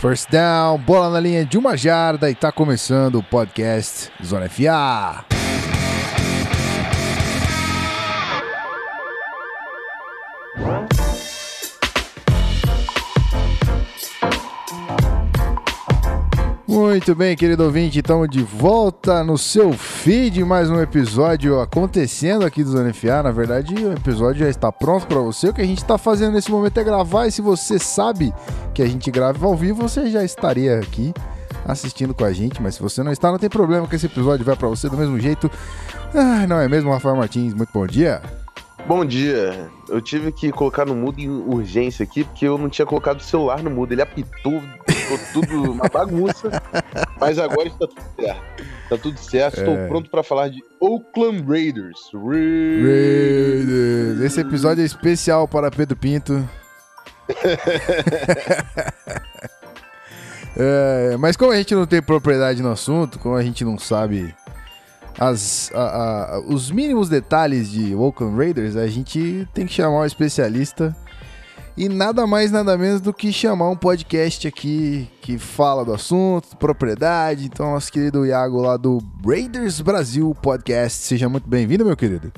First 0.00 0.30
down, 0.30 0.78
bola 0.78 1.10
na 1.10 1.20
linha 1.20 1.44
de 1.44 1.58
uma 1.58 1.76
jarda 1.76 2.30
e 2.30 2.34
tá 2.34 2.50
começando 2.50 3.16
o 3.16 3.22
podcast 3.22 4.10
Zona 4.24 4.48
FA. 4.48 5.39
Muito 16.90 17.14
bem, 17.14 17.36
querido 17.36 17.62
ouvinte, 17.62 18.00
estamos 18.00 18.28
de 18.28 18.42
volta 18.42 19.22
no 19.22 19.38
seu 19.38 19.72
feed, 19.72 20.42
mais 20.44 20.68
um 20.68 20.80
episódio 20.80 21.60
acontecendo 21.60 22.44
aqui 22.44 22.64
do 22.64 22.70
Zona 22.70 22.92
FA. 22.92 23.22
Na 23.22 23.30
verdade, 23.30 23.72
o 23.76 23.92
episódio 23.92 24.40
já 24.40 24.48
está 24.50 24.72
pronto 24.72 25.06
para 25.06 25.20
você. 25.20 25.50
O 25.50 25.54
que 25.54 25.60
a 25.60 25.64
gente 25.64 25.78
está 25.78 25.96
fazendo 25.96 26.32
nesse 26.32 26.50
momento 26.50 26.80
é 26.80 26.82
gravar, 26.82 27.28
e 27.28 27.30
se 27.30 27.40
você 27.40 27.78
sabe 27.78 28.34
que 28.74 28.82
a 28.82 28.86
gente 28.86 29.08
grava 29.08 29.46
ao 29.46 29.54
vivo, 29.54 29.88
você 29.88 30.10
já 30.10 30.24
estaria 30.24 30.80
aqui 30.80 31.14
assistindo 31.64 32.12
com 32.12 32.24
a 32.24 32.32
gente, 32.32 32.60
mas 32.60 32.74
se 32.74 32.82
você 32.82 33.04
não 33.04 33.12
está, 33.12 33.30
não 33.30 33.38
tem 33.38 33.48
problema 33.48 33.86
que 33.86 33.94
esse 33.94 34.06
episódio 34.06 34.44
vai 34.44 34.56
para 34.56 34.66
você 34.66 34.88
do 34.88 34.96
mesmo 34.96 35.18
jeito. 35.20 35.48
Ah, 36.12 36.44
não 36.48 36.58
é 36.58 36.68
mesmo, 36.68 36.90
Rafael 36.90 37.14
Martins? 37.14 37.54
Muito 37.54 37.70
bom 37.72 37.86
dia. 37.86 38.20
Bom 38.88 39.04
dia. 39.04 39.70
Eu 39.88 40.00
tive 40.00 40.32
que 40.32 40.50
colocar 40.50 40.84
no 40.84 40.96
mudo 40.96 41.20
em 41.20 41.28
urgência 41.28 42.02
aqui, 42.02 42.24
porque 42.24 42.48
eu 42.48 42.58
não 42.58 42.68
tinha 42.68 42.84
colocado 42.84 43.20
o 43.20 43.22
celular 43.22 43.62
no 43.62 43.70
mudo. 43.70 43.92
Ele 43.92 44.02
apitou, 44.02 44.60
ficou 45.18 45.42
tudo 45.42 45.72
uma 45.72 45.88
bagunça. 45.88 46.50
Mas 47.20 47.38
agora 47.38 47.68
está 47.68 47.86
tudo 47.86 48.02
certo. 48.16 48.64
Está 48.84 48.98
tudo 48.98 49.18
certo. 49.18 49.58
Estou 49.58 49.74
É. 49.74 49.86
pronto 49.88 50.10
para 50.10 50.22
falar 50.22 50.48
de 50.48 50.62
Oakland 50.80 51.44
Raiders. 51.48 51.98
Ra- 52.14 52.20
Raiders. 52.30 54.20
Esse 54.22 54.40
episódio 54.40 54.82
é 54.82 54.86
especial 54.86 55.46
para 55.48 55.70
Pedro 55.70 55.96
Pinto. 55.96 56.48
É, 60.56 61.16
mas 61.18 61.36
como 61.36 61.52
a 61.52 61.56
gente 61.56 61.74
não 61.74 61.86
tem 61.86 62.02
propriedade 62.02 62.60
no 62.60 62.72
assunto, 62.72 63.18
como 63.20 63.36
a 63.36 63.42
gente 63.42 63.64
não 63.64 63.78
sabe 63.78 64.34
as, 65.18 65.70
a- 65.72 66.34
a- 66.36 66.40
os 66.40 66.70
mínimos 66.72 67.08
detalhes 67.08 67.70
de 67.70 67.94
Oakland 67.94 68.36
Raiders, 68.36 68.74
a 68.76 68.86
gente 68.88 69.48
tem 69.54 69.64
que 69.64 69.72
chamar 69.72 70.00
um 70.00 70.04
especialista. 70.04 70.94
E 71.80 71.88
nada 71.88 72.26
mais, 72.26 72.52
nada 72.52 72.76
menos 72.76 73.00
do 73.00 73.10
que 73.10 73.32
chamar 73.32 73.70
um 73.70 73.74
podcast 73.74 74.46
aqui 74.46 75.08
que 75.22 75.38
fala 75.38 75.82
do 75.82 75.94
assunto, 75.94 76.54
propriedade. 76.58 77.46
Então, 77.46 77.70
nosso 77.70 77.90
querido 77.90 78.26
Iago 78.26 78.60
lá 78.60 78.76
do 78.76 78.98
Raiders 79.26 79.80
Brasil 79.80 80.36
Podcast. 80.42 80.98
Seja 80.98 81.26
muito 81.26 81.48
bem-vindo, 81.48 81.82
meu 81.82 81.96
querido. 81.96 82.30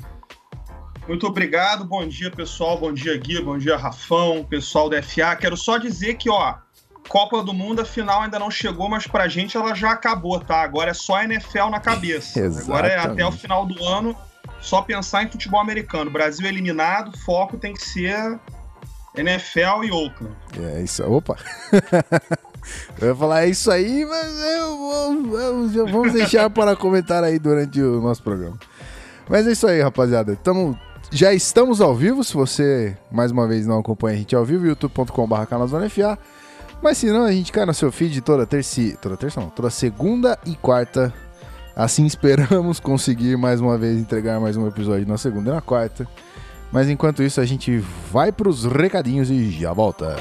Muito 1.09 1.27
obrigado, 1.27 1.83
bom 1.83 2.07
dia 2.07 2.31
pessoal, 2.31 2.79
bom 2.79 2.93
dia 2.93 3.17
Gui, 3.17 3.41
bom 3.41 3.57
dia 3.57 3.75
Rafão, 3.75 4.45
pessoal 4.45 4.89
da 4.89 5.03
FA. 5.03 5.35
Quero 5.35 5.57
só 5.57 5.77
dizer 5.77 6.13
que, 6.13 6.29
ó, 6.29 6.55
Copa 7.09 7.43
do 7.43 7.53
Mundo, 7.53 7.81
a 7.81 7.85
final 7.85 8.21
ainda 8.21 8.39
não 8.39 8.49
chegou, 8.49 8.87
mas 8.87 9.07
pra 9.07 9.27
gente 9.27 9.57
ela 9.57 9.75
já 9.75 9.91
acabou, 9.91 10.39
tá? 10.39 10.61
Agora 10.61 10.91
é 10.91 10.93
só 10.93 11.21
NFL 11.21 11.67
na 11.69 11.81
cabeça. 11.81 12.47
Agora 12.61 12.87
é 12.87 12.97
até 12.97 13.25
o 13.25 13.31
final 13.33 13.65
do 13.65 13.83
ano 13.83 14.15
só 14.61 14.81
pensar 14.81 15.23
em 15.23 15.29
futebol 15.29 15.59
americano. 15.59 16.09
Brasil 16.09 16.47
eliminado, 16.47 17.11
foco 17.25 17.57
tem 17.57 17.73
que 17.73 17.83
ser 17.83 18.39
NFL 19.15 19.83
e 19.83 19.91
Oakland. 19.91 20.35
É 20.75 20.81
isso. 20.81 21.03
Opa! 21.03 21.35
Eu 23.01 23.09
ia 23.09 23.15
falar 23.15 23.43
é 23.43 23.49
isso 23.49 23.69
aí, 23.69 24.05
mas 24.05 24.33
eu 24.55 24.77
vou- 24.77 25.39
eu- 25.39 25.87
vamos 25.87 26.13
deixar 26.13 26.49
para 26.49 26.77
comentar 26.77 27.21
aí 27.21 27.37
durante 27.37 27.81
o 27.81 27.99
nosso 27.99 28.23
programa. 28.23 28.57
Mas 29.29 29.45
é 29.45 29.51
isso 29.51 29.67
aí, 29.67 29.81
rapaziada. 29.81 30.33
Tamo, 30.37 30.79
já 31.11 31.33
estamos 31.33 31.81
ao 31.81 31.93
vivo. 31.93 32.23
Se 32.23 32.33
você, 32.33 32.95
mais 33.11 33.31
uma 33.31 33.45
vez, 33.49 33.67
não 33.67 33.79
acompanha 33.79 34.15
a 34.15 34.17
gente 34.19 34.33
ao 34.33 34.45
vivo, 34.45 34.65
youtube.com.br 34.65 35.45
canalzonefa. 35.49 36.17
Mas 36.81 36.97
se 36.99 37.07
não, 37.11 37.23
a 37.25 37.31
gente 37.33 37.51
cai 37.51 37.65
no 37.65 37.73
seu 37.73 37.91
feed 37.91 38.21
toda 38.21 38.45
terça, 38.47 38.81
toda 39.01 39.17
terça 39.17 39.41
não, 39.41 39.49
toda 39.49 39.69
segunda 39.69 40.39
e 40.45 40.55
quarta. 40.55 41.13
Assim 41.75 42.05
esperamos 42.05 42.79
conseguir 42.79 43.35
mais 43.37 43.59
uma 43.59 43.77
vez 43.77 43.97
entregar 43.99 44.39
mais 44.39 44.55
um 44.55 44.65
episódio 44.67 45.05
na 45.05 45.17
segunda 45.17 45.51
e 45.51 45.53
na 45.55 45.61
quarta. 45.61 46.07
Mas 46.73 46.89
enquanto 46.89 47.21
isso, 47.21 47.39
a 47.39 47.45
gente 47.45 47.77
vai 48.11 48.31
pros 48.31 48.65
recadinhos 48.65 49.29
e 49.29 49.51
já 49.51 49.71
volta. 49.71 50.15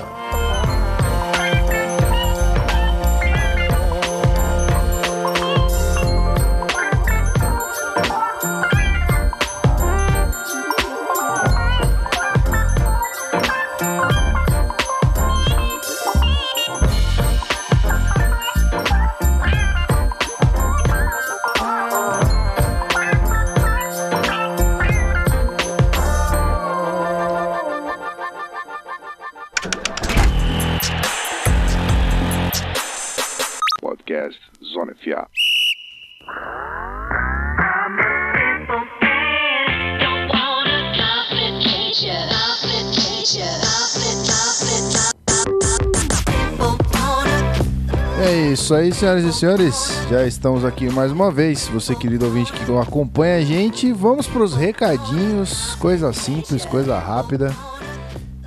Isso 48.72 48.74
aí, 48.74 48.92
senhoras 48.92 49.24
e 49.24 49.32
senhores. 49.32 49.98
Já 50.08 50.26
estamos 50.26 50.64
aqui 50.64 50.88
mais 50.88 51.12
uma 51.12 51.30
vez. 51.30 51.68
Você, 51.68 51.94
querido 51.94 52.24
ouvinte 52.24 52.52
que 52.52 52.72
acompanha 52.78 53.36
a 53.36 53.40
gente, 53.42 53.92
vamos 53.92 54.26
para 54.26 54.42
os 54.42 54.54
recadinhos. 54.54 55.74
Coisa 55.74 56.10
simples, 56.12 56.64
coisa 56.64 56.98
rápida. 56.98 57.54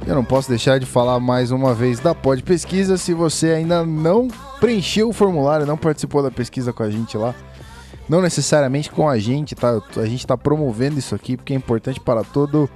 Eu 0.07 0.15
não 0.15 0.25
posso 0.25 0.49
deixar 0.49 0.79
de 0.79 0.85
falar 0.85 1.19
mais 1.19 1.51
uma 1.51 1.75
vez 1.75 1.99
da 1.99 2.15
Pod 2.15 2.41
Pesquisa. 2.41 2.97
Se 2.97 3.13
você 3.13 3.49
ainda 3.49 3.85
não 3.85 4.27
preencheu 4.59 5.09
o 5.09 5.13
formulário, 5.13 5.65
não 5.65 5.77
participou 5.77 6.23
da 6.23 6.31
pesquisa 6.31 6.73
com 6.73 6.81
a 6.81 6.89
gente 6.89 7.15
lá, 7.17 7.35
não 8.09 8.19
necessariamente 8.19 8.89
com 8.89 9.07
a 9.07 9.19
gente, 9.19 9.53
tá? 9.53 9.79
A 9.97 10.05
gente 10.05 10.21
está 10.21 10.35
promovendo 10.35 10.97
isso 10.97 11.13
aqui 11.13 11.37
porque 11.37 11.53
é 11.53 11.55
importante 11.55 11.99
para 11.99 12.23
todo 12.23 12.67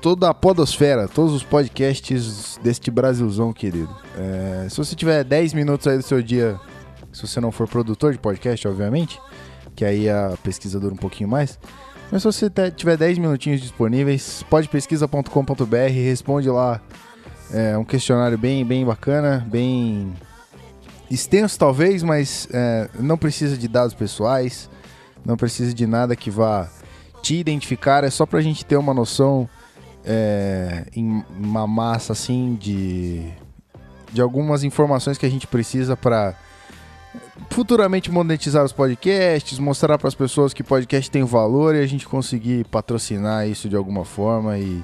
toda 0.00 0.28
a 0.28 0.34
podosfera, 0.34 1.08
todos 1.08 1.32
os 1.32 1.42
podcasts 1.42 2.58
deste 2.62 2.90
Brasilzão, 2.90 3.52
querido. 3.52 3.94
É, 4.16 4.68
se 4.68 4.76
você 4.76 4.94
tiver 4.94 5.24
10 5.24 5.54
minutos 5.54 5.86
aí 5.86 5.96
do 5.96 6.02
seu 6.02 6.22
dia, 6.22 6.58
se 7.12 7.26
você 7.26 7.40
não 7.40 7.50
for 7.50 7.68
produtor 7.68 8.12
de 8.12 8.18
podcast, 8.18 8.66
obviamente, 8.68 9.20
que 9.74 9.84
aí 9.84 10.08
a 10.08 10.34
pesquisa 10.42 10.78
dura 10.78 10.94
um 10.94 10.98
pouquinho 10.98 11.28
mais. 11.28 11.58
Mas 12.10 12.22
se 12.22 12.26
você 12.26 12.50
tiver 12.74 12.96
10 12.96 13.18
minutinhos 13.18 13.60
disponíveis, 13.60 14.44
podpesquisa.com.br, 14.48 15.76
responde 15.92 16.48
lá 16.48 16.80
é, 17.52 17.76
um 17.76 17.84
questionário 17.84 18.38
bem, 18.38 18.64
bem 18.64 18.84
bacana, 18.84 19.46
bem 19.50 20.12
extenso 21.10 21.58
talvez, 21.58 22.02
mas 22.02 22.48
é, 22.52 22.88
não 22.98 23.16
precisa 23.16 23.56
de 23.56 23.68
dados 23.68 23.94
pessoais, 23.94 24.70
não 25.24 25.36
precisa 25.36 25.74
de 25.74 25.86
nada 25.86 26.14
que 26.14 26.30
vá 26.30 26.68
te 27.22 27.36
identificar, 27.36 28.04
é 28.04 28.10
só 28.10 28.24
pra 28.24 28.40
gente 28.40 28.64
ter 28.64 28.76
uma 28.76 28.94
noção 28.94 29.48
é, 30.08 30.86
em 30.96 31.22
uma 31.38 31.66
massa 31.66 32.14
assim 32.14 32.56
de, 32.58 33.30
de 34.10 34.22
algumas 34.22 34.64
informações 34.64 35.18
que 35.18 35.26
a 35.26 35.30
gente 35.30 35.46
precisa 35.46 35.94
para 35.94 36.34
futuramente 37.50 38.10
monetizar 38.10 38.64
os 38.64 38.72
podcasts, 38.72 39.58
mostrar 39.58 39.98
para 39.98 40.08
as 40.08 40.14
pessoas 40.14 40.54
que 40.54 40.64
podcast 40.64 41.10
tem 41.10 41.22
valor 41.24 41.74
e 41.74 41.80
a 41.80 41.86
gente 41.86 42.08
conseguir 42.08 42.64
patrocinar 42.64 43.46
isso 43.46 43.68
de 43.68 43.76
alguma 43.76 44.04
forma 44.04 44.58
e 44.58 44.82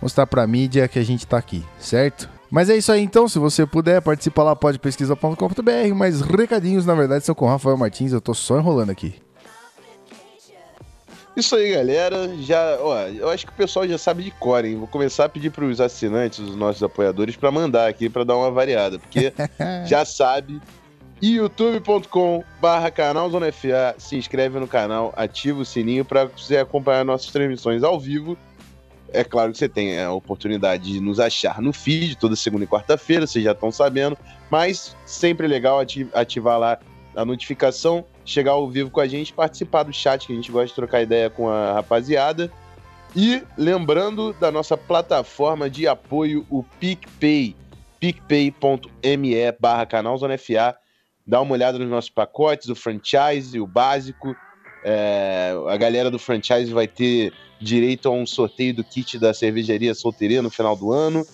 mostrar 0.00 0.26
para 0.26 0.42
a 0.42 0.46
mídia 0.46 0.86
que 0.86 1.00
a 1.00 1.04
gente 1.04 1.26
tá 1.26 1.36
aqui, 1.36 1.64
certo? 1.78 2.30
Mas 2.48 2.70
é 2.70 2.76
isso 2.76 2.90
aí 2.92 3.02
então, 3.02 3.28
se 3.28 3.38
você 3.38 3.66
puder, 3.66 4.00
participa 4.00 4.42
lá 4.42 4.54
podpesquisa.com.br, 4.54 5.94
mas 5.94 6.20
recadinhos 6.20 6.86
na 6.86 6.94
verdade 6.94 7.24
são 7.24 7.34
com 7.34 7.44
o 7.44 7.48
Rafael 7.48 7.76
Martins, 7.76 8.12
eu 8.12 8.20
tô 8.20 8.34
só 8.34 8.58
enrolando 8.58 8.90
aqui. 8.90 9.14
Isso 11.40 11.56
aí, 11.56 11.72
galera. 11.72 12.28
Já, 12.40 12.76
ó, 12.80 12.98
eu 13.08 13.28
acho 13.30 13.46
que 13.46 13.52
o 13.52 13.56
pessoal 13.56 13.88
já 13.88 13.96
sabe 13.96 14.22
de 14.22 14.30
cor, 14.30 14.62
hein? 14.64 14.76
Vou 14.76 14.86
começar 14.86 15.24
a 15.24 15.28
pedir 15.28 15.50
para 15.50 15.64
os 15.64 15.80
assinantes, 15.80 16.38
os 16.38 16.54
nossos 16.54 16.82
apoiadores, 16.82 17.34
para 17.34 17.50
mandar 17.50 17.88
aqui 17.88 18.10
para 18.10 18.24
dar 18.24 18.36
uma 18.36 18.50
variada, 18.50 18.98
porque 18.98 19.32
já 19.86 20.04
sabe. 20.04 20.60
youtube.com 21.22 22.44
barra 22.60 22.90
canal 22.90 23.30
Zona 23.30 23.50
FA, 23.52 23.94
se 23.98 24.16
inscreve 24.16 24.58
no 24.58 24.68
canal, 24.68 25.12
ativa 25.16 25.60
o 25.60 25.64
sininho 25.64 26.04
para 26.04 26.26
você 26.26 26.58
acompanhar 26.58 27.04
nossas 27.04 27.30
transmissões 27.32 27.82
ao 27.82 27.98
vivo. 27.98 28.36
É 29.12 29.24
claro 29.24 29.50
que 29.50 29.58
você 29.58 29.68
tem 29.68 29.98
a 30.00 30.12
oportunidade 30.12 30.92
de 30.92 31.00
nos 31.00 31.18
achar 31.18 31.60
no 31.60 31.72
feed 31.72 32.16
toda 32.16 32.36
segunda 32.36 32.64
e 32.64 32.66
quarta-feira, 32.66 33.26
vocês 33.26 33.44
já 33.44 33.52
estão 33.52 33.72
sabendo, 33.72 34.16
mas 34.50 34.94
sempre 35.06 35.46
é 35.46 35.48
legal 35.48 35.80
ati- 35.80 36.06
ativar 36.14 36.58
lá 36.58 36.78
a 37.16 37.24
notificação, 37.24 38.04
chegar 38.30 38.52
ao 38.52 38.68
vivo 38.68 38.90
com 38.90 39.00
a 39.00 39.08
gente, 39.08 39.32
participar 39.32 39.82
do 39.82 39.92
chat, 39.92 40.26
que 40.26 40.32
a 40.32 40.36
gente 40.36 40.52
gosta 40.52 40.68
de 40.68 40.74
trocar 40.74 41.02
ideia 41.02 41.28
com 41.28 41.48
a 41.48 41.72
rapaziada. 41.72 42.50
E 43.14 43.42
lembrando 43.58 44.32
da 44.34 44.52
nossa 44.52 44.76
plataforma 44.76 45.68
de 45.68 45.88
apoio, 45.88 46.46
o 46.48 46.62
PicPay. 46.62 47.56
picpay.me 47.98 49.34
barra 49.58 49.84
canal. 49.84 50.16
Dá 51.26 51.40
uma 51.40 51.52
olhada 51.52 51.78
nos 51.78 51.88
nossos 51.88 52.10
pacotes, 52.10 52.68
o 52.68 52.74
franchise, 52.74 53.58
o 53.58 53.66
básico. 53.66 54.34
É, 54.84 55.52
a 55.68 55.76
galera 55.76 56.10
do 56.10 56.18
franchise 56.18 56.72
vai 56.72 56.86
ter 56.86 57.32
direito 57.60 58.08
a 58.08 58.12
um 58.12 58.24
sorteio 58.24 58.72
do 58.72 58.82
kit 58.84 59.18
da 59.18 59.34
cervejaria 59.34 59.94
solteira 59.94 60.40
no 60.40 60.50
final 60.50 60.76
do 60.76 60.92
ano. 60.92 61.26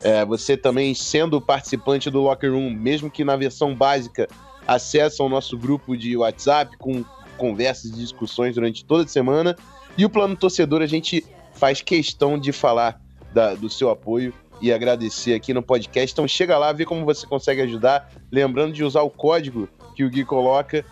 É, 0.00 0.24
você 0.24 0.56
também, 0.56 0.94
sendo 0.94 1.40
participante 1.40 2.10
do 2.10 2.20
Locker 2.20 2.52
Room, 2.52 2.70
mesmo 2.70 3.10
que 3.10 3.24
na 3.24 3.34
versão 3.34 3.74
básica, 3.74 4.28
acessa 4.66 5.22
o 5.22 5.28
nosso 5.28 5.56
grupo 5.56 5.96
de 5.96 6.16
WhatsApp 6.16 6.76
com 6.78 7.04
conversas 7.36 7.90
e 7.90 7.94
discussões 7.94 8.54
durante 8.54 8.84
toda 8.84 9.04
a 9.04 9.08
semana. 9.08 9.56
E 9.96 10.04
o 10.04 10.10
plano 10.10 10.36
torcedor, 10.36 10.82
a 10.82 10.86
gente 10.86 11.24
faz 11.54 11.80
questão 11.80 12.38
de 12.38 12.52
falar 12.52 13.00
da- 13.32 13.54
do 13.54 13.68
seu 13.68 13.90
apoio 13.90 14.32
e 14.60 14.72
agradecer 14.72 15.34
aqui 15.34 15.52
no 15.52 15.62
podcast. 15.62 16.12
Então 16.12 16.26
chega 16.26 16.56
lá, 16.58 16.72
vê 16.72 16.84
como 16.84 17.04
você 17.04 17.26
consegue 17.26 17.60
ajudar. 17.62 18.10
Lembrando 18.32 18.72
de 18.72 18.82
usar 18.82 19.02
o 19.02 19.10
código 19.10 19.68
que 19.94 20.02
o 20.04 20.10
Gui 20.10 20.24
coloca 20.24 20.84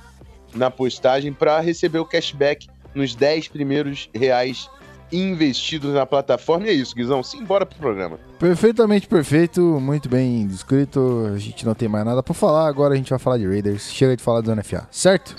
na 0.54 0.70
postagem 0.70 1.32
para 1.32 1.58
receber 1.60 1.98
o 1.98 2.04
cashback 2.04 2.68
nos 2.94 3.14
10 3.14 3.48
primeiros 3.48 4.08
reais 4.14 4.68
investidos 5.14 5.94
na 5.94 6.04
plataforma. 6.04 6.66
E 6.66 6.70
é 6.70 6.72
isso, 6.72 6.94
Guizão. 6.94 7.22
Simbora 7.22 7.64
pro 7.64 7.78
programa. 7.78 8.18
Perfeitamente 8.38 9.06
perfeito, 9.06 9.60
muito 9.80 10.08
bem 10.08 10.46
descrito. 10.46 11.30
A 11.34 11.38
gente 11.38 11.64
não 11.64 11.74
tem 11.74 11.88
mais 11.88 12.04
nada 12.04 12.22
pra 12.22 12.34
falar. 12.34 12.68
Agora 12.68 12.94
a 12.94 12.96
gente 12.96 13.10
vai 13.10 13.18
falar 13.18 13.38
de 13.38 13.46
Raiders. 13.46 13.90
Chega 13.92 14.16
de 14.16 14.22
falar 14.22 14.40
do 14.40 14.54
NFA, 14.54 14.86
certo? 14.90 15.36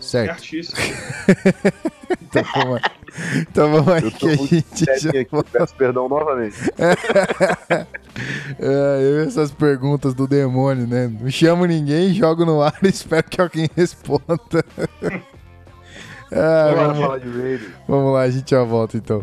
Certo. 0.00 0.40
Certíssimo. 0.40 0.76
Então 2.30 2.42
vamos 2.54 2.76
aí, 2.76 3.40
então 3.40 3.70
vamos 3.70 3.88
aí 3.88 4.02
Eu 4.04 4.10
que 4.10 4.18
tô 4.18 4.26
a 4.26 4.36
muito 4.36 4.48
gente 4.48 4.84
já 4.84 5.10
aqui, 5.20 5.28
peço 5.52 5.74
perdão 5.74 6.08
novamente. 6.08 6.56
É, 8.58 8.98
eu 9.02 9.20
essas 9.22 9.52
perguntas 9.52 10.14
do 10.14 10.26
demônio, 10.26 10.86
né? 10.86 11.06
Não 11.08 11.30
chamo 11.30 11.64
ninguém, 11.64 12.12
jogo 12.12 12.44
no 12.44 12.60
ar 12.60 12.76
e 12.82 12.88
espero 12.88 13.24
que 13.24 13.40
alguém 13.40 13.70
responda. 13.76 14.64
Ah, 16.32 16.70
Bora 16.72 16.86
vamos, 16.88 16.98
falar 17.00 17.18
de 17.18 17.28
Raiders. 17.28 17.72
vamos 17.88 18.12
lá, 18.12 18.20
a 18.22 18.30
gente 18.30 18.50
já 18.50 18.62
volta 18.62 18.96
então. 18.96 19.22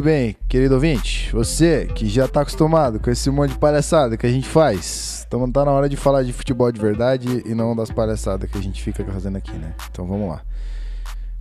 Muito 0.00 0.08
bem, 0.08 0.34
querido 0.48 0.76
ouvinte, 0.76 1.30
você 1.30 1.84
que 1.94 2.08
já 2.08 2.26
tá 2.26 2.40
acostumado 2.40 2.98
com 2.98 3.10
esse 3.10 3.28
monte 3.28 3.50
de 3.50 3.58
palhaçada 3.58 4.16
que 4.16 4.26
a 4.26 4.30
gente 4.30 4.48
faz, 4.48 5.26
então 5.28 5.52
tá 5.52 5.62
na 5.62 5.72
hora 5.72 5.90
de 5.90 5.96
falar 5.96 6.22
de 6.22 6.32
futebol 6.32 6.72
de 6.72 6.80
verdade 6.80 7.42
e 7.44 7.54
não 7.54 7.76
das 7.76 7.90
palhaçadas 7.90 8.50
que 8.50 8.56
a 8.56 8.62
gente 8.62 8.82
fica 8.82 9.04
fazendo 9.04 9.36
aqui, 9.36 9.52
né? 9.52 9.74
Então 9.90 10.06
vamos 10.06 10.30
lá. 10.30 10.40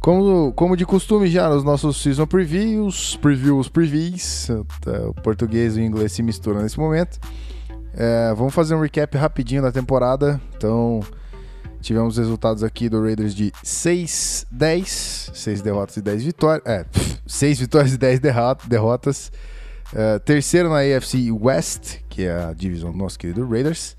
Como, 0.01 0.51
como 0.51 0.75
de 0.75 0.85
costume 0.85 1.27
já 1.27 1.47
nos 1.47 1.63
nossos 1.63 2.03
season 2.03 2.27
previews, 2.27 3.15
previews, 3.21 3.69
previews, 3.69 4.49
o 4.49 5.13
português 5.21 5.77
e 5.77 5.79
o 5.79 5.83
inglês 5.85 6.11
se 6.11 6.21
misturam 6.21 6.61
nesse 6.61 6.77
momento. 6.77 7.17
É, 7.93 8.33
vamos 8.35 8.53
fazer 8.53 8.75
um 8.75 8.81
recap 8.81 9.17
rapidinho 9.17 9.61
da 9.61 9.71
temporada. 9.71 10.41
Então, 10.57 10.99
tivemos 11.81 12.17
resultados 12.17 12.63
aqui 12.63 12.89
do 12.89 13.01
Raiders 13.01 13.33
de 13.33 13.51
6, 13.63 14.45
10, 14.51 15.31
6 15.33 15.61
derrotas 15.61 15.97
e 15.97 16.01
10 16.01 16.23
vitórias. 16.23 16.65
É, 16.65 16.85
6 17.25 17.59
vitórias 17.59 17.93
e 17.93 17.97
10 17.97 18.19
derrota- 18.19 18.67
derrotas. 18.67 19.31
É, 19.93 20.19
terceiro 20.19 20.69
na 20.69 20.79
AFC 20.81 21.31
West, 21.31 21.97
que 22.09 22.23
é 22.23 22.31
a 22.31 22.53
divisão 22.53 22.91
do 22.91 22.97
nosso 22.97 23.17
querido 23.17 23.47
Raiders. 23.47 23.95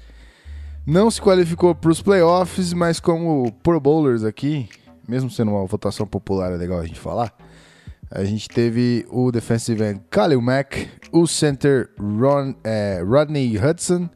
Não 0.86 1.10
se 1.10 1.20
qualificou 1.20 1.74
para 1.74 1.90
os 1.90 2.00
playoffs, 2.00 2.72
mas 2.72 3.00
como 3.00 3.50
Pro 3.62 3.80
Bowlers 3.80 4.24
aqui, 4.24 4.68
mesmo 5.08 5.30
sendo 5.30 5.50
uma 5.50 5.66
votação 5.66 6.06
popular, 6.06 6.52
é 6.52 6.56
legal 6.56 6.78
a 6.80 6.86
gente 6.86 6.98
falar. 6.98 7.34
A 8.10 8.24
gente 8.24 8.48
teve 8.48 9.06
o 9.10 9.30
defensive 9.30 9.82
end 9.84 10.00
Khalil 10.10 10.40
Mack, 10.40 10.88
o 11.12 11.26
center 11.26 11.90
Ron, 11.98 12.54
é, 12.64 13.02
Rodney 13.06 13.56
Hudson, 13.56 14.08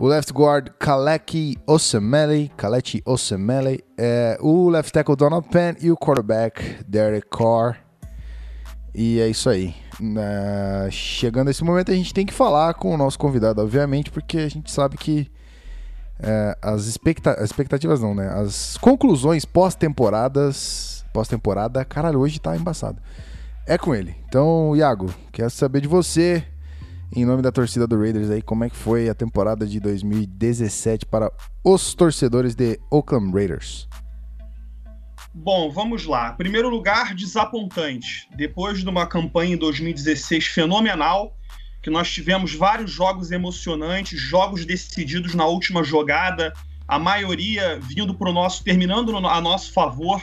o 0.00 0.06
left 0.06 0.32
guard 0.32 0.70
Kaleki 0.78 1.56
Osemele, 1.66 2.50
Kalechi 2.56 3.02
Osemele, 3.04 3.84
é, 3.98 4.38
o 4.40 4.68
left 4.70 4.92
tackle 4.92 5.14
Donald 5.14 5.46
Penn 5.48 5.74
e 5.80 5.90
o 5.90 5.96
quarterback 5.96 6.82
Derek 6.88 7.28
Carr. 7.30 7.76
E 8.94 9.20
é 9.20 9.28
isso 9.28 9.48
aí. 9.48 9.74
Na- 10.00 10.90
chegando 10.90 11.48
a 11.48 11.50
esse 11.50 11.62
momento, 11.62 11.92
a 11.92 11.94
gente 11.94 12.12
tem 12.14 12.24
que 12.26 12.32
falar 12.32 12.74
com 12.74 12.92
o 12.94 12.96
nosso 12.96 13.18
convidado, 13.18 13.60
obviamente, 13.60 14.10
porque 14.10 14.38
a 14.38 14.48
gente 14.48 14.70
sabe 14.70 14.96
que 14.96 15.30
é, 16.18 16.56
as 16.60 16.86
expecta- 16.86 17.32
as 17.34 17.44
expectativas 17.44 18.00
não, 18.00 18.14
né? 18.14 18.28
As 18.28 18.76
conclusões 18.78 19.44
pós-temporadas. 19.44 21.04
Pós-temporada, 21.12 21.84
caralho, 21.84 22.20
hoje 22.20 22.38
tá 22.40 22.56
embaçado. 22.56 23.00
É 23.66 23.76
com 23.76 23.94
ele. 23.94 24.14
Então, 24.28 24.74
Iago, 24.76 25.12
quero 25.32 25.50
saber 25.50 25.80
de 25.80 25.88
você, 25.88 26.44
em 27.12 27.24
nome 27.24 27.42
da 27.42 27.50
torcida 27.50 27.86
do 27.86 27.98
Raiders 27.98 28.30
aí, 28.30 28.40
como 28.40 28.64
é 28.64 28.70
que 28.70 28.76
foi 28.76 29.08
a 29.08 29.14
temporada 29.14 29.66
de 29.66 29.80
2017 29.80 31.06
para 31.06 31.32
os 31.64 31.92
torcedores 31.92 32.54
de 32.54 32.78
Oakland 32.90 33.32
Raiders. 33.32 33.88
Bom, 35.34 35.70
vamos 35.70 36.06
lá. 36.06 36.32
Primeiro 36.32 36.68
lugar, 36.68 37.14
desapontante. 37.14 38.28
Depois 38.36 38.80
de 38.80 38.88
uma 38.88 39.06
campanha 39.06 39.54
em 39.54 39.56
2016 39.56 40.46
fenomenal, 40.46 41.36
que 41.82 41.90
nós 41.90 42.10
tivemos 42.10 42.54
vários 42.54 42.90
jogos 42.90 43.30
emocionantes, 43.30 44.20
jogos 44.20 44.64
decididos 44.64 45.34
na 45.34 45.46
última 45.46 45.82
jogada, 45.82 46.52
a 46.86 46.98
maioria 46.98 47.78
vindo 47.80 48.14
para 48.14 48.28
o 48.28 48.32
nosso, 48.32 48.62
terminando 48.62 49.16
a 49.16 49.40
nosso 49.40 49.72
favor. 49.72 50.22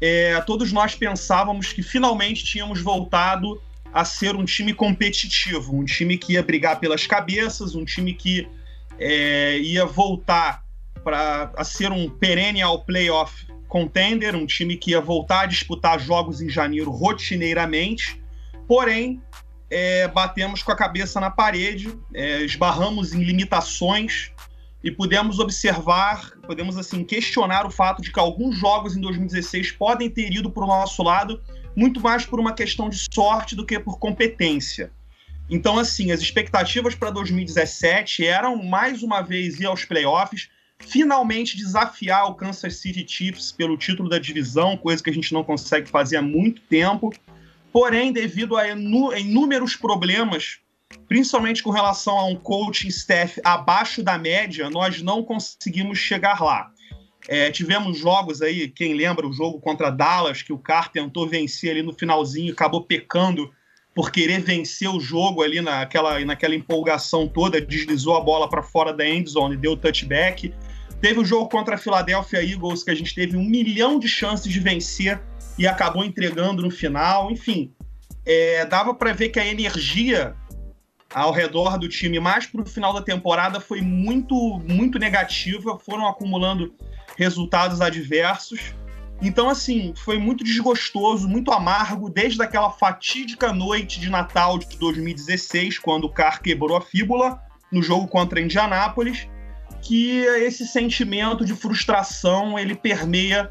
É, 0.00 0.40
todos 0.42 0.72
nós 0.72 0.94
pensávamos 0.94 1.72
que 1.72 1.82
finalmente 1.82 2.44
tínhamos 2.44 2.80
voltado 2.80 3.60
a 3.92 4.04
ser 4.04 4.36
um 4.36 4.44
time 4.44 4.72
competitivo, 4.72 5.74
um 5.74 5.84
time 5.84 6.16
que 6.18 6.34
ia 6.34 6.42
brigar 6.42 6.78
pelas 6.78 7.06
cabeças, 7.06 7.74
um 7.74 7.84
time 7.84 8.12
que 8.14 8.48
é, 8.98 9.58
ia 9.58 9.84
voltar 9.86 10.62
para 11.02 11.52
a 11.56 11.64
ser 11.64 11.90
um 11.90 12.08
perennial 12.08 12.84
playoff 12.84 13.46
contender, 13.68 14.34
um 14.34 14.46
time 14.46 14.76
que 14.76 14.92
ia 14.92 15.00
voltar 15.00 15.42
a 15.42 15.46
disputar 15.46 16.00
jogos 16.00 16.40
em 16.40 16.48
janeiro 16.48 16.90
rotineiramente. 16.90 18.20
Porém, 18.66 19.22
é, 19.70 20.08
batemos 20.08 20.62
com 20.62 20.72
a 20.72 20.76
cabeça 20.76 21.20
na 21.20 21.30
parede, 21.30 21.94
é, 22.14 22.42
esbarramos 22.42 23.12
em 23.12 23.22
limitações 23.22 24.32
e 24.82 24.90
pudemos 24.90 25.38
observar, 25.38 26.32
podemos 26.46 26.76
assim 26.76 27.04
questionar 27.04 27.66
o 27.66 27.70
fato 27.70 28.00
de 28.00 28.12
que 28.12 28.18
alguns 28.18 28.56
jogos 28.56 28.96
em 28.96 29.00
2016 29.00 29.72
podem 29.72 30.08
ter 30.08 30.32
ido 30.32 30.50
para 30.50 30.64
o 30.64 30.66
nosso 30.66 31.02
lado 31.02 31.40
muito 31.78 32.00
mais 32.00 32.26
por 32.26 32.40
uma 32.40 32.52
questão 32.52 32.88
de 32.88 32.98
sorte 33.14 33.54
do 33.54 33.64
que 33.64 33.78
por 33.78 34.00
competência. 34.00 34.90
Então, 35.48 35.78
assim, 35.78 36.10
as 36.10 36.20
expectativas 36.20 36.96
para 36.96 37.10
2017 37.10 38.26
eram 38.26 38.62
mais 38.64 39.00
uma 39.02 39.22
vez 39.22 39.60
ir 39.60 39.66
aos 39.66 39.84
playoffs, 39.84 40.48
finalmente 40.80 41.56
desafiar 41.56 42.26
o 42.26 42.34
Kansas 42.34 42.76
City 42.80 43.06
Chiefs 43.06 43.52
pelo 43.52 43.78
título 43.78 44.08
da 44.08 44.18
divisão, 44.18 44.76
coisa 44.76 45.02
que 45.02 45.08
a 45.08 45.12
gente 45.12 45.32
não 45.32 45.44
consegue 45.44 45.88
fazer 45.88 46.16
há 46.16 46.22
muito 46.22 46.60
tempo. 46.62 47.14
Porém, 47.72 48.12
devido 48.12 48.56
a 48.56 48.68
inú- 48.68 49.16
inúmeros 49.16 49.76
problemas, 49.76 50.58
principalmente 51.06 51.62
com 51.62 51.70
relação 51.70 52.18
a 52.18 52.26
um 52.26 52.34
coaching 52.34 52.88
staff 52.88 53.40
abaixo 53.44 54.02
da 54.02 54.18
média, 54.18 54.68
nós 54.68 55.00
não 55.00 55.22
conseguimos 55.22 55.98
chegar 55.98 56.42
lá. 56.42 56.72
É, 57.28 57.50
tivemos 57.50 57.98
jogos 57.98 58.40
aí, 58.40 58.68
quem 58.68 58.94
lembra 58.94 59.28
o 59.28 59.32
jogo 59.32 59.60
contra 59.60 59.90
Dallas, 59.90 60.40
que 60.40 60.52
o 60.52 60.58
Carr 60.58 60.90
tentou 60.90 61.28
vencer 61.28 61.72
ali 61.72 61.82
no 61.82 61.92
finalzinho, 61.92 62.54
acabou 62.54 62.82
pecando 62.82 63.52
por 63.94 64.10
querer 64.10 64.40
vencer 64.40 64.88
o 64.88 64.98
jogo 64.98 65.42
ali 65.42 65.60
naquela, 65.60 66.18
naquela 66.24 66.54
empolgação 66.54 67.28
toda, 67.28 67.60
deslizou 67.60 68.16
a 68.16 68.20
bola 68.20 68.48
para 68.48 68.62
fora 68.62 68.94
da 68.94 69.06
end 69.06 69.28
zone 69.28 69.56
e 69.56 69.58
deu 69.58 69.76
touchback. 69.76 70.54
Teve 71.02 71.20
o 71.20 71.24
jogo 71.24 71.50
contra 71.50 71.74
a 71.74 71.78
Philadelphia 71.78 72.42
Eagles, 72.42 72.82
que 72.82 72.90
a 72.90 72.94
gente 72.94 73.14
teve 73.14 73.36
um 73.36 73.44
milhão 73.44 73.98
de 73.98 74.08
chances 74.08 74.50
de 74.50 74.58
vencer 74.58 75.20
e 75.58 75.66
acabou 75.66 76.04
entregando 76.04 76.62
no 76.62 76.70
final. 76.70 77.30
Enfim, 77.30 77.72
é, 78.24 78.64
dava 78.64 78.94
para 78.94 79.12
ver 79.12 79.28
que 79.28 79.38
a 79.38 79.46
energia 79.46 80.34
ao 81.12 81.32
redor 81.32 81.78
do 81.78 81.88
time, 81.88 82.20
mais 82.20 82.46
para 82.46 82.62
o 82.62 82.66
final 82.66 82.92
da 82.92 83.02
temporada, 83.02 83.60
foi 83.60 83.80
muito, 83.80 84.34
muito 84.66 84.98
negativa. 84.98 85.78
Foram 85.78 86.06
acumulando 86.06 86.74
resultados 87.18 87.80
adversos. 87.80 88.72
Então, 89.20 89.50
assim, 89.50 89.92
foi 89.96 90.16
muito 90.16 90.44
desgostoso, 90.44 91.28
muito 91.28 91.50
amargo, 91.50 92.08
desde 92.08 92.40
aquela 92.40 92.70
fatídica 92.70 93.52
noite 93.52 93.98
de 93.98 94.08
Natal 94.08 94.56
de 94.56 94.78
2016, 94.78 95.80
quando 95.80 96.04
o 96.04 96.08
Carr 96.08 96.40
quebrou 96.40 96.76
a 96.76 96.80
fíbula 96.80 97.42
no 97.72 97.82
jogo 97.82 98.06
contra 98.06 98.40
Indianápolis, 98.40 99.28
que 99.82 100.20
esse 100.20 100.64
sentimento 100.64 101.44
de 101.44 101.54
frustração 101.54 102.56
ele 102.56 102.76
permeia 102.76 103.50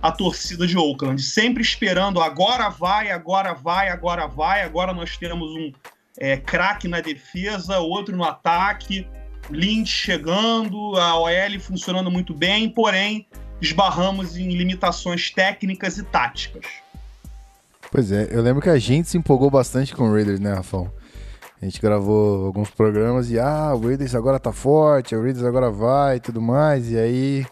a 0.00 0.10
torcida 0.10 0.66
de 0.66 0.78
Oakland, 0.78 1.22
sempre 1.22 1.62
esperando 1.62 2.20
agora 2.20 2.70
vai, 2.70 3.10
agora 3.10 3.52
vai, 3.52 3.90
agora 3.90 4.26
vai, 4.26 4.62
agora 4.62 4.94
nós 4.94 5.18
temos 5.18 5.50
um 5.50 5.70
é, 6.18 6.38
craque 6.38 6.88
na 6.88 7.00
defesa, 7.00 7.78
outro 7.78 8.16
no 8.16 8.24
ataque, 8.24 9.06
Lynch 9.50 9.90
chegando, 9.90 10.96
a 10.96 11.18
OL 11.18 11.60
funcionando 11.60 12.10
muito 12.10 12.34
bem, 12.34 12.68
porém 12.68 13.26
esbarramos 13.60 14.36
em 14.36 14.56
limitações 14.56 15.30
técnicas 15.30 15.98
e 15.98 16.02
táticas. 16.02 16.66
Pois 17.90 18.10
é, 18.10 18.28
eu 18.30 18.42
lembro 18.42 18.62
que 18.62 18.70
a 18.70 18.78
gente 18.78 19.08
se 19.08 19.18
empolgou 19.18 19.50
bastante 19.50 19.94
com 19.94 20.08
o 20.08 20.12
Raiders, 20.12 20.40
né, 20.40 20.54
Rafão? 20.54 20.90
A 21.60 21.64
gente 21.64 21.80
gravou 21.80 22.46
alguns 22.46 22.70
programas 22.70 23.30
e, 23.30 23.38
ah, 23.38 23.72
o 23.72 23.86
Raiders 23.86 24.16
agora 24.16 24.40
tá 24.40 24.52
forte, 24.52 25.14
o 25.14 25.22
Raiders 25.22 25.44
agora 25.44 25.70
vai 25.70 26.16
e 26.16 26.20
tudo 26.20 26.42
mais, 26.42 26.90
e 26.90 26.98
aí. 26.98 27.46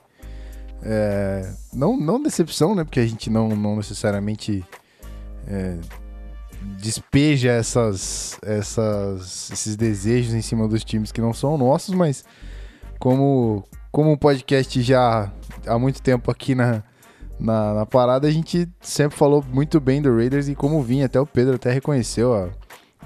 É, 0.83 1.53
não, 1.73 1.97
não 1.97 2.21
decepção, 2.21 2.75
né? 2.75 2.83
Porque 2.83 2.99
a 2.99 3.07
gente 3.07 3.31
não, 3.31 3.51
não 3.51 3.77
necessariamente 3.77 4.65
é, 5.47 5.77
despeja 6.79 7.51
essas, 7.53 8.39
essas, 8.43 9.51
esses 9.51 9.77
desejos 9.77 10.35
em 10.35 10.43
cima 10.43 10.69
dos 10.69 10.85
times 10.85 11.13
que 11.13 11.21
não 11.21 11.33
são 11.33 11.57
nossos, 11.57 11.95
mas 11.95 12.25
como, 12.99 13.65
como 13.91 14.11
um 14.11 14.17
podcast 14.17 14.81
já 14.83 15.33
há 15.67 15.79
muito 15.79 16.03
tempo 16.03 16.31
aqui 16.31 16.55
na, 16.55 16.83
na, 17.39 17.75
na, 17.75 17.87
parada, 17.87 18.29
a 18.29 18.31
gente 18.31 18.69
sempre 18.81 19.17
falou 19.17 19.45
muito 19.53 19.81
bem 19.81 20.03
do 20.03 20.15
Raiders 20.15 20.49
e 20.49 20.55
como 20.55 20.83
vinha, 20.83 21.07
até 21.07 21.21
o 21.21 21.27
Pedro 21.27 21.55
até 21.55 21.73
reconheceu 21.73 22.53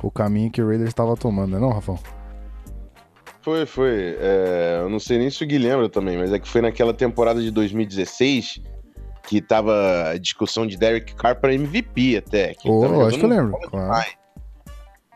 o 0.02 0.11
caminho 0.11 0.50
que 0.50 0.61
o 0.61 0.66
Raiders 0.66 0.90
estava 0.90 1.16
tomando, 1.16 1.52
né 1.52 1.58
não, 1.58 1.70
Rafão? 1.70 1.99
Foi, 3.42 3.66
foi. 3.66 4.16
É, 4.18 4.78
eu 4.80 4.88
não 4.88 4.99
sei 4.99 5.18
nem 5.18 5.28
se 5.28 5.44
o 5.44 5.46
Gui 5.46 5.58
lembra 5.58 5.88
também, 5.88 6.16
mas 6.16 6.32
é 6.32 6.38
que 6.38 6.49
foi 6.49 6.62
naquela 6.62 6.94
temporada 6.94 7.42
de 7.42 7.50
2016 7.50 8.62
que 9.26 9.40
tava 9.40 10.10
a 10.10 10.18
discussão 10.18 10.66
de 10.66 10.76
Derek 10.76 11.14
Carr 11.14 11.36
para 11.36 11.54
MVP 11.54 12.16
até. 12.18 12.54
Que 12.54 12.68
oh, 12.68 13.06
acho 13.06 13.18
que 13.18 13.24
eu 13.24 13.28
lembro, 13.28 13.58
claro. 13.70 14.06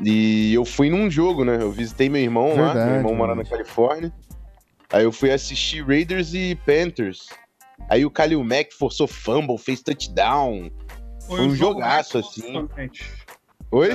E 0.00 0.54
eu 0.54 0.64
fui 0.64 0.88
num 0.88 1.10
jogo, 1.10 1.44
né? 1.44 1.58
Eu 1.60 1.72
visitei 1.72 2.08
meu 2.08 2.22
irmão 2.22 2.54
Verdade, 2.54 2.78
lá, 2.78 2.86
meu 2.86 2.94
irmão 2.96 3.14
mora 3.14 3.34
na 3.34 3.44
Califórnia. 3.44 4.12
Aí 4.90 5.04
eu 5.04 5.12
fui 5.12 5.30
assistir 5.30 5.84
Raiders 5.84 6.32
e 6.34 6.54
Panthers. 6.64 7.28
Aí 7.88 8.04
o 8.06 8.10
Kalil 8.10 8.42
Mack 8.42 8.72
forçou 8.72 9.06
fumble, 9.06 9.58
fez 9.58 9.82
touchdown. 9.82 10.70
Foi, 11.26 11.36
foi 11.36 11.46
um 11.46 11.54
jogaço, 11.54 12.18
assim. 12.18 12.68
Oi? 13.70 13.90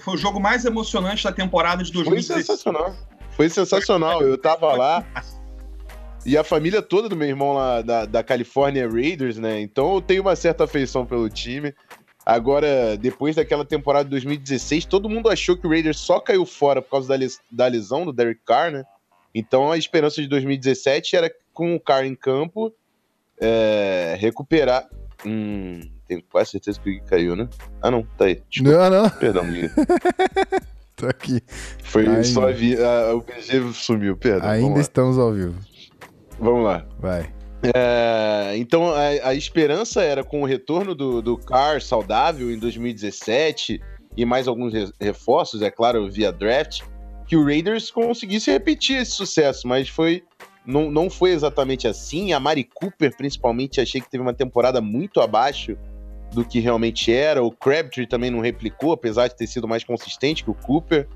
Foi 0.00 0.14
o 0.14 0.16
jogo 0.16 0.38
mais 0.38 0.64
emocionante 0.64 1.24
da 1.24 1.32
temporada 1.32 1.82
de 1.82 1.92
2016. 1.92 2.46
Foi 2.46 2.56
sensacional. 2.56 2.96
Foi 3.30 3.48
sensacional. 3.48 4.22
Eu 4.22 4.36
tava 4.36 4.72
lá. 4.74 5.04
E 6.26 6.36
a 6.36 6.44
família 6.44 6.82
toda 6.82 7.08
do 7.08 7.16
meu 7.16 7.28
irmão 7.28 7.52
lá 7.54 7.80
da, 7.80 8.04
da 8.04 8.22
California 8.22 8.88
Raiders, 8.88 9.38
né? 9.38 9.60
Então 9.60 9.94
eu 9.94 10.00
tenho 10.00 10.22
uma 10.22 10.36
certa 10.36 10.64
afeição 10.64 11.06
pelo 11.06 11.28
time. 11.28 11.74
Agora, 12.26 12.96
depois 12.98 13.36
daquela 13.36 13.64
temporada 13.64 14.04
de 14.04 14.10
2016, 14.10 14.84
todo 14.84 15.08
mundo 15.08 15.30
achou 15.30 15.56
que 15.56 15.66
o 15.66 15.70
Raiders 15.70 15.98
só 15.98 16.20
caiu 16.20 16.44
fora 16.44 16.82
por 16.82 16.90
causa 16.90 17.16
da, 17.16 17.26
da 17.50 17.66
lesão 17.66 18.04
do 18.04 18.12
Derek 18.12 18.42
Carr, 18.44 18.70
né? 18.70 18.84
Então 19.34 19.72
a 19.72 19.78
esperança 19.78 20.20
de 20.20 20.28
2017 20.28 21.16
era 21.16 21.32
com 21.54 21.74
o 21.74 21.80
Carr 21.80 22.04
em 22.04 22.14
campo 22.14 22.72
é, 23.40 24.16
recuperar. 24.18 24.88
Hum, 25.24 25.80
tenho 26.06 26.22
quase 26.30 26.50
certeza 26.50 26.80
que 26.80 26.90
o 26.90 26.92
Gui 26.92 27.00
caiu, 27.00 27.34
né? 27.34 27.48
Ah, 27.82 27.90
não, 27.90 28.02
tá 28.16 28.26
aí. 28.26 28.42
Desculpa. 28.48 28.90
Não, 28.90 29.02
não. 29.02 29.10
Perdão, 29.10 29.44
Gui. 29.46 29.70
Tô 30.96 31.06
aqui. 31.06 31.40
Foi 31.84 32.06
Ainda. 32.06 32.24
só 32.24 32.48
a, 32.48 32.52
vi... 32.52 32.76
ah, 32.76 33.14
o 33.14 33.20
BG 33.20 33.72
sumiu, 33.72 34.16
perdão. 34.16 34.48
Ainda 34.48 34.80
estamos 34.80 35.16
ao 35.16 35.32
vivo. 35.32 35.54
Vamos 36.38 36.64
lá. 36.64 36.86
Vai. 36.98 37.32
É, 37.74 38.56
então 38.56 38.92
a, 38.92 39.30
a, 39.30 39.34
esperança 39.34 40.00
era 40.02 40.22
com 40.22 40.42
o 40.42 40.46
retorno 40.46 40.94
do, 40.94 41.20
do 41.20 41.36
Car 41.36 41.82
saudável 41.82 42.52
em 42.52 42.58
2017 42.58 43.80
e 44.16 44.24
mais 44.24 44.46
alguns 44.46 44.72
reforços, 45.00 45.60
é 45.60 45.70
claro, 45.70 46.08
via 46.08 46.30
draft, 46.30 46.82
que 47.26 47.36
o 47.36 47.44
Raiders 47.44 47.90
conseguisse 47.90 48.50
repetir 48.50 48.98
esse 48.98 49.10
sucesso, 49.10 49.66
mas 49.66 49.88
foi 49.88 50.22
não, 50.68 50.90
não 50.90 51.08
foi 51.08 51.30
exatamente 51.30 51.88
assim. 51.88 52.32
A 52.32 52.38
Mari 52.38 52.62
Cooper, 52.62 53.16
principalmente, 53.16 53.80
achei 53.80 54.02
que 54.02 54.10
teve 54.10 54.22
uma 54.22 54.34
temporada 54.34 54.82
muito 54.82 55.18
abaixo 55.18 55.78
do 56.32 56.44
que 56.44 56.60
realmente 56.60 57.10
era. 57.10 57.42
O 57.42 57.50
Crabtree 57.50 58.06
também 58.06 58.30
não 58.30 58.40
replicou, 58.40 58.92
apesar 58.92 59.28
de 59.28 59.36
ter 59.36 59.46
sido 59.46 59.66
mais 59.66 59.82
consistente 59.82 60.44
que 60.44 60.50
o 60.50 60.54
Cooper. 60.54 61.08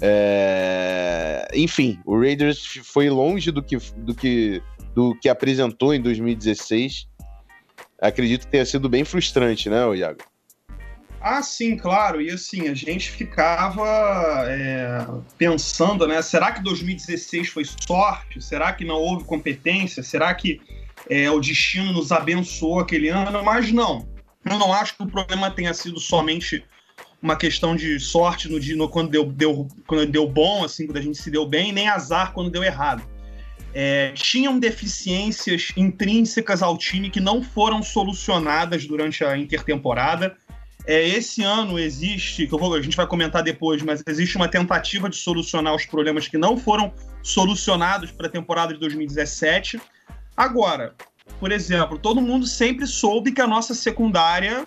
É... 0.00 1.48
Enfim, 1.54 1.98
o 2.04 2.18
Raiders 2.18 2.64
foi 2.84 3.08
longe 3.08 3.50
do 3.50 3.62
que, 3.62 3.76
do, 3.96 4.14
que, 4.14 4.62
do 4.94 5.14
que 5.18 5.28
apresentou 5.28 5.94
em 5.94 6.00
2016. 6.00 7.08
Acredito 8.00 8.46
que 8.46 8.52
tenha 8.52 8.66
sido 8.66 8.88
bem 8.88 9.04
frustrante, 9.04 9.70
né, 9.70 9.78
Iago? 9.96 10.20
Ah, 11.20 11.42
sim, 11.42 11.76
claro. 11.76 12.20
E 12.20 12.30
assim, 12.30 12.68
a 12.68 12.74
gente 12.74 13.10
ficava 13.10 14.44
é, 14.46 15.06
pensando, 15.36 16.06
né? 16.06 16.20
Será 16.22 16.52
que 16.52 16.62
2016 16.62 17.48
foi 17.48 17.64
sorte? 17.64 18.40
Será 18.40 18.72
que 18.72 18.84
não 18.84 18.96
houve 18.96 19.24
competência? 19.24 20.02
Será 20.02 20.32
que 20.34 20.60
é, 21.08 21.30
o 21.30 21.40
destino 21.40 21.92
nos 21.92 22.12
abençoou 22.12 22.80
aquele 22.80 23.08
ano? 23.08 23.42
Mas 23.42 23.72
não. 23.72 24.06
Eu 24.44 24.58
não 24.58 24.72
acho 24.72 24.96
que 24.96 25.02
o 25.02 25.06
problema 25.06 25.50
tenha 25.50 25.74
sido 25.74 25.98
somente 25.98 26.64
uma 27.26 27.34
questão 27.34 27.74
de 27.74 27.98
sorte 27.98 28.48
no 28.48 28.60
no, 28.76 28.88
quando 28.88 29.10
deu, 29.10 29.24
deu, 29.24 29.66
quando 29.84 30.06
deu 30.06 30.28
bom, 30.28 30.64
assim, 30.64 30.86
quando 30.86 30.98
a 30.98 31.02
gente 31.02 31.18
se 31.18 31.28
deu 31.28 31.44
bem, 31.44 31.72
nem 31.72 31.88
azar 31.88 32.32
quando 32.32 32.50
deu 32.50 32.62
errado. 32.62 33.02
É, 33.74 34.12
tinham 34.12 34.60
deficiências 34.60 35.72
intrínsecas 35.76 36.62
ao 36.62 36.78
time 36.78 37.10
que 37.10 37.18
não 37.18 37.42
foram 37.42 37.82
solucionadas 37.82 38.86
durante 38.86 39.24
a 39.24 39.36
intertemporada. 39.36 40.36
É, 40.86 41.02
esse 41.08 41.42
ano 41.42 41.80
existe, 41.80 42.46
que 42.46 42.56
vou, 42.56 42.72
a 42.72 42.80
gente 42.80 42.96
vai 42.96 43.08
comentar 43.08 43.42
depois, 43.42 43.82
mas 43.82 44.04
existe 44.06 44.36
uma 44.36 44.46
tentativa 44.46 45.10
de 45.10 45.16
solucionar 45.16 45.74
os 45.74 45.84
problemas 45.84 46.28
que 46.28 46.38
não 46.38 46.56
foram 46.56 46.94
solucionados 47.24 48.12
para 48.12 48.28
a 48.28 48.30
temporada 48.30 48.72
de 48.72 48.78
2017. 48.78 49.80
Agora, 50.36 50.94
por 51.40 51.50
exemplo, 51.50 51.98
todo 51.98 52.20
mundo 52.20 52.46
sempre 52.46 52.86
soube 52.86 53.32
que 53.32 53.40
a 53.40 53.48
nossa 53.48 53.74
secundária 53.74 54.64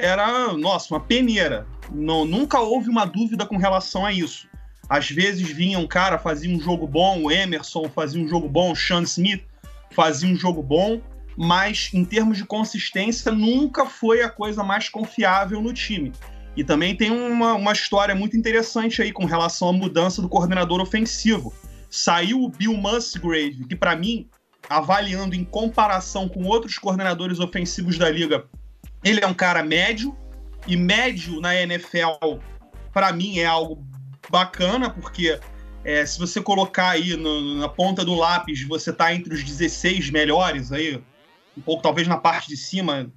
era, 0.00 0.52
nossa, 0.54 0.94
uma 0.94 1.00
peneira. 1.00 1.66
Não, 1.92 2.24
nunca 2.24 2.60
houve 2.60 2.88
uma 2.88 3.04
dúvida 3.04 3.44
com 3.46 3.56
relação 3.56 4.04
a 4.06 4.12
isso. 4.12 4.48
Às 4.88 5.10
vezes 5.10 5.48
vinha 5.48 5.78
um 5.78 5.86
cara, 5.86 6.18
fazia 6.18 6.54
um 6.54 6.60
jogo 6.60 6.86
bom, 6.86 7.22
o 7.22 7.30
Emerson 7.30 7.88
fazia 7.88 8.20
um 8.20 8.26
jogo 8.26 8.48
bom, 8.48 8.72
o 8.72 8.76
Sean 8.76 9.02
Smith 9.02 9.44
fazia 9.92 10.28
um 10.28 10.36
jogo 10.36 10.62
bom, 10.62 11.00
mas 11.36 11.90
em 11.94 12.04
termos 12.04 12.38
de 12.38 12.44
consistência 12.44 13.30
nunca 13.30 13.86
foi 13.86 14.22
a 14.22 14.28
coisa 14.28 14.64
mais 14.64 14.88
confiável 14.88 15.60
no 15.60 15.72
time. 15.72 16.12
E 16.56 16.64
também 16.64 16.96
tem 16.96 17.10
uma, 17.10 17.54
uma 17.54 17.72
história 17.72 18.14
muito 18.14 18.36
interessante 18.36 19.00
aí 19.00 19.12
com 19.12 19.24
relação 19.24 19.68
à 19.68 19.72
mudança 19.72 20.20
do 20.20 20.28
coordenador 20.28 20.80
ofensivo. 20.80 21.54
Saiu 21.88 22.42
o 22.42 22.48
Bill 22.48 22.74
Musgrave, 22.76 23.64
que 23.68 23.76
para 23.76 23.94
mim, 23.94 24.28
avaliando 24.68 25.34
em 25.34 25.44
comparação 25.44 26.28
com 26.28 26.44
outros 26.44 26.78
coordenadores 26.78 27.38
ofensivos 27.38 27.96
da 27.96 28.10
liga, 28.10 28.44
ele 29.02 29.20
é 29.22 29.26
um 29.26 29.34
cara 29.34 29.62
médio, 29.62 30.16
e 30.66 30.76
médio 30.76 31.40
na 31.40 31.54
NFL, 31.54 32.38
para 32.92 33.12
mim, 33.12 33.38
é 33.38 33.46
algo 33.46 33.84
bacana, 34.28 34.90
porque 34.90 35.40
é, 35.84 36.04
se 36.04 36.18
você 36.18 36.40
colocar 36.40 36.90
aí 36.90 37.16
no, 37.16 37.56
na 37.56 37.68
ponta 37.68 38.04
do 38.04 38.14
lápis, 38.14 38.62
você 38.66 38.92
tá 38.92 39.14
entre 39.14 39.34
os 39.34 39.42
16 39.42 40.10
melhores 40.10 40.70
aí, 40.70 41.02
um 41.56 41.62
pouco 41.62 41.82
talvez 41.82 42.06
na 42.06 42.18
parte 42.18 42.48
de 42.48 42.56
cima. 42.56 43.10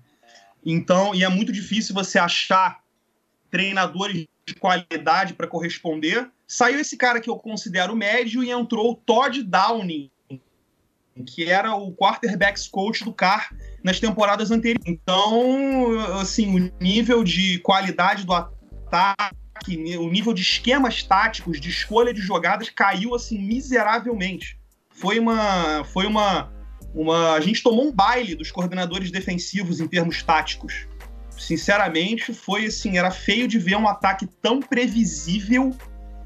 Então, 0.65 1.13
e 1.13 1.23
é 1.23 1.29
muito 1.29 1.51
difícil 1.51 1.93
você 1.93 2.17
achar 2.17 2.81
treinadores 3.51 4.25
de 4.47 4.55
qualidade 4.55 5.33
para 5.33 5.47
corresponder. 5.47 6.29
Saiu 6.47 6.79
esse 6.79 6.97
cara 6.97 7.19
que 7.19 7.29
eu 7.29 7.35
considero 7.37 7.95
médio 7.95 8.43
e 8.43 8.49
entrou 8.49 8.91
o 8.91 8.95
Todd 8.95 9.43
Downing, 9.43 10.09
que 11.25 11.49
era 11.49 11.75
o 11.75 11.93
quarterbacks 11.93 12.67
coach 12.67 13.03
do 13.03 13.13
Carr 13.13 13.49
nas 13.83 13.99
temporadas 13.99 14.51
anteriores. 14.51 14.83
Então, 14.85 15.99
assim, 16.19 16.59
o 16.59 16.71
nível 16.79 17.23
de 17.23 17.59
qualidade 17.59 18.25
do 18.25 18.33
ataque 18.33 18.63
ataque, 18.93 19.97
o 19.97 20.09
nível 20.09 20.33
de 20.33 20.41
esquemas 20.41 21.03
táticos, 21.03 21.59
de 21.59 21.69
escolha 21.69 22.13
de 22.13 22.21
jogadas 22.21 22.69
caiu 22.69 23.15
assim 23.15 23.39
miseravelmente. 23.39 24.59
Foi 24.89 25.19
uma, 25.19 25.83
foi 25.85 26.05
uma, 26.05 26.51
uma, 26.93 27.33
a 27.33 27.39
gente 27.39 27.63
tomou 27.63 27.87
um 27.87 27.91
baile 27.91 28.35
dos 28.35 28.51
coordenadores 28.51 29.11
defensivos 29.11 29.79
em 29.79 29.87
termos 29.87 30.21
táticos. 30.21 30.87
Sinceramente, 31.31 32.33
foi 32.33 32.65
assim, 32.67 32.97
era 32.97 33.09
feio 33.09 33.47
de 33.47 33.57
ver 33.57 33.75
um 33.75 33.87
ataque 33.87 34.27
tão 34.41 34.59
previsível 34.59 35.75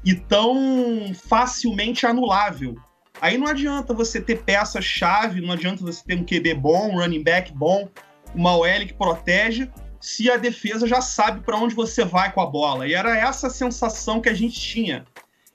e 0.04 0.14
tão 0.14 1.12
facilmente 1.14 2.06
anulável. 2.06 2.76
Aí 3.20 3.36
não 3.36 3.46
adianta 3.46 3.92
você 3.92 4.20
ter 4.20 4.42
peças-chave, 4.42 5.40
não 5.40 5.52
adianta 5.52 5.82
você 5.82 6.02
ter 6.04 6.16
um 6.16 6.24
QB 6.24 6.54
bom, 6.54 6.90
um 6.90 6.98
running 6.98 7.22
back 7.22 7.52
bom, 7.52 7.88
uma 8.34 8.56
OL 8.56 8.86
que 8.86 8.94
protege, 8.94 9.70
se 10.00 10.30
a 10.30 10.36
defesa 10.36 10.86
já 10.86 11.00
sabe 11.00 11.40
para 11.40 11.56
onde 11.56 11.74
você 11.74 12.04
vai 12.04 12.32
com 12.32 12.40
a 12.40 12.46
bola. 12.46 12.86
E 12.86 12.94
era 12.94 13.16
essa 13.16 13.50
sensação 13.50 14.20
que 14.20 14.28
a 14.28 14.34
gente 14.34 14.58
tinha. 14.60 15.04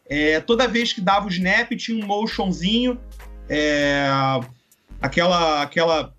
É, 0.06 0.40
toda 0.42 0.68
vez 0.68 0.92
que 0.92 1.00
dava 1.00 1.28
o 1.28 1.30
snap, 1.30 1.72
tinha 1.78 2.04
um 2.04 2.06
motionzinho, 2.06 3.00
é, 3.48 4.08
aquela, 5.02 5.62
aquela, 5.62 6.14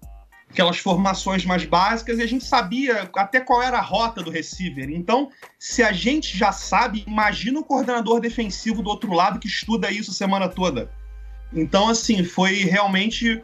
aquelas 0.50 0.78
formações 0.78 1.44
mais 1.44 1.66
básicas, 1.66 2.18
e 2.18 2.22
a 2.22 2.26
gente 2.26 2.44
sabia 2.44 3.10
até 3.14 3.40
qual 3.40 3.62
era 3.62 3.76
a 3.76 3.82
rota 3.82 4.22
do 4.22 4.30
receiver. 4.30 4.88
Então, 4.88 5.30
se 5.58 5.82
a 5.82 5.92
gente 5.92 6.36
já 6.36 6.50
sabe, 6.50 7.04
imagina 7.06 7.60
o 7.60 7.64
coordenador 7.64 8.20
defensivo 8.20 8.82
do 8.82 8.88
outro 8.88 9.12
lado 9.12 9.38
que 9.38 9.48
estuda 9.48 9.90
isso 9.90 10.10
a 10.10 10.14
semana 10.14 10.48
toda. 10.48 10.90
Então, 11.54 11.88
assim, 11.88 12.25
foi 12.25 12.64
realmente 12.64 13.42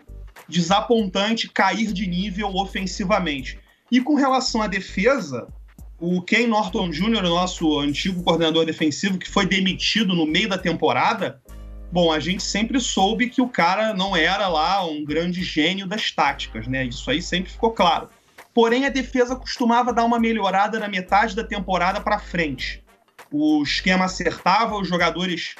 desapontante 0.48 1.48
cair 1.48 1.92
de 1.92 2.06
nível 2.06 2.54
ofensivamente. 2.56 3.58
E 3.90 4.00
com 4.00 4.14
relação 4.14 4.60
à 4.60 4.66
defesa, 4.66 5.46
o 5.98 6.20
Ken 6.20 6.46
Norton 6.46 6.90
Jr., 6.90 7.22
nosso 7.22 7.78
antigo 7.78 8.22
coordenador 8.22 8.64
defensivo, 8.64 9.18
que 9.18 9.28
foi 9.28 9.46
demitido 9.46 10.14
no 10.14 10.26
meio 10.26 10.48
da 10.48 10.58
temporada, 10.58 11.40
bom, 11.92 12.12
a 12.12 12.18
gente 12.18 12.42
sempre 12.42 12.80
soube 12.80 13.28
que 13.28 13.40
o 13.40 13.48
cara 13.48 13.94
não 13.94 14.16
era 14.16 14.48
lá 14.48 14.84
um 14.84 15.04
grande 15.04 15.42
gênio 15.42 15.86
das 15.86 16.10
táticas, 16.10 16.66
né? 16.66 16.84
Isso 16.84 17.10
aí 17.10 17.22
sempre 17.22 17.52
ficou 17.52 17.70
claro. 17.70 18.08
Porém, 18.52 18.86
a 18.86 18.90
defesa 18.90 19.36
costumava 19.36 19.92
dar 19.92 20.04
uma 20.04 20.18
melhorada 20.18 20.78
na 20.78 20.88
metade 20.88 21.36
da 21.36 21.44
temporada 21.44 22.00
para 22.00 22.18
frente. 22.18 22.82
O 23.30 23.62
esquema 23.62 24.06
acertava, 24.06 24.76
os 24.76 24.88
jogadores 24.88 25.54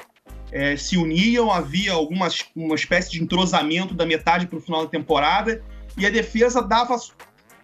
é, 0.51 0.75
se 0.75 0.97
uniam, 0.97 1.51
havia 1.51 1.93
alguma 1.93 2.27
uma 2.55 2.75
espécie 2.75 3.11
de 3.11 3.21
entrosamento 3.21 3.93
da 3.93 4.05
metade 4.05 4.47
para 4.47 4.57
o 4.57 4.61
final 4.61 4.83
da 4.83 4.89
temporada, 4.89 5.63
e 5.97 6.05
a 6.05 6.09
defesa 6.09 6.61
dava 6.61 6.95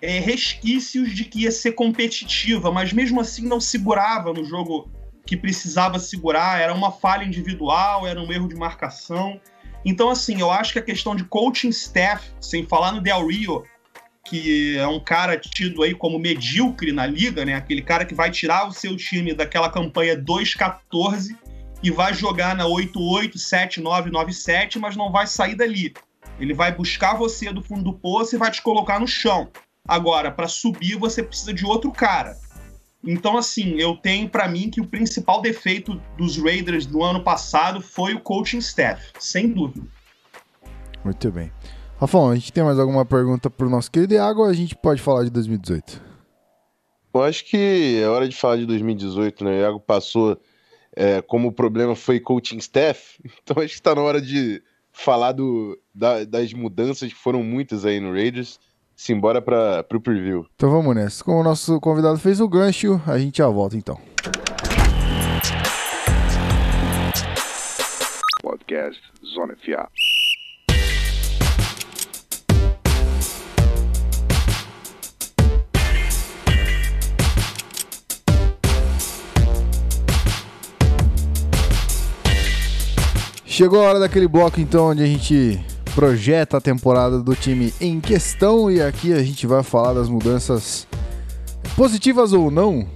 é, 0.01 0.20
resquícios 0.20 1.13
de 1.13 1.25
que 1.25 1.41
ia 1.41 1.51
ser 1.51 1.74
competitiva, 1.74 2.72
mas 2.72 2.94
mesmo 2.94 3.20
assim 3.20 3.46
não 3.46 3.60
segurava 3.60 4.34
no 4.34 4.44
jogo 4.44 4.89
que 5.25 5.36
precisava 5.36 6.00
segurar, 6.00 6.62
era 6.62 6.74
uma 6.74 6.91
falha 6.91 7.25
individual, 7.25 8.08
era 8.08 8.22
um 8.22 8.32
erro 8.32 8.48
de 8.48 8.56
marcação. 8.56 9.39
Então, 9.84 10.10
assim, 10.10 10.39
eu 10.39 10.50
acho 10.50 10.72
que 10.74 10.79
a 10.79 10.82
questão 10.82 11.15
de 11.15 11.25
coaching 11.25 11.70
staff, 11.70 12.32
sem 12.39 12.65
falar 12.65 12.94
no 12.94 13.01
Del 13.01 13.27
Rio, 13.27 13.63
que 14.24 14.77
é 14.77 14.88
um 14.88 15.00
cara 15.00 15.38
tido 15.38 15.84
aí 15.84 15.94
como 15.94 16.17
medíocre 16.17 16.91
na 16.91 17.06
liga, 17.06 17.46
né? 17.46 17.56
Aquele 17.56 17.82
cara 17.82 18.06
que 18.06 18.13
vai 18.13 18.29
tirar 18.32 18.67
o 18.67 18.72
seu 18.72 18.96
time 18.96 19.34
daquela 19.34 19.70
campanha 19.70 20.17
2-14 20.17 21.36
e 21.88 21.91
vai 21.91 22.13
jogar 22.13 22.53
na 22.53 22.65
8-8, 22.65 23.36
7-9, 23.36 24.12
9-7, 24.12 24.77
mas 24.77 24.98
não 24.98 25.10
vai 25.10 25.25
sair 25.25 25.56
dali. 25.56 25.94
Ele 26.38 26.53
vai 26.53 26.70
buscar 26.70 27.15
você 27.15 27.50
do 27.50 27.63
fundo 27.63 27.82
do 27.82 27.94
poço 27.94 28.36
e 28.36 28.38
vai 28.38 28.51
te 28.51 28.62
colocar 28.62 29.00
no 29.00 29.08
chão. 29.08 29.50
Agora, 29.88 30.29
para 30.29 30.50
subir, 30.50 30.98
você 30.98 31.24
precisa 31.24 31.53
de 31.53 31.65
outro 31.65 31.89
cara. 31.89 32.36
Então, 33.01 33.38
assim, 33.38 33.75
eu 33.79 33.96
tenho 33.96 34.27
para 34.27 34.50
mim 34.50 34.70
que 34.70 34.82
o 34.82 34.88
principal 34.88 35.41
defeito 35.41 35.96
dos 36.17 36.38
Raiders 36.38 36.86
do 36.86 37.01
ano 37.01 37.24
passado 37.24 37.79
foi 37.79 38.13
o 38.13 38.20
coaching 38.20 38.58
staff, 38.58 39.13
sem 39.17 39.53
dúvida. 39.53 39.88
Muito 41.06 41.32
bem. 41.32 41.54
Rafão, 41.97 42.30
a 42.30 42.36
gente 42.36 42.52
tem 42.52 42.65
mais 42.65 42.78
alguma 42.78 43.06
pergunta 43.06 43.50
pro 43.50 43.69
nosso 43.69 43.89
querido 43.89 44.13
Iago 44.13 44.41
ou 44.41 44.50
a 44.50 44.54
gente 44.54 44.76
pode 44.76 45.02
falar 45.02 45.23
de 45.23 45.30
2018? 45.30 46.04
Eu 47.13 47.23
acho 47.23 47.45
que 47.45 48.02
é 48.04 48.10
hora 48.10 48.28
de 48.28 48.36
falar 48.36 48.58
de 48.58 48.65
2018, 48.65 49.45
né? 49.45 49.52
O 49.52 49.62
Iago 49.62 49.80
passou 49.80 50.38
é, 50.97 51.21
como 51.21 51.49
o 51.49 51.51
problema 51.51 51.95
foi 51.95 52.19
coaching 52.19 52.57
staff, 52.57 53.21
então 53.43 53.62
acho 53.62 53.73
que 53.73 53.79
está 53.79 53.93
na 53.93 54.01
hora 54.01 54.19
de 54.19 54.62
falar 54.91 55.31
do, 55.31 55.79
da, 55.93 56.23
das 56.23 56.51
mudanças 56.53 57.13
que 57.13 57.19
foram 57.19 57.43
muitas 57.43 57.86
aí 57.86 57.99
no 57.99 58.12
Raiders. 58.12 58.60
Simbora 58.95 59.39
para 59.39 59.86
o 59.93 60.01
preview. 60.01 60.47
Então 60.55 60.71
vamos 60.71 60.95
nessa. 60.95 61.23
Como 61.23 61.39
o 61.39 61.43
nosso 61.43 61.79
convidado 61.79 62.17
fez 62.17 62.41
o 62.41 62.49
gancho, 62.49 62.99
a 63.05 63.19
gente 63.19 63.38
já 63.38 63.47
volta 63.47 63.77
então. 63.77 64.01
Podcast 68.41 68.99
Zona 69.23 69.55
FA. 69.55 69.88
Chegou 83.58 83.82
a 83.82 83.89
hora 83.89 84.00
daquele 84.00 84.28
bloco 84.28 84.62
então 84.62 84.89
onde 84.89 85.02
a 85.02 85.08
gente 85.08 85.60
projeta 85.96 86.58
a 86.58 86.62
temporada 86.62 87.20
do 87.24 87.36
time 87.36 87.74
em 87.82 88.00
questão 88.00 88.70
e 88.70 88.80
aqui 88.80 89.12
a 89.12 89.24
gente 89.24 89.48
vai 89.48 89.63
falar 89.63 89.93
das 89.93 90.08
mudanças 90.08 90.88
positivas 91.76 92.34
ou 92.34 92.52
não 92.52 92.88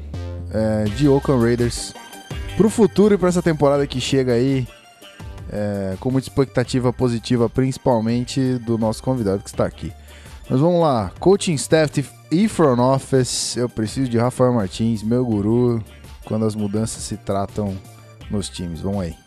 é, 0.53 0.83
de 0.83 1.07
Oakland 1.07 1.43
Raiders 1.43 1.95
para 2.55 2.67
o 2.67 2.69
futuro 2.69 3.15
e 3.15 3.17
para 3.17 3.29
essa 3.29 3.41
temporada 3.41 3.87
que 3.87 3.99
chega 3.99 4.33
aí 4.33 4.67
é, 5.51 5.95
com 5.99 6.11
muita 6.11 6.27
expectativa 6.27 6.93
positiva, 6.93 7.49
principalmente 7.49 8.59
do 8.59 8.77
nosso 8.77 9.01
convidado 9.01 9.41
que 9.41 9.49
está 9.49 9.65
aqui. 9.65 9.91
Mas 10.47 10.59
vamos 10.59 10.79
lá, 10.79 11.11
coaching 11.19 11.55
staff 11.55 12.05
e 12.31 12.47
front 12.47 12.77
office, 12.77 13.57
eu 13.57 13.67
preciso 13.67 14.07
de 14.07 14.19
Rafael 14.19 14.53
Martins, 14.53 15.01
meu 15.01 15.25
guru, 15.25 15.83
quando 16.23 16.45
as 16.45 16.53
mudanças 16.53 17.01
se 17.01 17.17
tratam 17.17 17.75
nos 18.29 18.47
times. 18.47 18.79
Vamos 18.79 19.01
aí. 19.01 19.20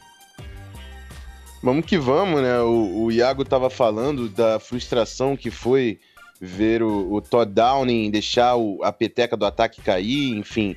Vamos 1.64 1.86
que 1.86 1.96
vamos, 1.96 2.42
né? 2.42 2.60
O, 2.60 3.04
o 3.04 3.10
Iago 3.10 3.42
tava 3.42 3.70
falando 3.70 4.28
da 4.28 4.60
frustração 4.60 5.34
que 5.34 5.50
foi 5.50 5.98
ver 6.38 6.82
o, 6.82 7.10
o 7.10 7.22
Todd 7.22 7.50
Downing 7.50 8.10
deixar 8.10 8.54
o, 8.54 8.84
a 8.84 8.92
peteca 8.92 9.34
do 9.34 9.46
ataque 9.46 9.80
cair, 9.80 10.36
enfim. 10.36 10.76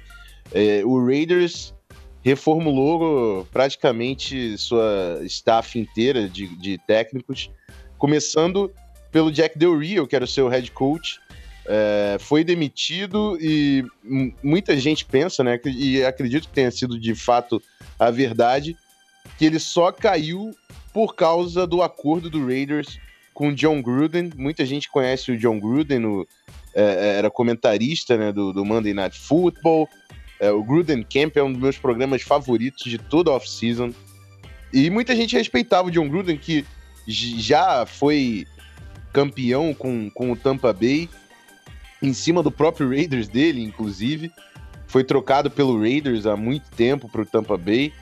É, 0.54 0.82
o 0.86 1.06
Raiders 1.06 1.76
reformulou 2.21 3.45
praticamente 3.52 4.58
sua 4.58 5.19
staff 5.23 5.78
inteira 5.78 6.26
de, 6.30 6.47
de 6.56 6.78
técnicos, 6.88 7.52
começando 7.97 8.71
pelo 9.12 9.30
Jack 9.30 9.60
Del 9.60 9.78
Rio, 9.78 10.08
que 10.08 10.15
era 10.15 10.23
o 10.23 10.28
seu 10.28 10.47
head 10.47 10.71
coach, 10.71 11.19
é, 11.65 12.15
foi 12.17 12.45
demitido 12.45 13.38
e 13.41 13.84
muita 14.41 14.78
gente 14.78 15.04
pensa, 15.04 15.43
né, 15.43 15.60
e 15.65 16.02
acredito 16.06 16.47
que 16.47 16.54
tenha 16.54 16.71
sido 16.71 16.97
de 16.97 17.13
fato 17.13 17.62
a 18.00 18.10
verdade, 18.10 18.78
que 19.38 19.46
ele 19.46 19.60
só 19.60 19.92
caiu 19.92 20.56
por 20.94 21.16
causa 21.16 21.66
do 21.68 21.82
acordo 21.82 22.30
do 22.30 22.46
Raiders 22.46 23.00
com 23.34 23.54
John 23.54 23.82
Gruden. 23.82 24.32
Muita 24.36 24.66
gente 24.66 24.90
conhece 24.90 25.32
o 25.32 25.38
John 25.38 25.60
Gruden, 25.60 26.06
o, 26.06 26.28
é, 26.74 26.82
é, 26.82 27.18
era 27.18 27.30
comentarista 27.30 28.18
né, 28.18 28.32
do, 28.32 28.52
do, 28.52 28.66
Monday 28.66 28.94
Night 28.94 29.18
Football. 29.20 29.88
É, 30.40 30.52
o 30.52 30.63
Gruden 30.63 31.04
Camp 31.04 31.38
é 31.38 31.44
um 31.44 31.52
dos 31.52 31.62
meus 31.62 31.78
programas 31.78 32.22
favoritos 32.22 32.84
de 32.84 32.98
toda 32.98 33.32
a 33.32 33.34
off-season. 33.34 33.94
E 34.74 34.90
muita 34.90 35.16
gente 35.16 35.36
respeitava 35.36 35.88
o 35.88 35.92
John 35.92 36.10
Gruden, 36.10 36.38
que 36.38 36.66
já 37.08 37.86
foi 37.86 38.46
campeão 39.13 39.74
com, 39.74 40.10
com 40.10 40.32
o 40.32 40.36
Tampa 40.36 40.74
Bay, 40.74 41.10
em 42.02 42.13
cima 42.13 42.44
do 42.44 42.52
próprio 42.52 42.90
Raiders 42.90 43.28
dele, 43.28 43.63
inclusive. 43.63 44.32
Foi 44.88 45.04
trocado 45.04 45.50
pelo 45.50 45.80
Raiders 45.80 46.26
há 46.26 46.36
muito 46.36 46.70
tempo 46.72 47.10
para 47.10 47.22
o 47.22 47.26
Tampa 47.26 47.58
Bay. 47.58 47.94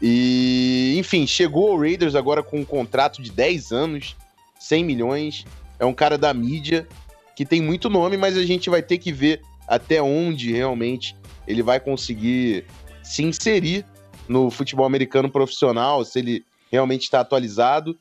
E, 0.00 0.94
enfim, 0.96 1.26
chegou 1.26 1.72
ao 1.72 1.78
Raiders 1.78 2.14
agora 2.14 2.42
com 2.42 2.60
um 2.60 2.64
contrato 2.64 3.20
de 3.20 3.30
10 3.30 3.72
anos, 3.72 4.16
100 4.58 4.84
milhões. 4.84 5.44
É 5.78 5.84
um 5.84 5.94
cara 5.94 6.16
da 6.16 6.32
mídia 6.32 6.86
que 7.34 7.44
tem 7.44 7.60
muito 7.60 7.88
nome, 7.88 8.16
mas 8.16 8.36
a 8.36 8.44
gente 8.44 8.70
vai 8.70 8.82
ter 8.82 8.98
que 8.98 9.12
ver 9.12 9.42
até 9.66 10.00
onde 10.00 10.52
realmente 10.52 11.14
ele 11.46 11.62
vai 11.62 11.78
conseguir 11.78 12.64
se 13.02 13.22
inserir 13.22 13.84
no 14.28 14.50
futebol 14.50 14.84
americano 14.84 15.30
profissional, 15.30 16.04
se 16.04 16.18
ele 16.18 16.44
realmente 16.70 17.02
está 17.02 17.20
atualizado. 17.20 17.96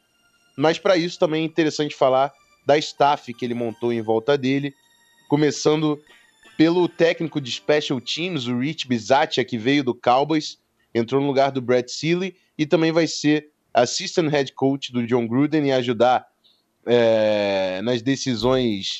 Mas 0.56 0.78
para 0.78 0.98
isso 0.98 1.20
também 1.20 1.44
é 1.44 1.46
interessante 1.46 1.96
falar 1.96 2.32
da 2.66 2.78
staff 2.78 3.34
que 3.34 3.46
ele 3.46 3.54
montou 3.54 3.94
em 3.94 4.02
volta 4.02 4.38
dele, 4.38 4.74
começando 5.30 6.00
pelo 6.58 6.88
técnico 6.90 7.40
de 7.40 7.52
special 7.52 8.02
teams, 8.02 8.48
o 8.48 8.58
Rich 8.58 8.88
Bisaccia, 8.88 9.46
que 9.46 9.58
veio 9.58 9.84
do 9.84 9.94
Cowboys 9.94 10.58
entrou 10.94 11.22
no 11.22 11.28
lugar 11.28 11.52
do 11.52 11.62
Brett 11.62 11.92
Seeley 11.92 12.36
e 12.58 12.66
também 12.66 12.92
vai 12.92 13.08
ser 13.08 13.50
assistant 13.74 14.32
head 14.32 14.54
coach 14.54 14.92
do 14.92 15.06
John 15.06 15.28
Gruden 15.28 15.68
e 15.68 15.72
ajudar 15.72 16.26
é, 16.86 17.82
nas 17.84 18.02
decisões 18.02 19.00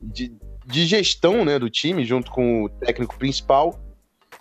de, 0.00 0.32
de, 0.66 0.86
gestão 0.86 1.44
né, 1.44 1.58
do 1.58 1.70
time, 1.70 2.04
junto 2.04 2.30
com 2.30 2.64
o 2.64 2.68
técnico 2.68 3.16
principal. 3.16 3.80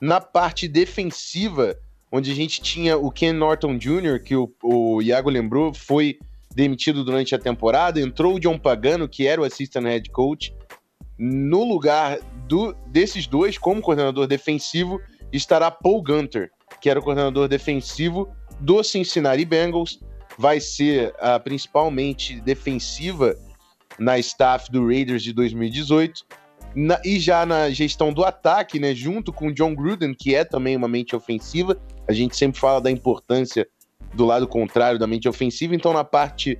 Na 0.01 0.19
parte 0.19 0.67
defensiva, 0.67 1.77
onde 2.11 2.31
a 2.31 2.35
gente 2.35 2.61
tinha 2.61 2.97
o 2.97 3.11
Ken 3.11 3.33
Norton 3.33 3.77
Jr., 3.77 4.21
que 4.23 4.35
o, 4.35 4.51
o 4.63 5.01
Iago 5.01 5.29
lembrou, 5.29 5.73
foi 5.73 6.19
demitido 6.53 7.03
durante 7.03 7.35
a 7.35 7.39
temporada, 7.39 8.01
entrou 8.01 8.35
o 8.35 8.39
John 8.39 8.57
Pagano, 8.57 9.07
que 9.07 9.27
era 9.27 9.39
o 9.39 9.43
assistant 9.43 9.85
head 9.85 10.09
coach, 10.09 10.53
no 11.17 11.63
lugar 11.63 12.19
do, 12.47 12.73
desses 12.87 13.27
dois, 13.27 13.57
como 13.57 13.81
coordenador 13.81 14.27
defensivo, 14.27 15.01
estará 15.31 15.69
Paul 15.71 16.01
Gunter, 16.01 16.51
que 16.81 16.89
era 16.89 16.99
o 16.99 17.03
coordenador 17.03 17.47
defensivo 17.47 18.29
do 18.59 18.83
Cincinnati 18.83 19.45
Bengals, 19.45 19.99
vai 20.37 20.59
ser 20.59 21.13
a 21.19 21.39
principalmente 21.39 22.39
defensiva 22.41 23.35
na 23.97 24.19
staff 24.19 24.71
do 24.71 24.85
Raiders 24.85 25.23
de 25.23 25.33
2018. 25.33 26.25
Na, 26.75 26.99
e 27.03 27.19
já 27.19 27.45
na 27.45 27.69
gestão 27.71 28.13
do 28.13 28.23
ataque, 28.23 28.79
né, 28.79 28.93
junto 28.93 29.33
com 29.33 29.51
John 29.51 29.73
Gruden, 29.73 30.13
que 30.13 30.35
é 30.35 30.43
também 30.43 30.75
uma 30.75 30.87
mente 30.87 31.15
ofensiva, 31.15 31.79
a 32.07 32.13
gente 32.13 32.37
sempre 32.37 32.59
fala 32.59 32.79
da 32.79 32.91
importância 32.91 33.67
do 34.13 34.25
lado 34.25 34.47
contrário 34.47 34.99
da 34.99 35.07
mente 35.07 35.27
ofensiva, 35.27 35.75
então 35.75 35.91
na 35.91 36.03
parte 36.03 36.59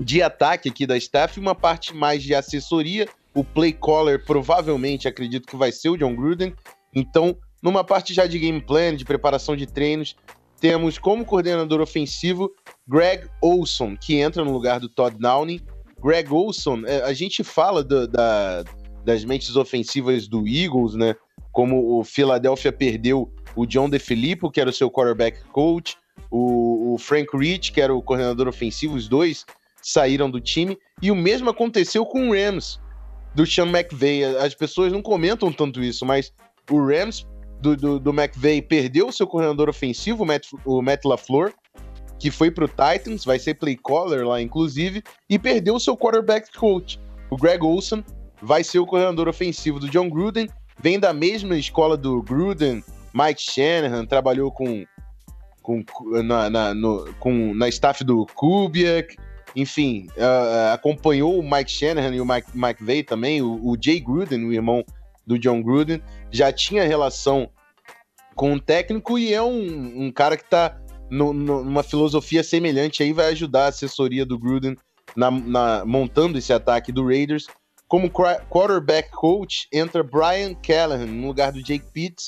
de 0.00 0.20
ataque 0.22 0.68
aqui 0.68 0.86
da 0.86 0.96
staff, 0.96 1.38
uma 1.38 1.54
parte 1.54 1.94
mais 1.94 2.22
de 2.22 2.34
assessoria, 2.34 3.08
o 3.34 3.44
play 3.44 3.72
caller 3.72 4.24
provavelmente 4.24 5.06
acredito 5.06 5.46
que 5.46 5.56
vai 5.56 5.70
ser 5.70 5.90
o 5.90 5.96
John 5.96 6.14
Gruden, 6.14 6.54
então 6.94 7.36
numa 7.64 7.82
parte 7.82 8.12
já 8.12 8.26
de 8.26 8.38
game 8.38 8.60
plan, 8.60 8.94
de 8.94 9.06
preparação 9.06 9.56
de 9.56 9.66
treinos, 9.66 10.14
temos 10.60 10.98
como 10.98 11.24
coordenador 11.24 11.80
ofensivo 11.80 12.52
Greg 12.86 13.26
Olson, 13.42 13.96
que 13.96 14.16
entra 14.16 14.44
no 14.44 14.52
lugar 14.52 14.78
do 14.78 14.88
Todd 14.88 15.16
Downing. 15.18 15.60
Greg 15.98 16.30
Olson, 16.30 16.82
é, 16.84 17.00
a 17.00 17.14
gente 17.14 17.42
fala 17.42 17.82
do, 17.82 18.06
da, 18.06 18.62
das 19.02 19.24
mentes 19.24 19.56
ofensivas 19.56 20.28
do 20.28 20.46
Eagles, 20.46 20.94
né? 20.94 21.16
Como 21.52 21.98
o 21.98 22.04
Philadelphia 22.04 22.70
perdeu 22.70 23.32
o 23.56 23.64
John 23.64 23.88
DeFilippo, 23.88 24.50
que 24.50 24.60
era 24.60 24.68
o 24.68 24.72
seu 24.72 24.90
quarterback 24.90 25.42
coach, 25.44 25.96
o, 26.30 26.92
o 26.92 26.98
Frank 26.98 27.34
Rich, 27.34 27.72
que 27.72 27.80
era 27.80 27.94
o 27.94 28.02
coordenador 28.02 28.46
ofensivo, 28.46 28.94
os 28.94 29.08
dois 29.08 29.46
saíram 29.80 30.30
do 30.30 30.40
time. 30.40 30.76
E 31.00 31.10
o 31.10 31.16
mesmo 31.16 31.48
aconteceu 31.48 32.04
com 32.04 32.28
o 32.28 32.32
Rams, 32.34 32.78
do 33.34 33.46
Sean 33.46 33.68
McVay. 33.68 34.24
As 34.36 34.54
pessoas 34.54 34.92
não 34.92 35.00
comentam 35.00 35.50
tanto 35.50 35.82
isso, 35.82 36.04
mas 36.04 36.30
o 36.70 36.84
Rams 36.84 37.26
do, 37.64 37.76
do, 37.76 37.98
do 37.98 38.10
McVay 38.10 38.60
perdeu 38.60 39.08
o 39.08 39.12
seu 39.12 39.26
coordenador 39.26 39.70
ofensivo, 39.70 40.22
o 40.22 40.26
Matt, 40.26 40.48
o 40.66 40.82
Matt 40.82 41.04
LaFleur, 41.04 41.54
que 42.18 42.30
foi 42.30 42.50
pro 42.50 42.68
Titans, 42.68 43.24
vai 43.24 43.38
ser 43.38 43.54
play 43.54 43.76
caller 43.76 44.26
lá, 44.26 44.40
inclusive, 44.40 45.02
e 45.28 45.38
perdeu 45.38 45.74
o 45.74 45.80
seu 45.80 45.96
quarterback 45.96 46.52
coach. 46.56 47.00
O 47.30 47.36
Greg 47.36 47.64
Olson 47.64 48.04
vai 48.40 48.62
ser 48.62 48.78
o 48.78 48.86
coordenador 48.86 49.28
ofensivo 49.28 49.80
do 49.80 49.88
John 49.88 50.10
Gruden, 50.10 50.48
vem 50.78 51.00
da 51.00 51.12
mesma 51.12 51.56
escola 51.56 51.96
do 51.96 52.22
Gruden, 52.22 52.84
Mike 53.14 53.40
Shanahan, 53.40 54.04
trabalhou 54.04 54.52
com, 54.52 54.84
com, 55.62 55.82
na, 56.22 56.50
na, 56.50 56.74
no, 56.74 57.14
com, 57.14 57.54
na 57.54 57.68
staff 57.68 58.04
do 58.04 58.26
Kubiak, 58.34 59.16
enfim, 59.56 60.08
uh, 60.16 60.74
acompanhou 60.74 61.38
o 61.38 61.42
Mike 61.42 61.70
Shanahan 61.70 62.14
e 62.14 62.20
o 62.20 62.26
Mike, 62.26 62.48
Mike 62.54 63.04
também, 63.04 63.40
o, 63.40 63.54
o 63.64 63.76
Jay 63.80 64.00
Gruden, 64.00 64.44
o 64.44 64.52
irmão 64.52 64.84
do 65.26 65.38
John 65.38 65.62
Gruden, 65.62 66.02
já 66.30 66.52
tinha 66.52 66.84
relação 66.84 67.48
com 68.34 68.54
o 68.54 68.60
técnico 68.60 69.18
e 69.18 69.32
é 69.32 69.42
um, 69.42 70.06
um 70.06 70.12
cara 70.12 70.36
que 70.36 70.44
está 70.44 70.78
numa 71.10 71.82
filosofia 71.82 72.42
semelhante 72.42 73.02
aí, 73.02 73.12
vai 73.12 73.26
ajudar 73.26 73.66
a 73.66 73.68
assessoria 73.68 74.26
do 74.26 74.38
Gruden 74.38 74.76
na, 75.14 75.30
na, 75.30 75.84
montando 75.84 76.38
esse 76.38 76.52
ataque 76.52 76.90
do 76.90 77.06
Raiders. 77.06 77.46
Como 77.86 78.10
quarterback 78.10 79.10
coach, 79.10 79.68
entra 79.72 80.02
Brian 80.02 80.54
Callahan 80.54 81.06
no 81.06 81.28
lugar 81.28 81.52
do 81.52 81.62
Jake 81.62 81.84
Pitts. 81.92 82.26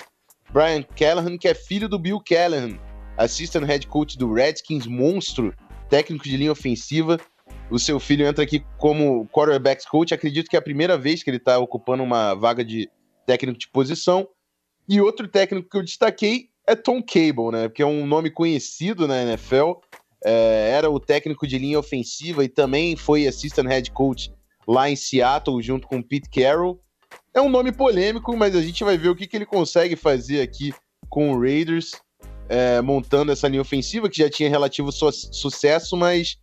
Brian 0.52 0.82
Callahan, 0.82 1.36
que 1.36 1.48
é 1.48 1.54
filho 1.54 1.88
do 1.88 1.98
Bill 1.98 2.20
Callahan, 2.20 2.78
assistant 3.16 3.64
head 3.64 3.86
coach 3.86 4.16
do 4.16 4.32
Redskins, 4.32 4.86
monstro, 4.86 5.52
técnico 5.88 6.24
de 6.24 6.36
linha 6.36 6.52
ofensiva. 6.52 7.18
O 7.68 7.78
seu 7.78 7.98
filho 7.98 8.26
entra 8.26 8.44
aqui 8.44 8.64
como 8.78 9.26
quarterback 9.28 9.84
coach. 9.88 10.14
Acredito 10.14 10.48
que 10.48 10.56
é 10.56 10.58
a 10.58 10.62
primeira 10.62 10.96
vez 10.96 11.22
que 11.22 11.30
ele 11.30 11.38
está 11.38 11.58
ocupando 11.58 12.02
uma 12.02 12.34
vaga 12.34 12.64
de 12.64 12.88
técnico 13.26 13.58
de 13.58 13.68
posição. 13.68 14.28
E 14.88 15.00
outro 15.00 15.26
técnico 15.26 15.68
que 15.68 15.76
eu 15.76 15.82
destaquei 15.82 16.48
é 16.66 16.74
Tom 16.74 17.02
Cable, 17.02 17.50
né? 17.52 17.68
Que 17.68 17.82
é 17.82 17.86
um 17.86 18.06
nome 18.06 18.30
conhecido 18.30 19.06
na 19.06 19.22
NFL. 19.22 19.72
É, 20.24 20.70
era 20.72 20.90
o 20.90 20.98
técnico 20.98 21.46
de 21.46 21.58
linha 21.58 21.78
ofensiva 21.78 22.44
e 22.44 22.48
também 22.48 22.96
foi 22.96 23.26
assistant 23.26 23.68
head 23.68 23.90
coach 23.92 24.32
lá 24.66 24.90
em 24.90 24.96
Seattle, 24.96 25.62
junto 25.62 25.86
com 25.86 26.02
Pete 26.02 26.28
Carroll. 26.28 26.80
É 27.32 27.40
um 27.40 27.48
nome 27.48 27.70
polêmico, 27.70 28.36
mas 28.36 28.56
a 28.56 28.62
gente 28.62 28.82
vai 28.82 28.96
ver 28.96 29.08
o 29.08 29.16
que, 29.16 29.26
que 29.26 29.36
ele 29.36 29.46
consegue 29.46 29.94
fazer 29.94 30.40
aqui 30.40 30.72
com 31.08 31.32
o 31.32 31.40
Raiders, 31.40 31.92
é, 32.48 32.80
montando 32.80 33.30
essa 33.30 33.46
linha 33.46 33.60
ofensiva, 33.60 34.08
que 34.08 34.18
já 34.18 34.28
tinha 34.28 34.48
relativo 34.48 34.90
su 34.90 35.10
sucesso, 35.12 35.96
mas 35.96 36.38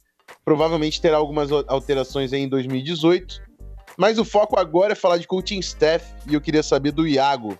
provavelmente 0.45 1.01
terá 1.01 1.17
algumas 1.17 1.51
alterações 1.51 2.32
aí 2.32 2.41
em 2.41 2.49
2018. 2.49 3.41
Mas 3.97 4.17
o 4.17 4.25
foco 4.25 4.58
agora 4.58 4.93
é 4.93 4.95
falar 4.95 5.17
de 5.17 5.27
coaching 5.27 5.60
staff 5.60 6.06
e 6.29 6.34
eu 6.34 6.41
queria 6.41 6.63
saber 6.63 6.91
do 6.91 7.08
Iago 7.08 7.58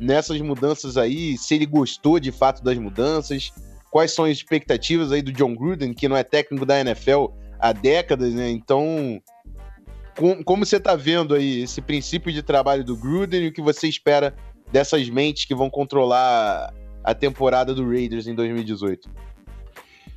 nessas 0.00 0.40
mudanças 0.40 0.96
aí, 0.96 1.36
se 1.36 1.54
ele 1.54 1.66
gostou 1.66 2.18
de 2.18 2.32
fato 2.32 2.64
das 2.64 2.78
mudanças, 2.78 3.52
quais 3.90 4.12
são 4.12 4.24
as 4.24 4.32
expectativas 4.32 5.12
aí 5.12 5.20
do 5.20 5.32
John 5.32 5.54
Gruden, 5.54 5.92
que 5.92 6.08
não 6.08 6.16
é 6.16 6.24
técnico 6.24 6.64
da 6.64 6.80
NFL 6.80 7.26
há 7.58 7.72
décadas, 7.72 8.32
né? 8.32 8.50
Então, 8.50 9.20
com, 10.16 10.42
como 10.42 10.64
você 10.64 10.76
está 10.76 10.96
vendo 10.96 11.34
aí 11.34 11.62
esse 11.62 11.82
princípio 11.82 12.32
de 12.32 12.42
trabalho 12.42 12.82
do 12.82 12.96
Gruden 12.96 13.44
e 13.44 13.48
o 13.48 13.52
que 13.52 13.60
você 13.60 13.86
espera 13.86 14.34
dessas 14.72 15.08
mentes 15.08 15.44
que 15.44 15.54
vão 15.54 15.68
controlar 15.68 16.72
a 17.04 17.14
temporada 17.14 17.74
do 17.74 17.86
Raiders 17.86 18.26
em 18.26 18.34
2018? 18.34 19.10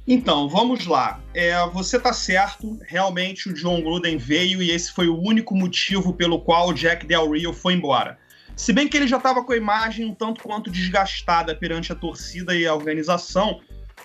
Então, 0.05 0.49
vamos 0.49 0.85
lá. 0.85 1.21
É, 1.33 1.65
você 1.69 1.97
tá 1.97 2.11
certo, 2.11 2.77
realmente 2.85 3.49
o 3.49 3.53
John 3.53 3.81
Gruden 3.81 4.17
veio 4.17 4.61
e 4.61 4.69
esse 4.69 4.91
foi 4.91 5.07
o 5.07 5.17
único 5.17 5.55
motivo 5.55 6.13
pelo 6.13 6.41
qual 6.41 6.69
o 6.69 6.73
Jack 6.73 7.05
Del 7.05 7.31
Rio 7.31 7.53
foi 7.53 7.73
embora. 7.73 8.17
Se 8.55 8.71
bem 8.71 8.87
que 8.87 8.95
ele 8.95 9.07
já 9.07 9.17
estava 9.17 9.43
com 9.43 9.51
a 9.51 9.57
imagem 9.57 10.05
um 10.05 10.13
tanto 10.13 10.43
quanto 10.43 10.69
desgastada 10.69 11.55
perante 11.55 11.91
a 11.91 11.95
torcida 11.95 12.55
e 12.55 12.67
a 12.67 12.73
organização, 12.73 13.59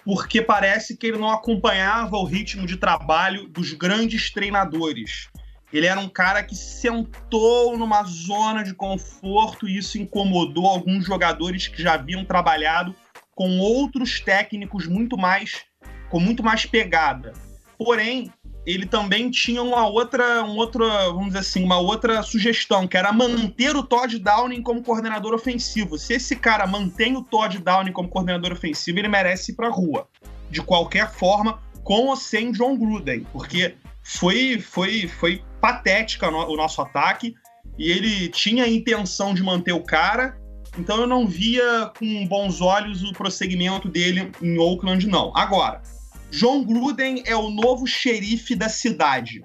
porque 0.05 0.41
parece 0.41 0.97
que 0.97 1.07
ele 1.07 1.19
não 1.19 1.31
acompanhava 1.31 2.17
o 2.17 2.25
ritmo 2.25 2.67
de 2.67 2.77
trabalho 2.77 3.47
dos 3.49 3.73
grandes 3.75 4.31
treinadores. 4.33 5.29
Ele 5.71 5.87
era 5.87 6.01
um 6.01 6.09
cara 6.09 6.43
que 6.43 6.57
sentou 6.57 7.77
numa 7.77 8.03
zona 8.05 8.65
de 8.65 8.73
conforto 8.73 9.69
e 9.69 9.77
isso 9.77 9.99
incomodou 9.99 10.67
alguns 10.67 11.05
jogadores 11.05 11.69
que 11.69 11.83
já 11.83 11.95
haviam 11.95 12.25
trabalhado 12.25 12.95
com 13.35 13.59
outros 13.59 14.19
técnicos 14.19 14.87
muito 14.87 15.17
mais 15.19 15.69
com 16.09 16.19
muito 16.19 16.43
mais 16.43 16.65
pegada. 16.65 17.35
Porém, 17.77 18.33
ele 18.67 18.87
também 18.87 19.31
tinha 19.31 19.63
uma 19.63 19.87
outra, 19.87 20.45
um 20.45 20.57
outro, 20.57 20.87
vamos 20.89 21.29
dizer 21.29 21.39
assim, 21.39 21.65
uma 21.65 21.79
outra 21.79 22.23
sugestão, 22.23 22.87
que 22.87 22.97
era 22.97 23.13
manter 23.13 23.75
o 23.75 23.83
Todd 23.83 24.19
Downing 24.19 24.63
como 24.63 24.83
coordenador 24.83 25.35
ofensivo. 25.35 25.99
Se 25.99 26.15
esse 26.15 26.37
cara 26.37 26.67
mantém 26.67 27.17
o 27.17 27.23
Todd 27.23 27.59
Downing 27.59 27.93
como 27.93 28.09
coordenador 28.09 28.53
ofensivo, 28.53 28.99
ele 28.99 29.09
merece 29.09 29.53
ir 29.53 29.55
para 29.55 29.69
a 29.69 29.71
rua. 29.71 30.07
De 30.51 30.61
qualquer 30.61 31.11
forma, 31.11 31.61
com 31.83 32.07
ou 32.07 32.17
sem 32.17 32.53
John 32.53 32.77
Gruden, 32.77 33.27
porque 33.33 33.75
foi, 34.03 34.61
foi, 34.61 35.09
foi 35.09 35.43
patética 35.61 36.29
o 36.29 36.57
nosso 36.57 36.83
ataque 36.83 37.35
e 37.79 37.91
ele 37.91 38.29
tinha 38.29 38.65
a 38.65 38.69
intenção 38.69 39.33
de 39.33 39.43
manter 39.43 39.73
o 39.73 39.83
cara, 39.83 40.39
então 40.79 41.01
eu 41.01 41.07
não 41.07 41.27
via 41.27 41.91
com 41.99 42.27
bons 42.27 42.61
olhos 42.61 43.03
o 43.03 43.13
prosseguimento 43.13 43.89
dele 43.89 44.31
em 44.43 44.59
Oakland, 44.59 45.07
não. 45.07 45.33
Agora, 45.35 45.83
John 46.31 46.65
Gruden 46.65 47.23
é 47.27 47.35
o 47.35 47.51
novo 47.51 47.87
xerife 47.87 48.55
da 48.55 48.69
cidade. 48.69 49.43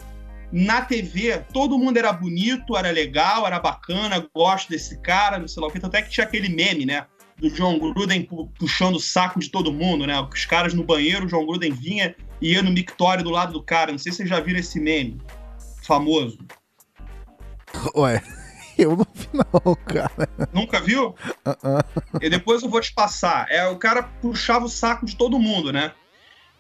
Na 0.52 0.82
TV, 0.82 1.44
todo 1.52 1.80
mundo 1.80 1.98
era 1.98 2.14
bonito, 2.14 2.78
era 2.78 2.92
legal, 2.92 3.48
era 3.48 3.60
bacana, 3.60 4.28
gosto 4.36 4.70
desse 4.70 5.00
cara, 5.00 5.40
não 5.40 5.48
sei 5.48 5.62
lá 5.62 5.68
o 5.68 5.72
que. 5.72 5.84
Até 5.84 6.02
que 6.02 6.12
tinha 6.12 6.26
aquele 6.26 6.50
meme, 6.50 6.86
né? 6.86 7.08
Do 7.38 7.50
John 7.50 7.80
Gruden 7.80 8.28
puxando 8.60 8.96
o 8.96 9.00
saco 9.00 9.40
de 9.40 9.50
todo 9.50 9.74
mundo, 9.74 10.06
né? 10.06 10.20
Os 10.22 10.46
caras 10.46 10.74
no 10.74 10.84
banheiro, 10.84 11.26
o 11.26 11.28
John 11.28 11.46
Gruden 11.46 11.74
vinha 11.74 12.16
e 12.40 12.52
ia 12.52 12.62
no 12.62 12.72
mictório 12.72 13.24
do 13.24 13.32
lado 13.32 13.54
do 13.54 13.64
cara. 13.64 13.92
Não 13.92 13.98
sei 13.98 14.12
se 14.12 14.18
vocês 14.18 14.30
já 14.30 14.40
viram 14.40 14.60
esse 14.60 14.80
meme 14.80 15.20
famoso. 15.82 16.38
Ué, 17.96 18.22
eu 18.78 18.96
não 18.96 19.08
vi 19.12 19.30
não, 19.34 19.76
cara. 19.86 20.30
Nunca 20.54 20.80
viu? 20.80 21.16
Uh 21.46 21.50
-uh. 21.50 21.86
E 22.22 22.30
depois 22.30 22.62
eu 22.62 22.70
vou 22.70 22.80
te 22.80 22.94
passar. 22.94 23.48
É, 23.50 23.68
o 23.68 23.78
cara 23.78 24.04
puxava 24.04 24.66
o 24.66 24.70
saco 24.70 25.04
de 25.04 25.16
todo 25.16 25.40
mundo, 25.40 25.74
né? 25.74 25.94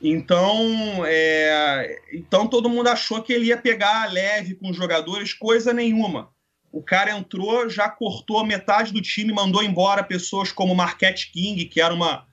Então, 0.05 1.05
é, 1.05 1.97
então 2.11 2.45
todo 2.45 2.69
mundo 2.69 2.89
achou 2.89 3.23
que 3.23 3.31
ele 3.31 3.45
ia 3.45 3.57
pegar 3.57 4.11
leve 4.11 4.53
com 4.53 4.69
os 4.69 4.75
jogadores, 4.75 5.33
coisa 5.33 5.71
nenhuma. 5.71 6.29
O 6.73 6.83
cara 6.83 7.17
entrou, 7.17 7.69
já 7.69 7.87
cortou 7.87 8.45
metade 8.45 8.91
do 8.91 9.01
time, 9.01 9.31
mandou 9.31 9.63
embora 9.63 10.03
pessoas 10.03 10.51
como 10.51 10.75
Marquette 10.75 11.31
King, 11.31 11.63
que 11.65 11.79
era 11.79 11.93
uma, 11.93 12.27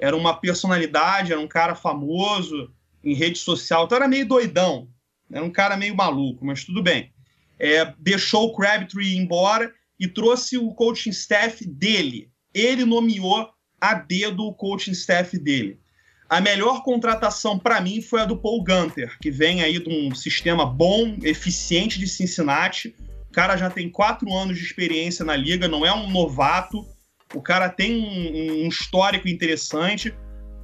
era 0.00 0.16
uma 0.16 0.34
personalidade, 0.34 1.30
era 1.30 1.40
um 1.40 1.46
cara 1.46 1.76
famoso 1.76 2.72
em 3.04 3.14
rede 3.14 3.38
social, 3.38 3.84
então 3.84 3.96
era 3.96 4.08
meio 4.08 4.26
doidão, 4.26 4.88
era 5.30 5.44
um 5.44 5.50
cara 5.50 5.76
meio 5.76 5.94
maluco, 5.94 6.44
mas 6.44 6.64
tudo 6.64 6.82
bem. 6.82 7.12
É, 7.56 7.84
deixou 7.98 8.46
o 8.46 8.52
Crabtree 8.52 9.16
embora 9.16 9.72
e 9.98 10.08
trouxe 10.08 10.58
o 10.58 10.74
coaching 10.74 11.10
staff 11.10 11.64
dele, 11.64 12.32
ele 12.52 12.84
nomeou 12.84 13.48
a 13.80 13.94
dedo 13.94 14.44
o 14.44 14.54
coaching 14.54 14.90
staff 14.90 15.38
dele. 15.38 15.81
A 16.32 16.40
melhor 16.40 16.82
contratação 16.82 17.58
para 17.58 17.78
mim 17.78 18.00
foi 18.00 18.22
a 18.22 18.24
do 18.24 18.38
Paul 18.38 18.64
Gunter, 18.64 19.18
que 19.20 19.30
vem 19.30 19.62
aí 19.62 19.78
de 19.78 19.90
um 19.90 20.14
sistema 20.14 20.64
bom, 20.64 21.18
eficiente 21.22 21.98
de 21.98 22.06
Cincinnati. 22.06 22.96
O 23.28 23.32
cara 23.34 23.54
já 23.54 23.68
tem 23.68 23.90
quatro 23.90 24.32
anos 24.32 24.56
de 24.56 24.64
experiência 24.64 25.26
na 25.26 25.36
liga, 25.36 25.68
não 25.68 25.84
é 25.84 25.92
um 25.92 26.08
novato. 26.08 26.86
O 27.34 27.42
cara 27.42 27.68
tem 27.68 27.98
um, 27.98 28.64
um 28.64 28.68
histórico 28.68 29.28
interessante. 29.28 30.14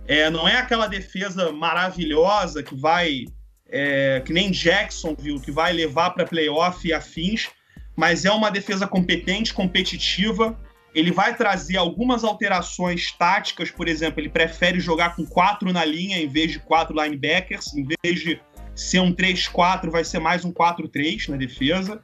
É, 0.07 0.31
não 0.31 0.49
é 0.49 0.57
aquela 0.57 0.87
defesa 0.87 1.53
maravilhosa 1.53 2.63
que 2.63 2.75
vai, 2.75 3.27
é, 3.69 4.23
que 4.25 4.33
nem 4.33 4.51
Jackson 4.51 5.15
viu, 5.21 5.39
que 5.39 5.51
vai 5.51 5.75
levar 5.75 6.13
para 6.13 6.25
playoff 6.25 6.89
e 6.89 6.95
afins, 6.95 7.51
mas 7.95 8.25
é 8.25 8.33
uma 8.33 8.51
defesa 8.51 8.87
competente, 8.87 9.53
competitiva 9.53 10.59
ele 10.99 11.13
vai 11.13 11.37
trazer 11.37 11.77
algumas 11.77 12.25
alterações 12.25 13.13
táticas, 13.13 13.71
por 13.71 13.87
exemplo, 13.87 14.21
ele 14.21 14.29
prefere 14.29 14.81
jogar 14.81 15.15
com 15.15 15.25
quatro 15.25 15.73
na 15.73 15.85
linha 15.85 16.21
em 16.21 16.27
vez 16.27 16.51
de 16.51 16.59
quatro 16.59 17.01
linebackers, 17.01 17.73
em 17.73 17.87
vez 18.03 18.21
de 18.21 18.41
ser 18.75 18.99
um 18.99 19.15
3-4, 19.15 19.91
vai 19.91 20.03
ser 20.03 20.19
mais 20.19 20.45
um 20.45 20.53
4-3 20.53 21.29
na 21.29 21.37
defesa. 21.37 22.03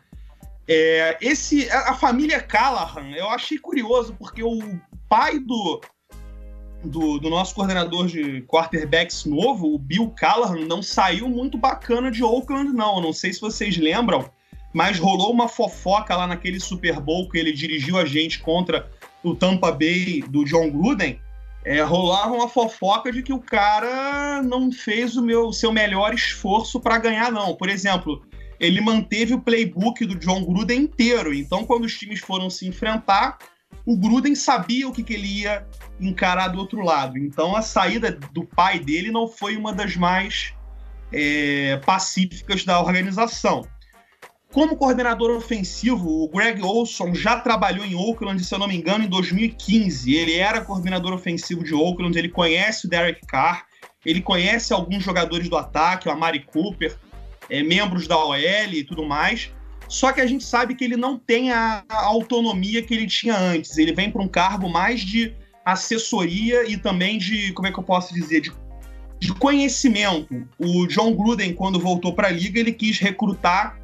É, 0.68 1.18
esse, 1.20 1.68
a 1.70 1.94
família 1.94 2.40
Callahan, 2.40 3.10
eu 3.10 3.28
achei 3.30 3.58
curioso, 3.58 4.14
porque 4.16 4.44
o 4.44 4.60
pai 5.08 5.40
do, 5.40 5.80
do, 6.84 7.18
do, 7.18 7.28
nosso 7.28 7.52
coordenador 7.52 8.06
de 8.06 8.42
quarterbacks 8.42 9.24
novo, 9.24 9.74
o 9.74 9.78
Bill 9.78 10.10
Callahan, 10.16 10.66
não 10.66 10.82
saiu 10.82 11.28
muito 11.28 11.58
bacana 11.58 12.12
de 12.12 12.22
Oakland, 12.22 12.72
não. 12.72 12.96
Eu 12.96 13.02
não 13.02 13.12
sei 13.12 13.32
se 13.32 13.40
vocês 13.40 13.76
lembram, 13.76 14.30
mas 14.74 14.98
rolou 14.98 15.32
uma 15.32 15.48
fofoca 15.48 16.16
lá 16.16 16.26
naquele 16.26 16.58
Super 16.58 16.98
Bowl 17.00 17.28
que 17.28 17.38
ele 17.38 17.52
dirigiu 17.52 17.96
a 17.96 18.04
gente 18.04 18.40
contra 18.40 18.90
o 19.22 19.32
Tampa 19.32 19.70
Bay 19.70 20.22
do 20.28 20.44
John 20.44 20.68
Gruden. 20.68 21.20
É, 21.64 21.80
rolava 21.80 22.34
uma 22.34 22.48
fofoca 22.48 23.10
de 23.10 23.22
que 23.22 23.32
o 23.32 23.38
cara 23.38 24.42
não 24.42 24.70
fez 24.70 25.16
o 25.16 25.22
meu 25.22 25.52
seu 25.52 25.72
melhor 25.72 26.12
esforço 26.12 26.80
para 26.80 26.98
ganhar, 26.98 27.30
não. 27.30 27.54
Por 27.54 27.68
exemplo, 27.70 28.26
ele 28.58 28.80
manteve 28.80 29.32
o 29.32 29.40
playbook 29.40 30.04
do 30.04 30.16
John 30.16 30.44
Gruden 30.44 30.80
inteiro. 30.80 31.32
Então, 31.32 31.64
quando 31.64 31.84
os 31.84 31.96
times 31.96 32.18
foram 32.18 32.50
se 32.50 32.66
enfrentar, 32.66 33.38
o 33.86 33.96
Gruden 33.96 34.34
sabia 34.34 34.88
o 34.88 34.92
que, 34.92 35.04
que 35.04 35.14
ele 35.14 35.42
ia 35.42 35.64
encarar 36.00 36.48
do 36.48 36.58
outro 36.58 36.82
lado. 36.82 37.16
Então, 37.16 37.54
a 37.54 37.62
saída 37.62 38.10
do 38.10 38.44
pai 38.44 38.80
dele 38.80 39.10
não 39.12 39.28
foi 39.28 39.56
uma 39.56 39.72
das 39.72 39.96
mais 39.96 40.52
é, 41.12 41.80
pacíficas 41.86 42.64
da 42.64 42.80
organização. 42.80 43.66
Como 44.54 44.76
coordenador 44.76 45.36
ofensivo, 45.36 46.22
o 46.22 46.28
Greg 46.28 46.62
Olson 46.62 47.12
já 47.12 47.40
trabalhou 47.40 47.84
em 47.84 47.96
Oakland, 47.96 48.42
se 48.44 48.54
eu 48.54 48.58
não 48.60 48.68
me 48.68 48.76
engano, 48.76 49.02
em 49.02 49.08
2015. 49.08 50.14
Ele 50.14 50.34
era 50.36 50.60
coordenador 50.60 51.12
ofensivo 51.12 51.64
de 51.64 51.74
Oakland, 51.74 52.16
ele 52.16 52.28
conhece 52.28 52.86
o 52.86 52.88
Derek 52.88 53.26
Carr, 53.26 53.66
ele 54.06 54.22
conhece 54.22 54.72
alguns 54.72 55.02
jogadores 55.02 55.48
do 55.48 55.56
ataque, 55.56 56.08
o 56.08 56.12
Amari 56.12 56.44
Cooper, 56.44 56.96
é, 57.50 57.64
membros 57.64 58.06
da 58.06 58.16
OL 58.16 58.36
e 58.36 58.84
tudo 58.84 59.04
mais. 59.04 59.50
Só 59.88 60.12
que 60.12 60.20
a 60.20 60.26
gente 60.26 60.44
sabe 60.44 60.76
que 60.76 60.84
ele 60.84 60.96
não 60.96 61.18
tem 61.18 61.50
a, 61.50 61.82
autonomia 61.88 62.80
que 62.80 62.94
ele 62.94 63.08
tinha 63.08 63.36
antes. 63.36 63.76
Ele 63.76 63.92
vem 63.92 64.08
para 64.08 64.22
um 64.22 64.28
cargo 64.28 64.68
mais 64.68 65.00
de 65.00 65.34
assessoria 65.64 66.62
e 66.70 66.76
também 66.76 67.18
de, 67.18 67.52
como 67.54 67.66
é 67.66 67.72
que 67.72 67.78
eu 67.80 67.84
posso 67.84 68.14
dizer, 68.14 68.40
de, 68.40 68.52
de 69.18 69.34
conhecimento. 69.34 70.46
O 70.60 70.86
John 70.86 71.12
Gruden, 71.12 71.54
quando 71.54 71.80
voltou 71.80 72.12
para 72.12 72.28
a 72.28 72.30
liga, 72.30 72.60
ele 72.60 72.72
quis 72.72 73.00
recrutar 73.00 73.82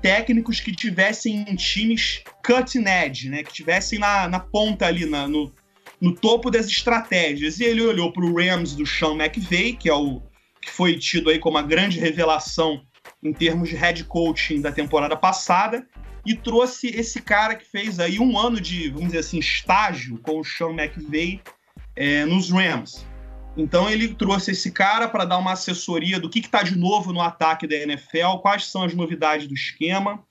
técnicos 0.00 0.60
que 0.60 0.72
tivessem 0.72 1.44
em 1.48 1.56
times 1.56 2.22
cutting 2.44 2.86
edge, 2.86 3.28
né? 3.28 3.42
Que 3.42 3.52
tivessem 3.52 3.98
na, 3.98 4.28
na 4.28 4.40
ponta 4.40 4.86
ali, 4.86 5.06
na, 5.06 5.26
no, 5.26 5.52
no 6.00 6.14
topo 6.14 6.50
das 6.50 6.66
estratégias. 6.66 7.58
E 7.58 7.64
ele 7.64 7.82
olhou 7.82 8.12
para 8.12 8.24
o 8.24 8.34
Rams 8.34 8.74
do 8.74 8.86
Sean 8.86 9.14
McVay, 9.14 9.74
que 9.74 9.88
é 9.88 9.94
o 9.94 10.22
que 10.60 10.70
foi 10.70 10.98
tido 10.98 11.30
aí 11.30 11.38
como 11.38 11.58
a 11.58 11.62
grande 11.62 11.98
revelação 11.98 12.82
em 13.22 13.32
termos 13.32 13.68
de 13.68 13.76
head 13.76 14.04
coaching 14.04 14.60
da 14.60 14.70
temporada 14.70 15.16
passada, 15.16 15.86
e 16.26 16.34
trouxe 16.34 16.88
esse 16.88 17.22
cara 17.22 17.54
que 17.54 17.64
fez 17.64 17.98
aí 17.98 18.18
um 18.20 18.38
ano 18.38 18.60
de, 18.60 18.90
vamos 18.90 19.06
dizer 19.06 19.18
assim, 19.18 19.38
estágio 19.38 20.18
com 20.18 20.40
o 20.40 20.44
Sean 20.44 20.70
McVay 20.70 21.40
é, 21.96 22.26
nos 22.26 22.50
Rams. 22.50 23.06
Então 23.56 23.90
ele 23.90 24.14
trouxe 24.14 24.52
esse 24.52 24.70
cara 24.70 25.08
para 25.08 25.24
dar 25.24 25.38
uma 25.38 25.52
assessoria 25.52 26.20
do 26.20 26.30
que 26.30 26.38
está 26.38 26.62
de 26.62 26.76
novo 26.78 27.12
no 27.12 27.20
ataque 27.20 27.66
da 27.66 27.74
NFL, 27.74 28.38
quais 28.40 28.66
são 28.66 28.82
as 28.82 28.94
novidades 28.94 29.48
do 29.48 29.54
esquema. 29.54 30.22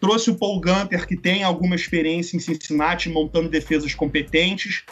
Trouxe 0.00 0.30
o 0.30 0.36
Paul 0.36 0.60
Gunter, 0.60 1.06
que 1.06 1.16
tem 1.16 1.42
alguma 1.42 1.74
experiência 1.74 2.36
em 2.36 2.40
Cincinnati, 2.40 3.08
montando 3.08 3.48
defesas 3.48 3.94
competentes. 3.94 4.84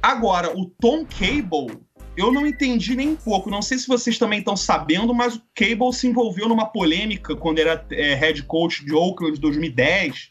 Agora, 0.00 0.56
o 0.56 0.66
Tom 0.66 1.04
Cable, 1.04 1.78
eu 2.16 2.32
não 2.32 2.46
entendi 2.46 2.94
nem 2.94 3.08
um 3.10 3.16
pouco. 3.16 3.50
Não 3.50 3.62
sei 3.62 3.78
se 3.78 3.88
vocês 3.88 4.16
também 4.16 4.38
estão 4.38 4.56
sabendo, 4.56 5.12
mas 5.12 5.36
o 5.36 5.42
Cable 5.54 5.92
se 5.92 6.06
envolveu 6.06 6.48
numa 6.48 6.66
polêmica 6.66 7.34
quando 7.34 7.58
era 7.58 7.84
é, 7.90 8.14
head 8.14 8.42
coach 8.44 8.84
de 8.84 8.94
Oakland 8.94 9.40
2010, 9.40 10.30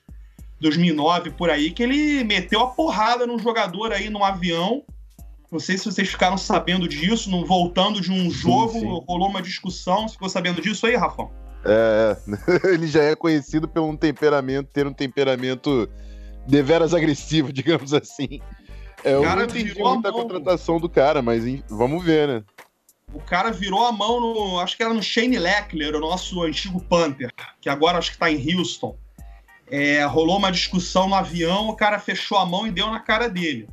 2009, 0.62 1.32
por 1.32 1.50
aí, 1.50 1.72
que 1.72 1.84
ele 1.84 2.24
meteu 2.24 2.62
a 2.62 2.68
porrada 2.68 3.28
num 3.28 3.38
jogador 3.38 3.92
aí 3.92 4.10
num 4.10 4.24
avião 4.24 4.84
não 5.52 5.60
sei 5.60 5.78
se 5.78 5.86
vocês 5.86 6.10
ficaram 6.10 6.38
sabendo 6.38 6.88
disso, 6.88 7.30
no, 7.30 7.46
voltando 7.46 8.02
de 8.02 8.12
um 8.12 8.30
jogo, 8.30 8.74
sim, 8.74 8.80
sim. 8.82 9.04
rolou 9.08 9.30
uma 9.30 9.42
discussão. 9.42 10.08
Você 10.08 10.14
ficou 10.14 10.30
sabendo 10.30 10.62
disso 10.62 10.86
aí, 10.86 10.96
Rafão? 10.96 11.32
É, 11.64 12.18
ele 12.70 12.88
já 12.88 13.04
é 13.04 13.16
conhecido 13.16 13.68
por 13.68 13.82
um 13.82 13.96
temperamento, 13.96 14.70
ter 14.72 14.86
um 14.86 14.94
temperamento 14.94 15.90
deveras 16.46 16.94
agressivo, 16.94 17.52
digamos 17.54 17.94
assim. 17.94 18.42
É, 19.04 19.14
eu 19.14 19.24
não 19.24 19.44
entendi 19.44 19.78
muita 19.78 20.12
contratação 20.12 20.80
do 20.80 20.90
cara, 20.90 21.22
mas 21.22 21.44
vamos 21.70 22.04
ver, 22.04 22.28
né? 22.28 22.44
O 23.14 23.22
cara 23.22 23.52
virou 23.52 23.86
a 23.86 23.92
mão 23.92 24.20
no. 24.20 24.60
Acho 24.60 24.76
que 24.76 24.84
era 24.84 24.94
no 24.94 25.02
Shane 25.02 25.40
Leckler, 25.40 25.96
o 25.96 26.00
nosso 26.00 26.44
antigo 26.44 26.84
Panther, 26.84 27.32
que 27.62 27.70
agora 27.70 27.98
acho 27.98 28.12
que 28.12 28.18
tá 28.18 28.30
em 28.30 28.56
Houston. 28.56 28.98
É, 29.70 30.04
rolou 30.04 30.38
uma 30.38 30.52
discussão 30.52 31.08
no 31.08 31.16
avião, 31.16 31.70
o 31.70 31.76
cara 31.76 32.00
fechou 32.00 32.38
a 32.38 32.46
mão 32.46 32.68
e 32.68 32.72
deu 32.72 32.88
na 32.88 33.00
cara 33.00 33.30
dele. 33.30 33.68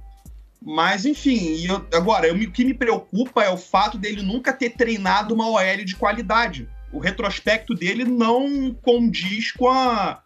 Mas, 0.65 1.05
enfim, 1.05 1.67
eu, 1.67 1.87
agora, 1.93 2.27
eu, 2.27 2.35
o 2.35 2.51
que 2.51 2.65
me 2.65 2.73
preocupa 2.73 3.45
é 3.45 3.51
o 3.51 3.57
fato 3.57 3.99
dele 3.99 4.23
nunca 4.23 4.51
ter 4.51 4.71
treinado 4.71 5.35
uma 5.35 5.47
OL 5.47 5.85
de 5.85 5.95
qualidade. 5.95 6.67
O 6.91 6.99
retrospecto 6.99 7.75
dele 7.75 8.05
não 8.05 8.73
condiz 8.81 9.53
com 9.53 9.69
a, 9.69 10.23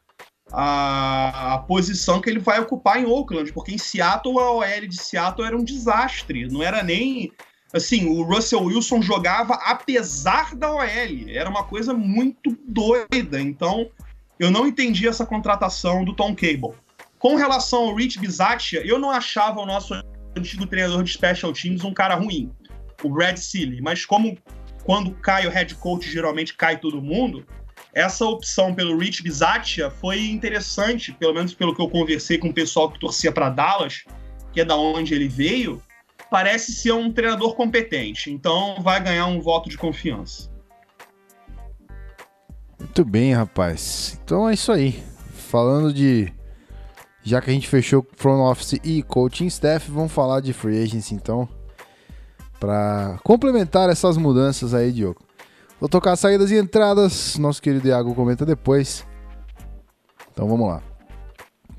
a, 0.52 1.54
a, 1.54 1.58
posição 1.58 2.20
que 2.20 2.30
ele 2.30 2.38
vai 2.38 2.60
ocupar 2.60 3.00
em 3.00 3.04
Oakland, 3.04 3.52
porque 3.52 3.72
em 3.72 3.78
Seattle 3.78 4.38
a 4.38 4.52
OL 4.52 4.86
de 4.86 5.02
Seattle 5.02 5.44
era 5.44 5.56
um 5.56 5.64
desastre. 5.64 6.46
Não 6.46 6.62
era 6.62 6.84
nem. 6.84 7.32
Assim, 7.72 8.06
o 8.06 8.22
Russell 8.22 8.62
Wilson 8.62 9.02
jogava 9.02 9.54
apesar 9.54 10.54
da 10.54 10.72
OL. 10.72 10.84
Era 11.28 11.50
uma 11.50 11.64
coisa 11.64 11.92
muito 11.92 12.56
doida. 12.64 13.40
Então, 13.40 13.90
eu 14.38 14.52
não 14.52 14.68
entendi 14.68 15.08
essa 15.08 15.26
contratação 15.26 16.04
do 16.04 16.14
Tom 16.14 16.32
Cable. 16.32 16.76
Com 17.18 17.34
relação 17.34 17.88
ao 17.88 17.94
Rich 17.96 18.20
Bisaccia, 18.20 18.86
eu 18.86 19.00
não 19.00 19.10
achava 19.10 19.60
o 19.60 19.66
nosso 19.66 19.94
antigo 20.38 20.66
treinador 20.66 21.02
de 21.02 21.12
special 21.12 21.52
teams 21.52 21.84
um 21.84 21.92
cara 21.92 22.14
ruim, 22.14 22.50
o 23.02 23.10
Brad 23.10 23.36
Seeley. 23.36 23.80
Mas 23.80 24.04
como 24.04 24.36
quando 24.84 25.10
cai 25.12 25.46
o 25.46 25.50
head 25.50 25.74
coach, 25.74 26.10
geralmente 26.10 26.54
cai 26.54 26.78
todo 26.78 27.02
mundo, 27.02 27.46
essa 27.92 28.24
opção 28.24 28.74
pelo 28.74 28.96
Rich 28.96 29.22
Bisaccia 29.22 29.90
foi 29.90 30.26
interessante, 30.26 31.12
pelo 31.12 31.34
menos 31.34 31.54
pelo 31.54 31.74
que 31.74 31.82
eu 31.82 31.88
conversei 31.88 32.38
com 32.38 32.48
o 32.48 32.54
pessoal 32.54 32.90
que 32.90 32.98
torcia 32.98 33.32
para 33.32 33.50
Dallas, 33.50 34.04
que 34.52 34.60
é 34.60 34.64
da 34.64 34.76
onde 34.76 35.14
ele 35.14 35.28
veio, 35.28 35.82
parece 36.30 36.72
ser 36.72 36.92
um 36.92 37.12
treinador 37.12 37.54
competente. 37.54 38.30
Então 38.30 38.80
vai 38.82 39.02
ganhar 39.02 39.26
um 39.26 39.40
voto 39.40 39.68
de 39.68 39.76
confiança. 39.76 40.50
Muito 42.78 43.04
bem, 43.04 43.32
rapaz. 43.32 44.18
Então 44.24 44.48
é 44.48 44.54
isso 44.54 44.70
aí. 44.70 45.02
Falando 45.34 45.92
de 45.92 46.32
já 47.28 47.40
que 47.40 47.50
a 47.50 47.52
gente 47.52 47.68
fechou 47.68 48.06
front 48.16 48.40
office 48.40 48.80
e 48.82 49.02
coaching 49.02 49.46
staff, 49.46 49.90
vamos 49.90 50.12
falar 50.12 50.40
de 50.40 50.52
free 50.52 50.82
agency 50.82 51.14
então, 51.14 51.48
para 52.58 53.18
complementar 53.22 53.90
essas 53.90 54.16
mudanças 54.16 54.72
aí, 54.72 54.90
Diogo. 54.90 55.20
Vou 55.78 55.88
tocar 55.88 56.16
saídas 56.16 56.50
e 56.50 56.56
entradas, 56.56 57.36
nosso 57.38 57.62
querido 57.62 57.86
Iago 57.86 58.14
comenta 58.14 58.44
depois. 58.44 59.06
Então 60.32 60.48
vamos 60.48 60.68
lá. 60.68 60.82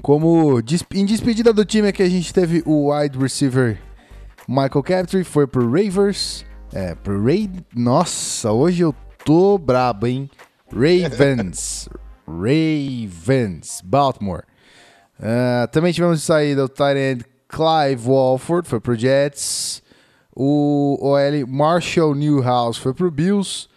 Como 0.02 0.62
em 0.94 1.06
despedida 1.06 1.52
do 1.52 1.66
time 1.66 1.90
aqui, 1.90 2.04
a 2.04 2.10
gente 2.10 2.34
teve 2.34 2.64
o 2.66 2.94
wide 2.94 3.18
receiver 3.18 3.78
Michael 4.48 4.84
Crabtree, 4.84 5.24
foi 5.24 5.46
pro 5.46 5.70
Ravers. 5.70 6.46
É, 6.72 6.96
pro 6.96 7.24
Ray... 7.24 7.50
Nossa, 7.76 8.52
hoje 8.52 8.84
eu 8.84 8.96
tô 9.26 9.58
brabo, 9.58 10.08
hein? 10.08 10.30
Ravens. 10.72 11.90
Ravens. 12.26 13.82
Baltimore. 13.84 14.49
Uh, 15.20 15.68
também 15.72 15.92
tivemos 15.92 16.20
de 16.20 16.26
saída 16.26 16.64
o 16.64 16.70
tight 16.70 17.26
Clive 17.50 18.08
Walford, 18.08 18.68
foi 18.68 18.80
pro 18.80 18.96
Jets. 18.96 19.82
O 20.36 20.98
OL 21.02 21.48
Marshall 21.48 22.16
Newhouse 22.16 22.80
foi 22.80 22.94
pro 22.94 23.12
Bills. 23.12 23.68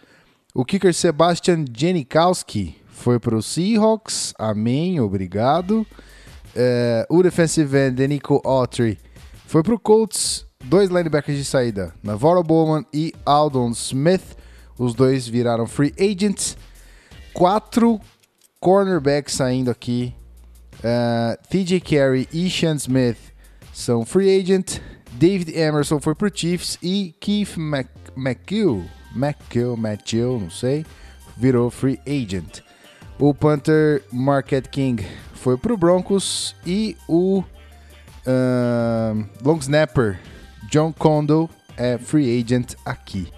O 0.53 0.63
kicker 0.63 0.93
Sebastian 0.93 1.65
Janikowski 1.75 2.77
foi 2.87 3.19
pro 3.19 3.41
Seahawks. 3.41 4.33
Amém, 4.37 4.99
obrigado. 5.01 5.85
é, 6.55 7.05
o 7.09 7.21
defensive 7.23 7.75
end, 7.77 7.95
Denico 7.95 8.39
Autry, 8.45 8.99
foi 9.47 9.63
pro 9.63 9.79
Colts. 9.79 10.45
Dois 10.63 10.89
linebackers 10.89 11.37
de 11.37 11.43
saída, 11.43 11.93
Navarro 12.01 12.41
Bowman 12.41 12.85
e 12.93 13.13
Aldon 13.25 13.71
Smith. 13.71 14.37
Os 14.77 14.93
dois 14.93 15.27
viraram 15.27 15.67
free 15.67 15.93
agents. 15.99 16.55
Quatro 17.33 17.99
cornerbacks 18.61 19.33
saindo 19.33 19.69
aqui. 19.69 20.15
Uh, 20.83 21.37
TJ 21.49 21.79
Carey 21.79 22.27
e 22.33 22.49
Sean 22.49 22.75
Smith 22.75 23.17
são 23.71 24.05
free 24.05 24.39
agent. 24.39 24.79
David 25.13 25.57
Emerson 25.57 25.99
foi 25.99 26.13
pro 26.13 26.31
Chiefs 26.33 26.77
e 26.81 27.15
Keith 27.19 27.55
Mc, 27.57 27.87
McGill, 28.17 28.85
McGill, 29.15 30.39
não 30.39 30.49
sei, 30.49 30.85
virou 31.37 31.69
free 31.69 31.99
agent. 32.05 32.61
O 33.19 33.33
punter 33.33 34.03
Marquette 34.11 34.69
King 34.69 35.05
foi 35.33 35.57
pro 35.57 35.77
Broncos 35.77 36.55
e 36.65 36.97
o 37.07 37.43
uh, 38.25 39.25
long 39.43 39.57
snapper 39.59 40.19
John 40.69 40.91
Condo 40.91 41.49
é 41.77 41.97
free 41.97 42.41
agent 42.41 42.73
aqui. 42.83 43.31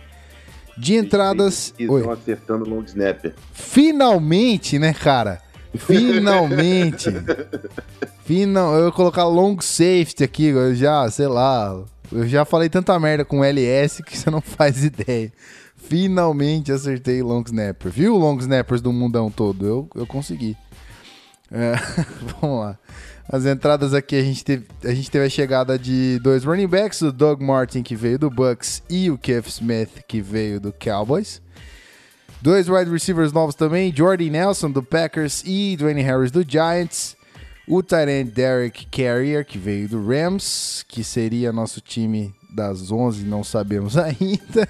De 0.77 0.95
entradas. 0.95 1.73
Eles 1.77 1.95
estão 1.95 2.11
acertando 2.11 2.65
o 2.65 2.69
long 2.69 2.83
snapper. 2.83 3.33
Finalmente, 3.53 4.79
né, 4.79 4.93
cara? 4.93 5.41
Finalmente. 5.77 7.09
Final, 8.23 8.75
eu 8.75 8.85
ia 8.87 8.91
colocar 8.91 9.25
long 9.25 9.59
safety 9.61 10.23
aqui, 10.23 10.45
eu 10.45 10.75
já, 10.75 11.09
sei 11.09 11.27
lá. 11.27 11.83
Eu 12.11 12.27
já 12.27 12.45
falei 12.45 12.69
tanta 12.69 12.99
merda 12.99 13.25
com 13.25 13.43
LS 13.43 14.03
que 14.03 14.17
você 14.17 14.29
não 14.29 14.41
faz 14.41 14.83
ideia. 14.83 15.31
Finalmente 15.75 16.71
acertei 16.71 17.21
long 17.21 17.43
snapper. 17.45 17.91
Viu, 17.91 18.15
long 18.17 18.37
snappers 18.39 18.81
do 18.81 18.91
mundão 18.91 19.29
todo? 19.29 19.65
Eu, 19.65 19.89
eu 19.95 20.07
consegui. 20.07 20.57
É, 21.51 21.73
vamos 22.41 22.59
lá. 22.59 22.79
As 23.27 23.45
entradas 23.45 23.93
aqui, 23.93 24.15
a 24.15 24.21
gente, 24.21 24.45
teve, 24.45 24.65
a 24.83 24.93
gente 24.93 25.09
teve 25.09 25.25
a 25.25 25.29
chegada 25.29 25.79
de 25.79 26.19
dois 26.19 26.43
running 26.43 26.67
backs, 26.67 27.01
o 27.01 27.11
Doug 27.11 27.41
Martin, 27.41 27.81
que 27.81 27.95
veio 27.95 28.19
do 28.19 28.29
Bucks, 28.29 28.83
e 28.87 29.09
o 29.09 29.17
Keith 29.17 29.47
Smith, 29.47 30.03
que 30.07 30.21
veio 30.21 30.59
do 30.59 30.71
Cowboys. 30.71 31.41
Dois 32.45 32.69
wide 32.69 32.91
receivers 32.91 33.33
novos 33.33 33.55
também, 33.55 33.91
Jordy 33.91 34.29
Nelson 34.29 34.69
do 34.69 34.83
Packers 34.83 35.41
e 35.47 35.75
Dwayne 35.75 36.03
Harris 36.03 36.29
do 36.29 36.47
Giants. 36.47 37.17
O 37.67 37.79
end 37.79 38.29
Derek 38.29 38.85
Carrier, 38.85 39.43
que 39.43 39.57
veio 39.57 39.89
do 39.89 40.07
Rams, 40.07 40.85
que 40.87 41.03
seria 41.03 41.51
nosso 41.51 41.81
time 41.81 42.35
das 42.53 42.91
11, 42.91 43.25
não 43.25 43.43
sabemos 43.43 43.97
ainda. 43.97 44.69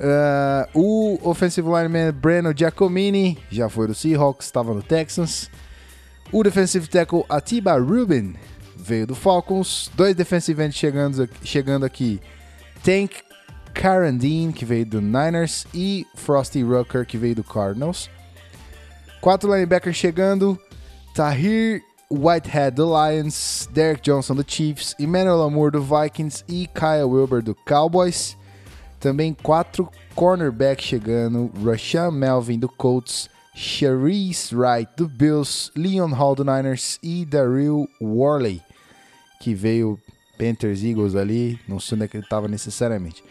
Uh, 0.00 0.66
o 0.74 1.30
offensive 1.30 1.68
lineman 1.68 2.10
Breno 2.10 2.52
Giacomini, 2.52 3.38
já 3.52 3.68
foi 3.68 3.86
do 3.86 3.94
Seahawks, 3.94 4.46
estava 4.46 4.74
no 4.74 4.82
Texans. 4.82 5.48
O 6.32 6.42
defensive 6.42 6.88
tackle 6.88 7.24
Atiba 7.28 7.78
Rubin, 7.78 8.34
veio 8.76 9.06
do 9.06 9.14
Falcons. 9.14 9.88
Dois 9.94 10.16
defensive 10.16 10.60
ends 10.60 10.74
chegando, 10.74 11.30
chegando 11.44 11.86
aqui. 11.86 12.20
Tank 12.82 13.12
Carandine, 13.74 14.52
que 14.52 14.64
veio 14.64 14.86
do 14.86 15.00
Niners, 15.00 15.66
e 15.74 16.06
Frosty 16.14 16.62
Rucker, 16.62 17.06
que 17.06 17.16
veio 17.16 17.34
do 17.34 17.44
Cardinals. 17.44 18.10
Quatro 19.20 19.52
linebackers 19.52 19.96
chegando: 19.96 20.58
Tahir 21.14 21.82
Whitehead 22.10 22.76
do 22.76 22.86
Lions, 22.86 23.68
Derek 23.72 24.02
Johnson 24.02 24.34
do 24.34 24.44
Chiefs, 24.46 24.94
Emmanuel 24.98 25.42
Amour 25.42 25.70
do 25.70 25.82
Vikings. 25.82 26.44
E 26.48 26.66
Kyle 26.68 27.08
Wilber 27.08 27.42
do 27.42 27.54
Cowboys. 27.54 28.36
Também 28.98 29.32
quatro 29.32 29.88
cornerbacks 30.14 30.84
chegando: 30.84 31.50
Rashan 31.64 32.10
Melvin 32.10 32.58
do 32.58 32.68
Colts, 32.68 33.28
Sharice 33.54 34.54
Wright 34.54 34.90
do 34.96 35.08
Bills, 35.08 35.70
Leon 35.76 36.12
Hall 36.14 36.34
do 36.34 36.44
Niners. 36.44 36.98
E 37.02 37.24
Daryl 37.24 37.86
Worley, 38.00 38.62
que 39.40 39.54
veio 39.54 39.98
Panthers 40.38 40.82
Eagles 40.82 41.14
ali, 41.14 41.60
não 41.68 41.78
sei 41.78 41.96
onde 41.96 42.04
é 42.06 42.08
que 42.08 42.16
ele 42.16 42.24
estava 42.24 42.48
necessariamente. 42.48 43.22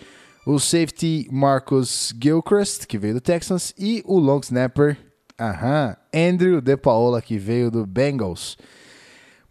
O 0.51 0.59
safety 0.59 1.27
Marcus 1.31 2.11
Gilchrist, 2.19 2.87
que 2.87 2.97
veio 2.97 3.13
do 3.13 3.21
Texans, 3.21 3.71
e 3.77 4.01
o 4.03 4.17
long 4.17 4.39
snapper, 4.39 4.97
aham, 5.39 5.95
Andrew 6.11 6.59
De 6.59 6.75
Paola, 6.75 7.21
que 7.21 7.37
veio 7.37 7.69
do 7.69 7.85
Bengals. 7.85 8.57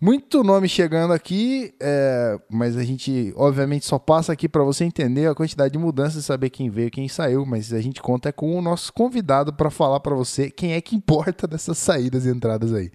Muito 0.01 0.43
nome 0.43 0.69
chegando 0.69 1.13
aqui, 1.13 1.73
é, 1.79 2.37
mas 2.51 2.77
a 2.77 2.83
gente 2.83 3.33
obviamente 3.37 3.87
só 3.87 3.97
passa 3.97 4.33
aqui 4.33 4.49
para 4.49 4.65
você 4.65 4.83
entender 4.83 5.29
a 5.29 5.37
quantidade 5.37 5.71
de 5.71 5.79
mudanças 5.79 6.25
e 6.25 6.27
saber 6.27 6.51
quem 6.51 6.69
veio, 6.69 6.91
quem 6.91 7.07
saiu, 7.07 7.47
mas 7.47 7.73
a 7.73 7.81
gente 7.81 8.03
conta 8.03 8.33
com 8.33 8.59
o 8.59 8.61
nosso 8.61 8.93
convidado 8.93 9.53
para 9.53 9.71
falar 9.71 10.01
para 10.01 10.17
você 10.17 10.51
quem 10.51 10.73
é 10.73 10.81
que 10.81 10.97
importa 10.97 11.47
dessas 11.47 11.79
saídas 11.79 12.27
e 12.27 12.31
entradas 12.31 12.75
aí. 12.75 12.91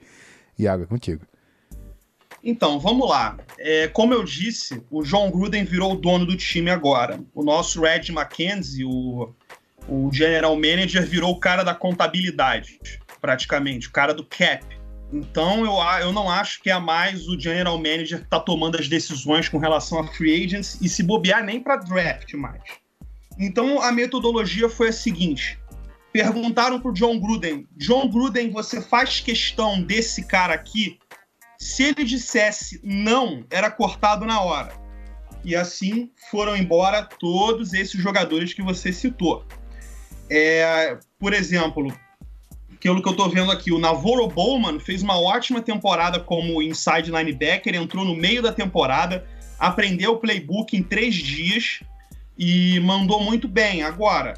Iago, 0.60 0.84
é 0.84 0.88
contigo. 0.88 1.26
Então, 2.44 2.78
vamos 2.78 3.08
lá. 3.08 3.38
É, 3.58 3.88
como 3.88 4.14
eu 4.14 4.24
disse, 4.24 4.84
o 4.92 5.02
John 5.04 5.32
Gruden 5.32 5.64
virou 5.64 5.94
o 5.94 5.96
dono 5.96 6.26
do 6.26 6.36
time 6.36 6.70
agora. 6.70 7.24
O 7.34 7.42
nosso 7.42 7.82
Red 7.82 8.10
McKenzie, 8.10 8.84
o, 8.84 9.34
o 9.88 10.12
general 10.12 10.54
manager, 10.56 11.08
virou 11.08 11.32
o 11.32 11.40
cara 11.40 11.64
da 11.64 11.74
contabilidade, 11.74 12.80
praticamente, 13.22 13.88
o 13.88 13.92
cara 13.92 14.14
do 14.14 14.26
cap. 14.26 14.66
Então, 15.14 15.64
eu, 15.64 15.74
eu 16.02 16.12
não 16.12 16.30
acho 16.30 16.62
que 16.62 16.70
é 16.70 16.78
mais 16.78 17.28
o 17.30 17.40
general 17.40 17.78
manager 17.78 18.20
que 18.20 18.26
está 18.26 18.40
tomando 18.40 18.78
as 18.78 18.90
decisões 18.90 19.48
com 19.48 19.58
relação 19.58 20.00
a 20.00 20.08
free 20.08 20.44
agents 20.44 20.78
e 20.82 20.90
se 20.90 21.02
bobear 21.02 21.46
nem 21.46 21.62
para 21.62 21.78
draft 21.78 22.34
mais. 22.34 22.62
Então, 23.40 23.82
a 23.82 23.92
metodologia 23.92 24.68
foi 24.68 24.90
a 24.90 24.94
seguinte. 24.94 25.58
Perguntaram 26.12 26.80
pro 26.80 26.94
John 26.94 27.20
Gruden, 27.20 27.66
John 27.78 28.08
Gruden, 28.10 28.52
você 28.52 28.82
faz 28.82 29.20
questão 29.20 29.82
desse 29.82 30.28
cara 30.28 30.54
aqui? 30.54 31.00
Se 31.58 31.84
ele 31.84 32.04
dissesse 32.04 32.80
não, 32.84 33.46
era 33.50 33.72
cortado 33.72 34.26
na 34.26 34.42
hora. 34.42 34.74
E 35.44 35.56
assim 35.56 36.10
foram 36.32 36.56
embora 36.56 37.04
todos 37.04 37.74
esses 37.74 38.02
jogadores 38.02 38.54
que 38.54 38.62
você 38.62 38.94
citou. 38.94 39.46
É, 40.30 40.98
por 41.20 41.34
exemplo, 41.34 41.94
pelo 42.80 43.02
que 43.02 43.10
eu 43.10 43.16
tô 43.16 43.30
vendo 43.30 43.52
aqui, 43.52 43.72
o 43.72 43.80
Navarro 43.80 44.28
Bowman 44.28 44.80
fez 44.80 45.04
uma 45.04 45.20
ótima 45.20 45.62
temporada 45.62 46.20
como 46.20 46.62
inside 46.62 47.12
linebacker, 47.12 47.76
entrou 47.76 48.04
no 48.04 48.16
meio 48.16 48.42
da 48.42 48.52
temporada, 48.52 49.26
aprendeu 49.60 50.14
o 50.14 50.18
playbook 50.18 50.76
em 50.76 50.84
três 50.84 51.16
dias 51.16 51.80
e 52.38 52.80
mandou 52.80 53.22
muito 53.22 53.48
bem. 53.48 53.84
Agora, 53.84 54.34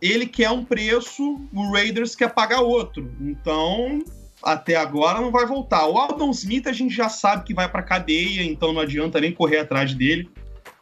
ele 0.00 0.26
quer 0.26 0.50
um 0.50 0.64
preço, 0.64 1.40
o 1.52 1.72
Raiders 1.72 2.14
quer 2.14 2.32
pagar 2.32 2.60
outro. 2.60 3.12
Então, 3.20 4.02
até 4.42 4.76
agora 4.76 5.20
não 5.20 5.30
vai 5.30 5.46
voltar. 5.46 5.86
O 5.86 5.98
Aldon 5.98 6.30
Smith 6.30 6.66
a 6.66 6.72
gente 6.72 6.94
já 6.94 7.08
sabe 7.08 7.44
que 7.44 7.54
vai 7.54 7.68
pra 7.68 7.82
cadeia, 7.82 8.42
então 8.42 8.72
não 8.72 8.80
adianta 8.80 9.20
nem 9.20 9.32
correr 9.32 9.58
atrás 9.58 9.94
dele, 9.94 10.30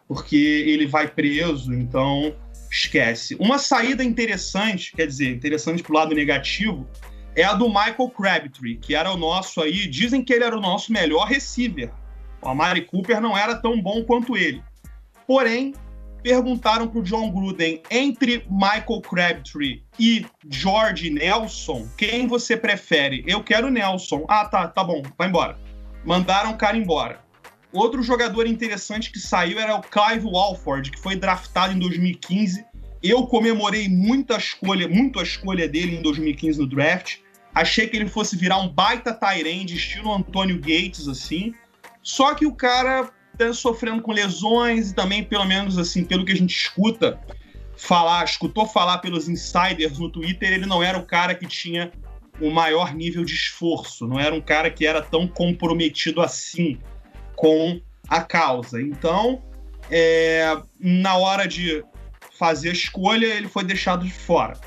porque 0.06 0.36
ele 0.36 0.86
vai 0.86 1.08
preso, 1.08 1.72
então 1.72 2.34
esquece. 2.70 3.36
Uma 3.40 3.58
saída 3.58 4.04
interessante, 4.04 4.92
quer 4.94 5.06
dizer, 5.06 5.34
interessante 5.34 5.82
pro 5.82 5.94
lado 5.94 6.14
negativo, 6.14 6.86
é 7.34 7.44
a 7.44 7.54
do 7.54 7.68
Michael 7.68 8.10
Crabtree, 8.10 8.76
que 8.76 8.94
era 8.94 9.10
o 9.12 9.16
nosso 9.16 9.60
aí, 9.60 9.86
dizem 9.86 10.22
que 10.22 10.32
ele 10.32 10.44
era 10.44 10.56
o 10.56 10.60
nosso 10.60 10.92
melhor 10.92 11.26
receiver. 11.26 11.90
O 12.42 12.48
Amari 12.48 12.82
Cooper 12.82 13.20
não 13.20 13.36
era 13.36 13.54
tão 13.54 13.80
bom 13.80 14.02
quanto 14.04 14.36
ele. 14.36 14.62
Porém, 15.26 15.74
perguntaram 16.26 16.88
pro 16.88 17.04
John 17.04 17.30
Gruden 17.30 17.80
entre 17.88 18.44
Michael 18.50 19.00
Crabtree 19.00 19.84
e 19.96 20.26
George 20.50 21.08
Nelson, 21.08 21.88
quem 21.96 22.26
você 22.26 22.56
prefere? 22.56 23.22
Eu 23.28 23.44
quero 23.44 23.70
Nelson. 23.70 24.24
Ah, 24.28 24.44
tá, 24.44 24.66
tá 24.66 24.82
bom, 24.82 25.04
vai 25.16 25.28
embora. 25.28 25.56
Mandaram 26.04 26.50
o 26.50 26.56
cara 26.56 26.76
embora. 26.76 27.20
Outro 27.72 28.02
jogador 28.02 28.44
interessante 28.44 29.12
que 29.12 29.20
saiu 29.20 29.60
era 29.60 29.76
o 29.76 29.80
Clive 29.80 30.26
Walford, 30.26 30.90
que 30.90 30.98
foi 30.98 31.14
draftado 31.14 31.72
em 31.72 31.78
2015. 31.78 32.64
Eu 33.00 33.28
comemorei 33.28 33.88
muito 33.88 34.34
a 34.34 34.36
escolha, 34.36 34.88
muito 34.88 35.20
a 35.20 35.22
escolha 35.22 35.68
dele 35.68 35.94
em 35.94 36.02
2015 36.02 36.58
no 36.58 36.66
draft. 36.66 37.18
Achei 37.54 37.86
que 37.86 37.96
ele 37.96 38.08
fosse 38.08 38.36
virar 38.36 38.58
um 38.58 38.68
baita 38.68 39.14
Tyrande, 39.14 39.76
estilo 39.76 40.12
Antônio 40.12 40.58
Gates, 40.58 41.06
assim. 41.06 41.54
Só 42.02 42.34
que 42.34 42.46
o 42.46 42.52
cara 42.52 43.12
tá 43.36 43.52
sofrendo 43.52 44.02
com 44.02 44.12
lesões 44.12 44.90
e 44.90 44.94
também, 44.94 45.22
pelo 45.22 45.44
menos 45.44 45.78
assim, 45.78 46.04
pelo 46.04 46.24
que 46.24 46.32
a 46.32 46.36
gente 46.36 46.54
escuta 46.54 47.20
falar, 47.76 48.24
escutou 48.24 48.66
falar 48.66 48.98
pelos 48.98 49.28
insiders 49.28 49.98
no 49.98 50.10
Twitter, 50.10 50.52
ele 50.52 50.66
não 50.66 50.82
era 50.82 50.98
o 50.98 51.06
cara 51.06 51.34
que 51.34 51.46
tinha 51.46 51.92
o 52.40 52.50
maior 52.50 52.94
nível 52.94 53.24
de 53.24 53.34
esforço, 53.34 54.06
não 54.06 54.18
era 54.18 54.34
um 54.34 54.40
cara 54.40 54.70
que 54.70 54.86
era 54.86 55.02
tão 55.02 55.26
comprometido 55.26 56.20
assim 56.20 56.78
com 57.34 57.80
a 58.08 58.20
causa. 58.20 58.80
Então, 58.80 59.42
é, 59.90 60.56
na 60.78 61.16
hora 61.16 61.46
de 61.46 61.84
fazer 62.38 62.70
a 62.70 62.72
escolha, 62.72 63.26
ele 63.26 63.48
foi 63.48 63.64
deixado 63.64 64.04
de 64.04 64.12
fora. 64.12 64.58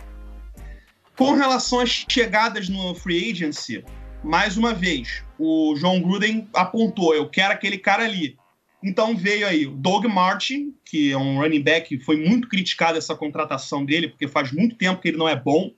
Com 1.15 1.34
relação 1.34 1.80
às 1.80 2.05
chegadas 2.09 2.70
no 2.70 2.95
free 2.95 3.32
agency, 3.32 3.84
mais 4.24 4.57
uma 4.57 4.74
vez, 4.74 5.24
o 5.38 5.74
John 5.76 6.01
Gruden 6.01 6.47
apontou: 6.53 7.13
eu 7.13 7.30
quero 7.30 7.53
aquele 7.53 7.78
cara 7.78 8.03
ali. 8.03 8.38
Então 8.84 9.15
veio 9.15 9.45
aí 9.45 9.67
o 9.67 9.71
Doug 9.71 10.05
Martin, 10.05 10.73
que 10.86 11.11
é 11.11 11.17
um 11.17 11.39
running 11.39 11.61
back, 11.61 11.99
foi 11.99 12.15
muito 12.15 12.47
criticado 12.47 12.97
essa 12.97 13.13
contratação 13.13 13.84
dele, 13.84 14.07
porque 14.07 14.27
faz 14.27 14.51
muito 14.51 14.75
tempo 14.75 15.01
que 15.01 15.09
ele 15.09 15.17
não 15.17 15.27
é 15.27 15.36
bom. 15.36 15.71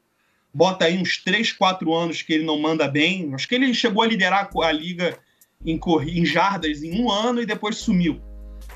bota 0.54 0.86
aí 0.86 0.98
uns 0.98 1.18
3, 1.18 1.54
4 1.54 1.94
anos 1.94 2.22
que 2.22 2.34
ele 2.34 2.44
não 2.44 2.60
manda 2.60 2.88
bem. 2.88 3.34
Acho 3.34 3.48
que 3.48 3.56
ele 3.56 3.74
chegou 3.74 4.04
a 4.04 4.08
liderar 4.08 4.50
a 4.62 4.72
liga 4.72 5.18
em, 5.66 5.80
em 6.08 6.26
jardas 6.26 6.84
em 6.84 7.02
um 7.02 7.10
ano 7.10 7.42
e 7.42 7.46
depois 7.46 7.78
sumiu. 7.78 8.22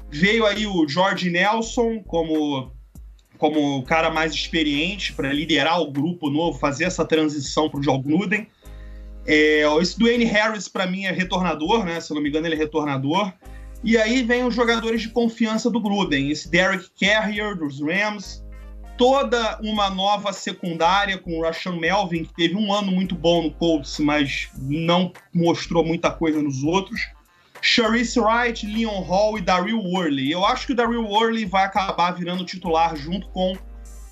Veio 0.09 0.45
aí 0.45 0.65
o 0.65 0.88
George 0.88 1.30
Nelson 1.30 2.01
como, 2.03 2.71
como 3.38 3.78
o 3.78 3.84
cara 3.84 4.09
mais 4.09 4.34
experiente 4.34 5.13
para 5.13 5.32
liderar 5.32 5.82
o 5.82 5.91
grupo 5.91 6.30
novo, 6.30 6.57
fazer 6.57 6.86
essa 6.86 7.05
transição 7.05 7.69
para 7.69 7.80
o 7.80 7.84
John 7.84 8.01
Gruden. 8.01 8.47
É, 9.28 9.63
esse 9.82 9.97
Dwayne 9.97 10.26
Harris, 10.26 10.67
para 10.67 10.88
mim, 10.88 11.05
é 11.05 11.11
retornador, 11.11 11.84
né? 11.84 11.99
Se 11.99 12.11
eu 12.11 12.15
não 12.15 12.21
me 12.21 12.30
engano, 12.30 12.47
ele 12.47 12.55
é 12.55 12.57
retornador. 12.57 13.34
E 13.86 14.00
aí 14.00 14.24
vem 14.24 14.44
os 14.44 14.56
jogadores 14.56 15.04
de 15.04 15.10
confiança 15.10 15.70
do 15.70 15.80
Gruden. 15.80 16.32
Esse 16.32 16.50
Derek 16.50 16.90
Carrier, 17.00 17.56
dos 17.56 17.80
Rams. 17.80 18.44
Toda 18.98 19.60
uma 19.62 19.92
nova 19.92 20.34
secundária 20.34 21.20
com 21.20 21.38
o 21.38 21.44
Rashan 21.44 21.76
Melvin, 21.76 22.24
que 22.24 22.34
teve 22.34 22.56
um 22.56 22.74
ano 22.74 22.92
muito 22.92 23.14
bom 23.14 23.44
no 23.44 23.52
Colts, 23.52 24.00
mas 24.00 24.50
não 24.58 25.14
mostrou 25.32 25.86
muita 25.86 26.10
coisa 26.10 26.42
nos 26.42 26.64
outros. 26.64 27.00
Sharice 27.62 28.20
Wright, 28.20 28.66
Leon 28.66 29.02
Hall 29.02 29.38
e 29.38 29.42
Daryl 29.42 29.80
Worley. 29.80 30.32
Eu 30.32 30.44
acho 30.44 30.66
que 30.66 30.74
o 30.74 30.76
Daryl 30.76 31.06
Worley 31.06 31.46
vai 31.46 31.66
acabar 31.66 32.10
virando 32.12 32.44
titular 32.44 32.96
junto 32.96 33.28
com 33.30 33.56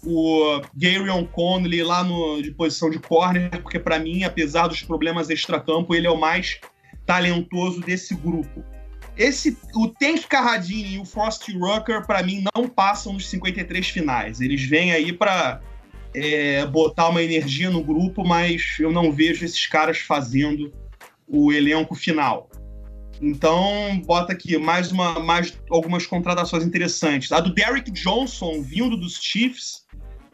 o 0.04 0.62
Garion 0.76 1.26
Conley 1.26 1.82
lá 1.82 2.04
no, 2.04 2.44
de 2.44 2.52
posição 2.52 2.92
de 2.92 3.00
corner, 3.00 3.50
porque 3.64 3.80
para 3.80 3.98
mim, 3.98 4.24
apesar 4.24 4.68
dos 4.68 4.84
problemas 4.84 5.32
extracampo, 5.32 5.96
ele 5.96 6.06
é 6.06 6.12
o 6.12 6.20
mais 6.20 6.60
talentoso 7.08 7.82
desse 7.82 8.14
grupo. 8.14 8.64
Esse, 9.16 9.58
o 9.76 9.88
Tank 9.88 10.26
Carradine 10.28 10.96
e 10.96 11.00
o 11.00 11.06
Frosty 11.06 11.58
Rucker, 11.58 12.06
para 12.06 12.24
mim, 12.24 12.44
não 12.56 12.68
passam 12.68 13.14
nos 13.14 13.30
53 13.30 13.88
finais. 13.88 14.42
Eles 14.42 14.64
vêm 14.64 14.92
aí 14.92 15.14
para 15.14 15.62
é, 16.16 16.66
botar 16.66 17.10
uma 17.10 17.22
energia 17.22 17.70
no 17.70 17.84
grupo, 17.84 18.26
mas 18.26 18.76
eu 18.80 18.92
não 18.92 19.12
vejo 19.12 19.46
esses 19.46 19.68
caras 19.68 20.00
fazendo 20.00 20.74
o 21.28 21.52
elenco 21.52 21.94
final. 21.94 22.50
Então, 23.22 24.02
bota 24.06 24.34
aqui 24.34 24.58
mais, 24.58 24.92
uma, 24.92 25.20
mais 25.20 25.58
algumas 25.70 26.06
contratações 26.06 26.64
interessantes. 26.64 27.32
A 27.32 27.40
do 27.40 27.54
Derrick 27.54 27.92
Johnson, 27.92 28.62
vindo 28.62 28.98
dos 28.98 29.20
Chiefs, 29.22 29.86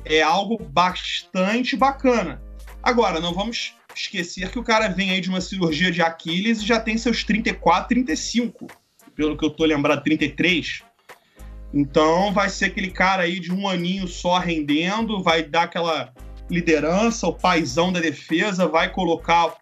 é 0.05 0.21
algo 0.21 0.57
bastante 0.69 1.75
bacana. 1.75 2.41
Agora, 2.81 3.19
não 3.19 3.33
vamos 3.33 3.75
esquecer 3.95 4.49
que 4.51 4.59
o 4.59 4.63
cara 4.63 4.87
vem 4.87 5.11
aí 5.11 5.21
de 5.21 5.29
uma 5.29 5.41
cirurgia 5.41 5.91
de 5.91 6.01
Aquiles 6.01 6.61
e 6.61 6.65
já 6.65 6.79
tem 6.79 6.97
seus 6.97 7.23
34, 7.23 7.89
35. 7.89 8.67
Pelo 9.15 9.37
que 9.37 9.45
eu 9.45 9.49
tô 9.49 9.65
lembrado, 9.65 10.03
33. 10.03 10.83
Então 11.73 12.33
vai 12.33 12.49
ser 12.49 12.65
aquele 12.65 12.89
cara 12.89 13.23
aí 13.23 13.39
de 13.39 13.51
um 13.51 13.67
aninho 13.67 14.07
só 14.07 14.39
rendendo, 14.39 15.21
vai 15.21 15.43
dar 15.43 15.63
aquela 15.63 16.13
liderança, 16.49 17.27
o 17.27 17.33
paizão 17.33 17.91
da 17.91 17.99
defesa, 17.99 18.67
vai 18.67 18.91
colocar 18.91 19.55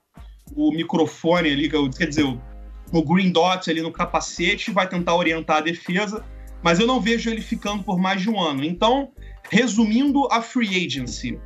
o 0.56 0.72
microfone 0.72 1.52
ali, 1.52 1.70
quer 1.70 2.08
dizer, 2.08 2.24
o 2.24 3.04
green 3.04 3.32
dot 3.32 3.70
ali 3.70 3.82
no 3.82 3.92
capacete, 3.92 4.72
vai 4.72 4.88
tentar 4.88 5.16
orientar 5.16 5.58
a 5.58 5.62
defesa, 5.62 6.24
mas 6.64 6.80
eu 6.80 6.88
não 6.88 7.02
vejo 7.02 7.30
ele 7.30 7.42
ficando 7.42 7.84
por 7.84 8.00
mais 8.00 8.22
de 8.22 8.30
um 8.30 8.40
ano. 8.40 8.64
Então, 8.64 9.12
resumindo 9.50 10.28
a 10.32 10.42
free 10.42 10.86
agency, 10.86 11.38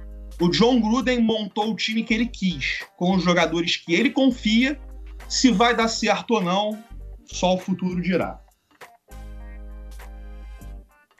o 0.42 0.50
John 0.50 0.82
Gruden 0.82 1.22
montou 1.22 1.72
o 1.72 1.76
time 1.76 2.04
que 2.04 2.14
ele 2.14 2.26
quis, 2.26 2.84
com 2.98 3.16
os 3.16 3.24
jogadores 3.24 3.78
que 3.78 3.94
ele 3.94 4.10
confia. 4.10 4.80
Se 5.30 5.52
vai 5.52 5.76
dar 5.76 5.88
certo 5.88 6.32
ou 6.32 6.42
não, 6.42 6.84
só 7.26 7.54
o 7.54 7.60
futuro 7.60 8.02
dirá. 8.02 8.42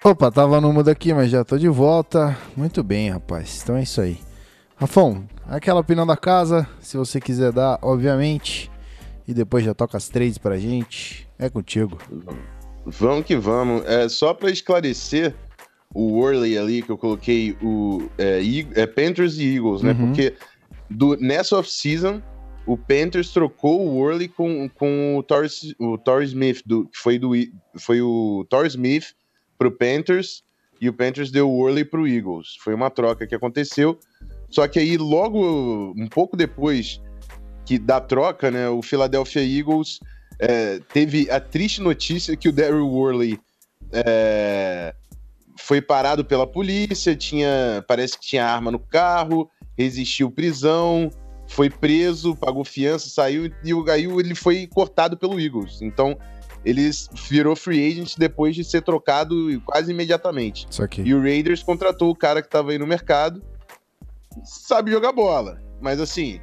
Opa, 0.04 0.32
tava 0.32 0.60
no 0.60 0.74
mudo 0.74 0.90
aqui, 0.90 1.14
mas 1.14 1.30
já 1.30 1.46
tô 1.46 1.56
de 1.56 1.70
volta. 1.70 2.36
Muito 2.58 2.84
bem, 2.84 3.12
rapaz. 3.12 3.62
Então 3.62 3.78
é 3.78 3.84
isso 3.84 4.02
aí. 4.02 4.18
Rafão, 4.76 5.28
aquela 5.48 5.80
opinião 5.80 6.08
da 6.08 6.18
casa, 6.18 6.68
se 6.80 6.98
você 6.98 7.22
quiser 7.22 7.52
dar, 7.52 7.78
obviamente. 7.84 8.72
E 9.28 9.36
depois 9.36 9.64
já 9.64 9.76
toca 9.76 9.98
as 9.98 10.10
três 10.10 10.40
pra 10.40 10.58
gente. 10.58 11.30
É 11.38 11.48
contigo. 11.48 12.00
Vamos 12.84 13.24
que 13.24 13.36
vamos. 13.36 13.86
É, 13.86 14.10
só 14.10 14.34
para 14.34 14.50
esclarecer, 14.50 15.36
o 15.94 16.14
Worley 16.14 16.58
ali, 16.58 16.82
que 16.82 16.90
eu 16.90 16.98
coloquei 16.98 17.56
o 17.62 18.10
é, 18.18 18.42
é 18.76 18.86
Panthers 18.86 19.38
e 19.38 19.56
Eagles, 19.56 19.82
né? 19.82 19.92
Uhum. 19.92 20.08
Porque 20.08 20.34
do, 20.90 21.16
nessa 21.18 21.58
off-season, 21.58 22.22
o 22.66 22.78
Panthers 22.78 23.32
trocou 23.32 23.86
o 23.86 23.98
Worley 23.98 24.28
com, 24.28 24.70
com 24.70 25.18
o 25.18 25.24
Torres, 25.24 25.74
o 25.80 25.98
Torres 25.98 26.30
Smith, 26.30 26.62
do, 26.66 26.86
que 26.88 26.98
foi, 26.98 27.18
do, 27.18 27.32
foi 27.78 28.02
o 28.02 28.46
Torres 28.50 28.74
Smith 28.74 29.14
pro 29.58 29.72
Panthers 29.72 30.44
e 30.80 30.90
o 30.90 30.94
Panthers 30.94 31.32
deu 31.32 31.50
o 31.50 31.58
Worley 31.58 31.86
pro 31.86 32.08
Eagles. 32.08 32.56
Foi 32.64 32.74
uma 32.74 32.90
troca 32.90 33.28
que 33.28 33.36
aconteceu. 33.36 34.00
Só 34.50 34.68
que 34.68 34.80
aí, 34.80 34.98
logo, 34.98 35.94
um 35.96 36.08
pouco 36.08 36.36
depois 36.36 37.02
que 37.66 37.78
da 37.78 38.02
troca, 38.02 38.50
né, 38.50 38.68
o 38.68 38.82
Philadelphia 38.82 39.42
Eagles 39.42 40.00
é, 40.40 40.80
teve 40.92 41.30
a 41.30 41.40
triste 41.40 41.82
notícia 41.82 42.36
que 42.36 42.50
o 42.50 42.52
Daryl 42.52 42.88
Worley 42.88 43.40
é, 43.92 44.94
foi 45.62 45.82
parado 45.82 46.26
pela 46.26 46.48
polícia, 46.48 47.16
tinha, 47.16 47.84
parece 47.88 48.18
que 48.18 48.26
tinha 48.26 48.46
arma 48.46 48.72
no 48.72 48.80
carro, 48.80 49.50
resistiu 49.78 50.32
prisão, 50.32 51.10
foi 51.48 51.70
preso, 51.70 52.36
pagou 52.36 52.64
fiança, 52.64 53.10
saiu 53.10 53.52
e 53.64 53.74
o 53.74 53.84
Gaio 53.84 54.20
ele 54.20 54.36
foi 54.36 54.68
cortado 54.68 55.18
pelo 55.18 55.40
Eagles. 55.40 55.82
Então, 55.82 56.18
ele 56.64 56.90
virou 57.30 57.56
free 57.56 57.92
agent 57.92 58.16
depois 58.18 58.56
de 58.56 58.64
ser 58.64 58.82
trocado 58.82 59.36
quase 59.66 59.92
imediatamente. 59.92 60.66
E 61.02 61.14
o 61.14 61.22
Raiders 61.22 61.64
contratou 61.64 62.10
o 62.10 62.16
cara 62.16 62.42
que 62.42 62.48
estava 62.48 62.72
aí 62.72 62.78
no 62.78 62.88
mercado, 62.88 63.42
sabe 64.44 64.92
jogar 64.92 65.12
bola, 65.12 65.62
mas 65.80 66.00
assim, 66.00 66.40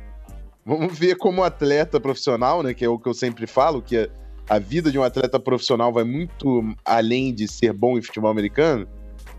vamos 0.64 0.96
ver 0.98 1.16
como 1.16 1.42
atleta 1.42 2.00
profissional, 2.00 2.62
né, 2.62 2.74
que 2.74 2.84
é 2.84 2.88
o 2.88 2.98
que 2.98 3.08
eu 3.08 3.14
sempre 3.14 3.46
falo, 3.46 3.80
que 3.80 3.96
a, 3.96 4.08
a 4.48 4.58
vida 4.58 4.90
de 4.90 4.98
um 4.98 5.02
atleta 5.02 5.38
profissional 5.40 5.92
vai 5.92 6.04
muito 6.04 6.62
além 6.84 7.34
de 7.34 7.48
ser 7.48 7.72
bom 7.72 7.96
em 7.96 8.02
futebol 8.02 8.30
americano. 8.30 8.86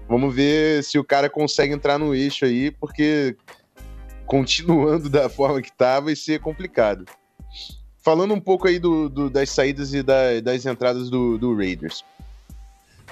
Vamos 0.10 0.34
ver 0.34 0.84
se 0.84 0.98
o 0.98 1.04
cara 1.04 1.30
consegue 1.30 1.72
entrar 1.72 2.00
no 2.00 2.16
eixo 2.16 2.44
aí, 2.44 2.72
porque 2.72 3.38
continuando 4.26 5.08
da 5.08 5.30
forma 5.30 5.62
que 5.62 5.72
tá, 5.72 6.00
vai 6.00 6.16
ser 6.16 6.40
complicado. 6.40 7.06
Falando 8.00 8.34
um 8.34 8.40
pouco 8.40 8.68
aí 8.68 8.80
do, 8.80 9.08
do 9.08 9.30
das 9.30 9.52
saídas 9.52 9.94
e 9.94 10.02
da, 10.02 10.40
das 10.42 10.66
entradas 10.66 11.12
do, 11.12 11.38
do 11.38 11.56
Raiders. 11.56 12.04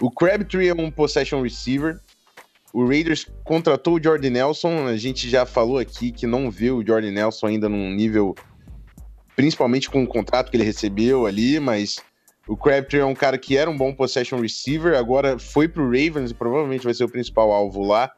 O 0.02 0.10
Crabtree 0.10 0.70
é 0.70 0.74
um 0.74 0.90
possession 0.90 1.44
receiver. 1.44 2.00
O 2.74 2.84
Raiders 2.88 3.28
contratou 3.44 3.96
o 3.96 4.04
Jordan 4.04 4.32
Nelson. 4.32 4.88
A 4.88 4.98
gente 4.98 5.30
já 5.30 5.46
falou 5.46 5.78
aqui 5.78 6.12
que 6.12 6.26
não 6.26 6.50
vê 6.50 6.72
o 6.72 6.84
Jordan 6.84 7.12
Nelson 7.12 7.46
ainda 7.46 7.70
num 7.70 7.92
nível, 7.94 8.34
principalmente 9.36 9.88
com 9.88 10.02
o 10.02 10.08
contrato 10.08 10.50
que 10.50 10.58
ele 10.58 10.64
recebeu 10.64 11.28
ali, 11.28 11.60
mas 11.60 11.98
o 12.48 12.56
Crabtree 12.56 13.02
é 13.02 13.06
um 13.06 13.14
cara 13.14 13.38
que 13.38 13.58
era 13.58 13.70
um 13.70 13.78
bom 13.78 13.94
possession 13.94 14.40
receiver, 14.40 14.98
agora 14.98 15.38
foi 15.38 15.68
pro 15.68 15.86
Ravens 15.86 16.32
e 16.32 16.34
provavelmente 16.34 16.84
vai 16.84 16.94
ser 16.94 17.04
o 17.04 17.10
principal 17.10 17.52
alvo 17.52 17.86
lá. 17.86 18.12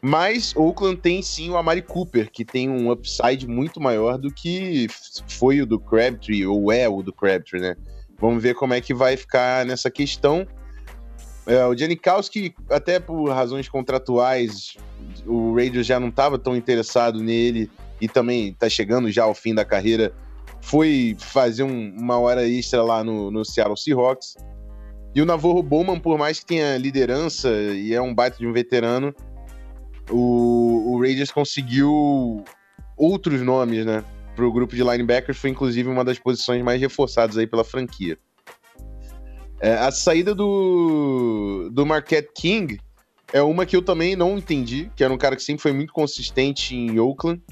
Mas 0.00 0.54
Oakland 0.56 1.00
tem 1.00 1.22
sim 1.22 1.50
o 1.50 1.56
Amari 1.56 1.82
Cooper, 1.82 2.30
que 2.30 2.44
tem 2.44 2.68
um 2.68 2.90
upside 2.90 3.46
muito 3.48 3.80
maior 3.80 4.16
do 4.16 4.32
que 4.32 4.86
foi 5.28 5.60
o 5.60 5.66
do 5.66 5.78
Crabtree, 5.78 6.46
ou 6.46 6.70
é 6.70 6.88
o 6.88 7.02
do 7.02 7.12
Crabtree, 7.12 7.60
né? 7.60 7.76
Vamos 8.20 8.42
ver 8.42 8.54
como 8.54 8.74
é 8.74 8.80
que 8.80 8.94
vai 8.94 9.16
ficar 9.16 9.64
nessa 9.66 9.90
questão. 9.90 10.46
É, 11.46 11.64
o 11.64 11.76
Janikowski, 11.76 12.54
até 12.70 13.00
por 13.00 13.28
razões 13.30 13.68
contratuais, 13.68 14.76
o 15.26 15.54
Raiders 15.54 15.86
já 15.86 15.98
não 15.98 16.08
estava 16.08 16.38
tão 16.38 16.54
interessado 16.56 17.20
nele 17.20 17.70
e 18.00 18.08
também 18.08 18.48
está 18.48 18.68
chegando 18.68 19.10
já 19.10 19.24
ao 19.24 19.34
fim 19.34 19.54
da 19.54 19.64
carreira 19.64 20.12
foi 20.68 21.16
fazer 21.18 21.62
um, 21.62 21.94
uma 21.96 22.18
hora 22.18 22.46
extra 22.46 22.82
lá 22.82 23.02
no, 23.02 23.30
no 23.30 23.44
Seattle 23.44 23.76
Seahawks. 23.76 24.34
E 25.14 25.22
o 25.22 25.24
Navarro 25.24 25.62
Bowman, 25.62 25.98
por 25.98 26.18
mais 26.18 26.40
que 26.40 26.46
tenha 26.46 26.76
liderança 26.76 27.50
e 27.50 27.94
é 27.94 28.00
um 28.00 28.14
baita 28.14 28.36
de 28.38 28.46
um 28.46 28.52
veterano, 28.52 29.14
o, 30.10 30.92
o 30.92 31.00
Raiders 31.00 31.30
conseguiu 31.30 32.44
outros 32.96 33.40
nomes, 33.40 33.86
né? 33.86 34.04
Para 34.36 34.46
o 34.46 34.52
grupo 34.52 34.76
de 34.76 34.82
linebackers, 34.82 35.38
foi 35.38 35.50
inclusive 35.50 35.88
uma 35.88 36.04
das 36.04 36.18
posições 36.18 36.62
mais 36.62 36.80
reforçadas 36.80 37.38
aí 37.38 37.46
pela 37.46 37.64
franquia. 37.64 38.18
É, 39.60 39.72
a 39.72 39.90
saída 39.90 40.34
do, 40.34 41.70
do 41.72 41.86
Marquette 41.86 42.30
King 42.34 42.78
é 43.32 43.42
uma 43.42 43.64
que 43.64 43.74
eu 43.74 43.82
também 43.82 44.14
não 44.14 44.36
entendi, 44.36 44.90
que 44.94 45.02
era 45.02 45.12
um 45.12 45.18
cara 45.18 45.34
que 45.34 45.42
sempre 45.42 45.62
foi 45.62 45.72
muito 45.72 45.92
consistente 45.92 46.76
em 46.76 46.98
Oakland. 47.00 47.42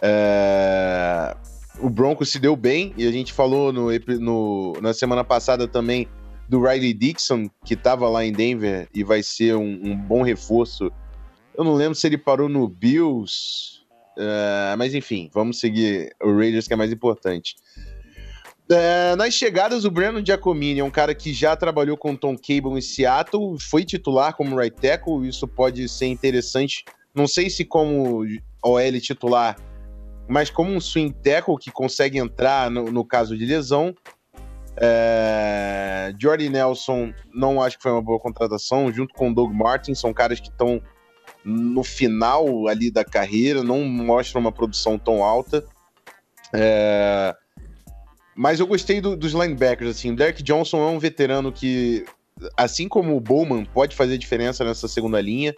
É, 0.00 1.36
o 1.80 1.90
Broncos 1.90 2.30
se 2.30 2.38
deu 2.38 2.56
bem, 2.56 2.94
e 2.96 3.06
a 3.06 3.10
gente 3.10 3.32
falou 3.32 3.72
no, 3.72 3.88
no, 4.20 4.72
na 4.80 4.94
semana 4.94 5.24
passada 5.24 5.66
também 5.66 6.08
do 6.48 6.62
Riley 6.62 6.92
Dixon, 6.92 7.48
que 7.64 7.74
estava 7.74 8.08
lá 8.08 8.24
em 8.24 8.32
Denver 8.32 8.88
e 8.94 9.02
vai 9.02 9.22
ser 9.22 9.56
um, 9.56 9.80
um, 9.82 9.96
bom 9.96 10.22
reforço. 10.22 10.90
Eu 11.56 11.64
não 11.64 11.74
lembro 11.74 11.94
se 11.94 12.06
ele 12.06 12.18
parou 12.18 12.48
no 12.48 12.68
Bills, 12.68 13.80
uh, 14.16 14.76
mas 14.76 14.94
enfim, 14.94 15.30
vamos 15.32 15.58
seguir 15.58 16.14
o 16.22 16.36
Raiders, 16.36 16.66
que 16.66 16.74
é 16.74 16.76
mais 16.76 16.92
importante. 16.92 17.56
Uh, 18.70 19.16
nas 19.16 19.34
chegadas, 19.34 19.84
o 19.84 19.90
Brandon 19.90 20.24
Giacomini 20.24 20.80
é 20.80 20.84
um 20.84 20.90
cara 20.90 21.14
que 21.14 21.32
já 21.32 21.54
trabalhou 21.54 21.96
com 21.96 22.16
Tom 22.16 22.36
Cable 22.36 22.78
em 22.78 22.80
Seattle, 22.80 23.58
foi 23.58 23.84
titular 23.84 24.34
como 24.34 24.56
right 24.56 24.74
tackle, 24.74 25.26
isso 25.28 25.46
pode 25.46 25.88
ser 25.88 26.06
interessante. 26.06 26.84
Não 27.14 27.26
sei 27.26 27.50
se 27.50 27.64
como 27.64 28.24
OL 28.62 29.00
titular, 29.00 29.56
mas 30.28 30.50
como 30.50 30.72
um 30.72 30.80
swing 30.80 31.14
tackle 31.22 31.56
que 31.58 31.70
consegue 31.70 32.18
entrar 32.18 32.70
no, 32.70 32.90
no 32.90 33.04
caso 33.04 33.36
de 33.36 33.44
lesão. 33.44 33.94
É... 34.76 36.12
Jordy 36.20 36.48
Nelson 36.48 37.12
não 37.32 37.62
acho 37.62 37.76
que 37.76 37.82
foi 37.82 37.92
uma 37.92 38.02
boa 38.02 38.18
contratação, 38.18 38.92
junto 38.92 39.14
com 39.14 39.32
Doug 39.32 39.52
Martin, 39.52 39.94
são 39.94 40.12
caras 40.12 40.40
que 40.40 40.48
estão 40.48 40.80
no 41.44 41.84
final 41.84 42.66
ali 42.68 42.90
da 42.90 43.04
carreira, 43.04 43.62
não 43.62 43.84
mostram 43.84 44.40
uma 44.40 44.52
produção 44.52 44.98
tão 44.98 45.22
alta. 45.22 45.64
É... 46.52 47.34
Mas 48.34 48.58
eu 48.58 48.66
gostei 48.66 49.00
do, 49.00 49.16
dos 49.16 49.32
linebackers, 49.32 49.90
assim. 49.90 50.12
O 50.12 50.16
Derek 50.16 50.42
Johnson 50.42 50.78
é 50.78 50.90
um 50.90 50.98
veterano 50.98 51.52
que, 51.52 52.04
assim 52.56 52.88
como 52.88 53.16
o 53.16 53.20
Bowman, 53.20 53.64
pode 53.64 53.94
fazer 53.94 54.18
diferença 54.18 54.64
nessa 54.64 54.88
segunda 54.88 55.20
linha. 55.20 55.54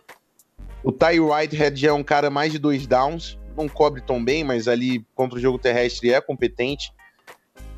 O 0.83 0.93
Ty 0.93 1.19
Whitehead 1.21 1.81
já 1.81 1.89
é 1.89 1.93
um 1.93 2.03
cara 2.03 2.29
mais 2.29 2.53
de 2.53 2.59
dois 2.59 2.87
downs, 2.87 3.39
não 3.57 3.69
cobre 3.69 4.01
tão 4.01 4.23
bem, 4.23 4.45
mas 4.45 4.69
ali 4.69 5.05
contra 5.15 5.39
o 5.39 5.41
jogo 5.41 5.59
terrestre 5.59 6.13
é 6.13 6.21
competente. 6.21 6.93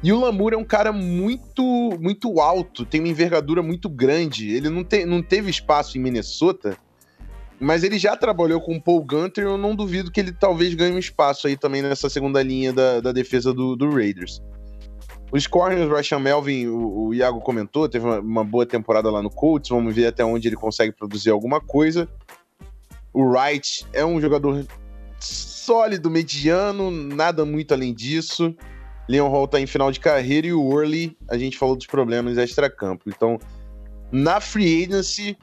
E 0.02 0.12
o 0.12 0.20
Lamour 0.20 0.52
é 0.52 0.56
um 0.56 0.64
cara 0.64 0.92
muito 0.92 1.62
muito 2.00 2.40
alto, 2.40 2.84
tem 2.84 3.00
uma 3.00 3.08
envergadura 3.08 3.62
muito 3.62 3.88
grande. 3.88 4.54
Ele 4.54 4.68
não, 4.68 4.84
te, 4.84 5.04
não 5.04 5.22
teve 5.22 5.50
espaço 5.50 5.98
em 5.98 6.00
Minnesota, 6.00 6.76
mas 7.58 7.82
ele 7.82 7.98
já 7.98 8.16
trabalhou 8.16 8.60
com 8.60 8.76
o 8.76 8.80
Paul 8.80 9.04
Gunter. 9.04 9.44
Eu 9.44 9.58
não 9.58 9.74
duvido 9.74 10.10
que 10.10 10.20
ele 10.20 10.32
talvez 10.32 10.74
ganhe 10.74 10.94
um 10.94 10.98
espaço 10.98 11.48
aí 11.48 11.56
também 11.56 11.82
nessa 11.82 12.08
segunda 12.08 12.42
linha 12.42 12.72
da, 12.72 13.00
da 13.00 13.12
defesa 13.12 13.52
do, 13.52 13.74
do 13.74 13.90
Raiders. 13.90 14.40
Os 15.30 15.46
corners, 15.46 15.90
o 15.90 15.92
Rashan 15.92 16.20
Melvin, 16.20 16.68
o, 16.68 17.08
o 17.08 17.14
Iago 17.14 17.40
comentou, 17.40 17.88
teve 17.88 18.06
uma, 18.06 18.20
uma, 18.20 18.44
boa 18.44 18.64
temporada 18.64 19.10
lá 19.10 19.20
no 19.20 19.30
Colts. 19.30 19.68
Vamos 19.68 19.94
ver 19.94 20.06
até 20.06 20.24
onde 20.24 20.48
ele 20.48 20.56
consegue 20.56 20.92
produzir 20.92 21.30
alguma 21.30 21.60
coisa. 21.60 22.08
O 23.12 23.24
Wright 23.24 23.84
é 23.92 24.04
um 24.04 24.20
jogador 24.20 24.64
sólido, 25.68 26.08
mediano, 26.08 26.90
nada 26.90 27.44
muito 27.44 27.74
além 27.74 27.92
disso. 27.92 28.56
Leon 29.06 29.28
Hall 29.28 29.46
tá 29.46 29.60
em 29.60 29.66
final 29.66 29.92
de 29.92 30.00
carreira 30.00 30.46
e 30.46 30.52
o 30.54 30.62
Worley, 30.62 31.14
a 31.28 31.36
gente 31.36 31.58
falou 31.58 31.76
dos 31.76 31.86
problemas 31.86 32.38
extra-campo. 32.38 33.04
Então, 33.06 33.38
na 34.10 34.40
free 34.40 34.84
agency, 34.84 35.36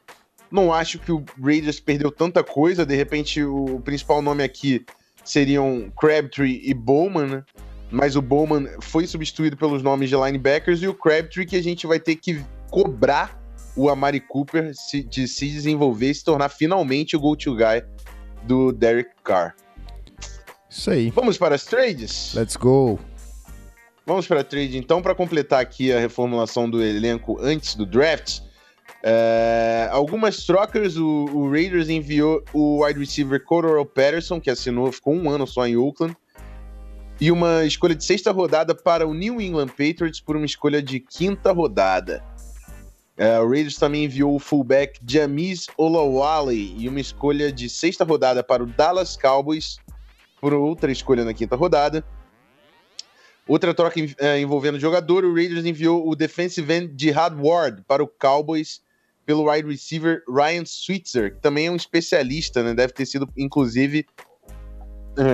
não 0.49 0.73
acho 0.73 0.97
que 0.97 1.11
o 1.11 1.23
Raiders 1.39 1.79
perdeu 1.79 2.09
tanta 2.09 2.43
coisa. 2.43 2.83
De 2.83 2.95
repente, 2.95 3.43
o 3.43 3.79
principal 3.81 4.19
nome 4.19 4.43
aqui 4.43 4.83
seriam 5.23 5.91
Crabtree 5.95 6.59
e 6.65 6.73
Bowman, 6.73 7.27
né? 7.27 7.43
mas 7.91 8.15
o 8.15 8.21
Bowman 8.21 8.67
foi 8.81 9.05
substituído 9.05 9.55
pelos 9.55 9.83
nomes 9.83 10.09
de 10.09 10.15
linebackers 10.15 10.81
e 10.81 10.87
o 10.87 10.93
Crabtree 10.95 11.45
que 11.45 11.55
a 11.55 11.61
gente 11.61 11.85
vai 11.85 11.99
ter 11.99 12.15
que 12.15 12.43
cobrar 12.71 13.39
o 13.75 13.91
Amari 13.91 14.21
Cooper 14.21 14.71
de 15.07 15.27
se 15.27 15.47
desenvolver 15.51 16.09
e 16.09 16.15
se 16.15 16.23
tornar 16.23 16.49
finalmente 16.49 17.15
o 17.15 17.19
go-to 17.19 17.55
guy 17.55 17.83
do 18.47 18.71
Derek 18.71 19.11
Carr. 19.23 19.55
Isso 20.75 20.91
aí. 20.91 21.09
Vamos 21.09 21.37
para 21.37 21.55
as 21.55 21.63
trades? 21.63 22.33
Let's 22.35 22.57
go. 22.57 22.99
Vamos 24.05 24.27
para 24.27 24.41
a 24.41 24.43
trade 24.43 24.77
então 24.77 25.01
para 25.01 25.15
completar 25.15 25.61
aqui 25.61 25.91
a 25.91 25.99
reformulação 25.99 26.69
do 26.69 26.83
elenco 26.83 27.39
antes 27.41 27.75
do 27.75 27.85
draft. 27.85 28.41
É, 29.01 29.87
algumas 29.91 30.45
trocas, 30.45 30.97
o, 30.97 31.25
o, 31.31 31.49
Raiders 31.49 31.89
enviou 31.89 32.43
o 32.53 32.83
wide 32.83 32.99
receiver 32.99 33.41
Cordero 33.43 33.85
Patterson, 33.85 34.41
que 34.41 34.49
assinou, 34.49 34.91
ficou 34.91 35.13
um 35.13 35.29
ano 35.29 35.47
só 35.47 35.65
em 35.65 35.77
Oakland, 35.77 36.15
e 37.21 37.31
uma 37.31 37.63
escolha 37.63 37.95
de 37.95 38.03
sexta 38.03 38.31
rodada 38.31 38.75
para 38.75 39.07
o 39.07 39.13
New 39.13 39.39
England 39.39 39.67
Patriots 39.69 40.19
por 40.19 40.35
uma 40.35 40.45
escolha 40.45 40.81
de 40.81 40.99
quinta 40.99 41.51
rodada. 41.51 42.23
É, 43.17 43.39
o 43.39 43.47
Raiders 43.47 43.77
também 43.77 44.03
enviou 44.03 44.35
o 44.35 44.39
fullback 44.39 44.99
Jamis 45.07 45.67
Olawale 45.77 46.75
e 46.77 46.89
uma 46.89 46.99
escolha 46.99 47.51
de 47.51 47.69
sexta 47.69 48.03
rodada 48.03 48.43
para 48.43 48.61
o 48.61 48.65
Dallas 48.65 49.15
Cowboys 49.15 49.77
por 50.45 50.53
outra 50.53 50.91
escolha 50.91 51.25
na 51.25 51.33
quinta 51.33 51.55
rodada. 51.55 52.05
Outra 53.47 53.73
troca 53.73 53.99
é, 54.19 54.39
envolvendo 54.39 54.75
o 54.75 54.79
jogador, 54.79 55.25
o 55.25 55.33
Raiders 55.33 55.65
enviou 55.65 56.07
o 56.07 56.15
defensive 56.15 56.71
end 56.71 56.93
Jihad 56.95 57.35
Ward 57.35 57.81
para 57.87 58.03
o 58.03 58.07
Cowboys 58.07 58.79
pelo 59.25 59.51
wide 59.51 59.67
receiver 59.67 60.21
Ryan 60.29 60.63
Switzer, 60.63 61.33
que 61.33 61.41
também 61.41 61.65
é 61.65 61.71
um 61.71 61.75
especialista, 61.75 62.61
né? 62.61 62.75
Deve 62.75 62.93
ter 62.93 63.07
sido, 63.07 63.27
inclusive, 63.35 64.05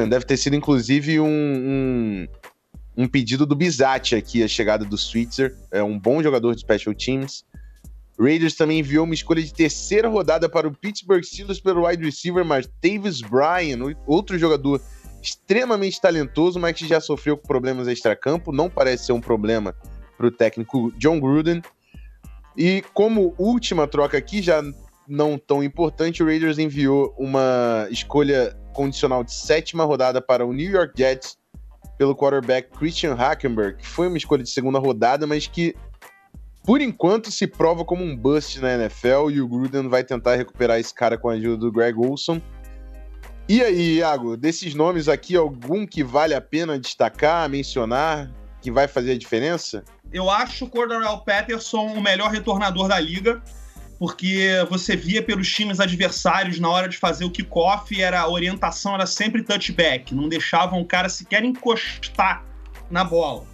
Deve 0.09 0.23
ter 0.23 0.37
sido, 0.37 0.55
inclusive, 0.55 1.19
um, 1.19 1.27
um, 1.27 2.27
um 2.95 3.07
pedido 3.07 3.45
do 3.45 3.53
Bizatti 3.55 4.15
aqui, 4.15 4.41
a 4.43 4.47
chegada 4.47 4.85
do 4.85 4.97
Switzer. 4.97 5.57
É 5.71 5.83
um 5.83 5.99
bom 5.99 6.23
jogador 6.23 6.55
de 6.55 6.61
special 6.61 6.95
teams. 6.95 7.43
Raiders 8.19 8.55
também 8.55 8.79
enviou 8.79 9.05
uma 9.05 9.15
escolha 9.15 9.41
de 9.41 9.51
terceira 9.51 10.07
rodada 10.07 10.47
para 10.47 10.67
o 10.67 10.71
Pittsburgh 10.71 11.23
Steelers 11.23 11.59
pelo 11.59 11.87
wide 11.87 12.03
receiver 12.03 12.45
Martavis 12.45 13.21
Bryan, 13.21 13.79
outro 14.05 14.37
jogador 14.37 14.79
extremamente 15.21 15.99
talentoso, 16.01 16.59
mas 16.59 16.77
que 16.77 16.87
já 16.87 16.99
sofreu 16.99 17.37
com 17.37 17.47
problemas 17.47 17.87
extra-campo. 17.87 18.51
Não 18.51 18.69
parece 18.69 19.05
ser 19.05 19.13
um 19.13 19.21
problema 19.21 19.75
para 20.17 20.27
o 20.27 20.31
técnico 20.31 20.91
John 20.97 21.19
Gruden. 21.19 21.61
E 22.55 22.83
como 22.93 23.33
última 23.37 23.87
troca 23.87 24.17
aqui, 24.17 24.41
já 24.41 24.61
não 25.07 25.37
tão 25.37 25.63
importante, 25.63 26.21
o 26.21 26.25
Raiders 26.25 26.57
enviou 26.57 27.13
uma 27.17 27.87
escolha 27.89 28.57
condicional 28.73 29.23
de 29.23 29.33
sétima 29.33 29.83
rodada 29.83 30.21
para 30.21 30.45
o 30.45 30.53
New 30.53 30.69
York 30.69 30.93
Jets 30.97 31.37
pelo 31.97 32.15
quarterback 32.15 32.69
Christian 32.77 33.13
Hackenberg, 33.13 33.77
que 33.77 33.87
foi 33.87 34.07
uma 34.07 34.17
escolha 34.17 34.43
de 34.43 34.49
segunda 34.49 34.79
rodada, 34.79 35.27
mas 35.27 35.47
que 35.47 35.75
por 36.63 36.79
enquanto 36.79 37.31
se 37.31 37.47
prova 37.47 37.83
como 37.83 38.03
um 38.03 38.15
bust 38.15 38.59
na 38.59 38.75
NFL 38.75 39.31
e 39.31 39.41
o 39.41 39.47
Gruden 39.47 39.87
vai 39.87 40.03
tentar 40.03 40.35
recuperar 40.35 40.79
esse 40.79 40.93
cara 40.93 41.17
com 41.17 41.29
a 41.29 41.33
ajuda 41.33 41.57
do 41.57 41.71
Greg 41.71 41.97
Olson. 41.97 42.41
E 43.51 43.61
aí, 43.61 43.97
Iago, 43.97 44.37
desses 44.37 44.73
nomes 44.73 45.09
aqui, 45.09 45.35
algum 45.35 45.85
que 45.85 46.05
vale 46.05 46.33
a 46.33 46.39
pena 46.39 46.79
destacar, 46.79 47.49
mencionar, 47.49 48.31
que 48.61 48.71
vai 48.71 48.87
fazer 48.87 49.11
a 49.11 49.17
diferença? 49.17 49.83
Eu 50.13 50.29
acho 50.29 50.63
o 50.63 50.69
Cordell 50.69 51.17
Patterson 51.17 51.87
o 51.87 52.01
melhor 52.01 52.31
retornador 52.31 52.87
da 52.87 52.97
liga 52.97 53.43
porque 53.99 54.65
você 54.69 54.95
via 54.95 55.21
pelos 55.21 55.51
times 55.51 55.81
adversários 55.81 56.61
na 56.61 56.69
hora 56.69 56.87
de 56.87 56.97
fazer 56.97 57.25
o 57.25 57.29
kickoff, 57.29 58.01
era 58.01 58.21
a 58.21 58.29
orientação 58.29 58.93
era 58.93 59.05
sempre 59.05 59.43
touchback, 59.43 60.15
não 60.15 60.29
deixavam 60.29 60.79
o 60.79 60.85
cara 60.85 61.09
sequer 61.09 61.43
encostar 61.43 62.45
na 62.89 63.03
bola. 63.03 63.45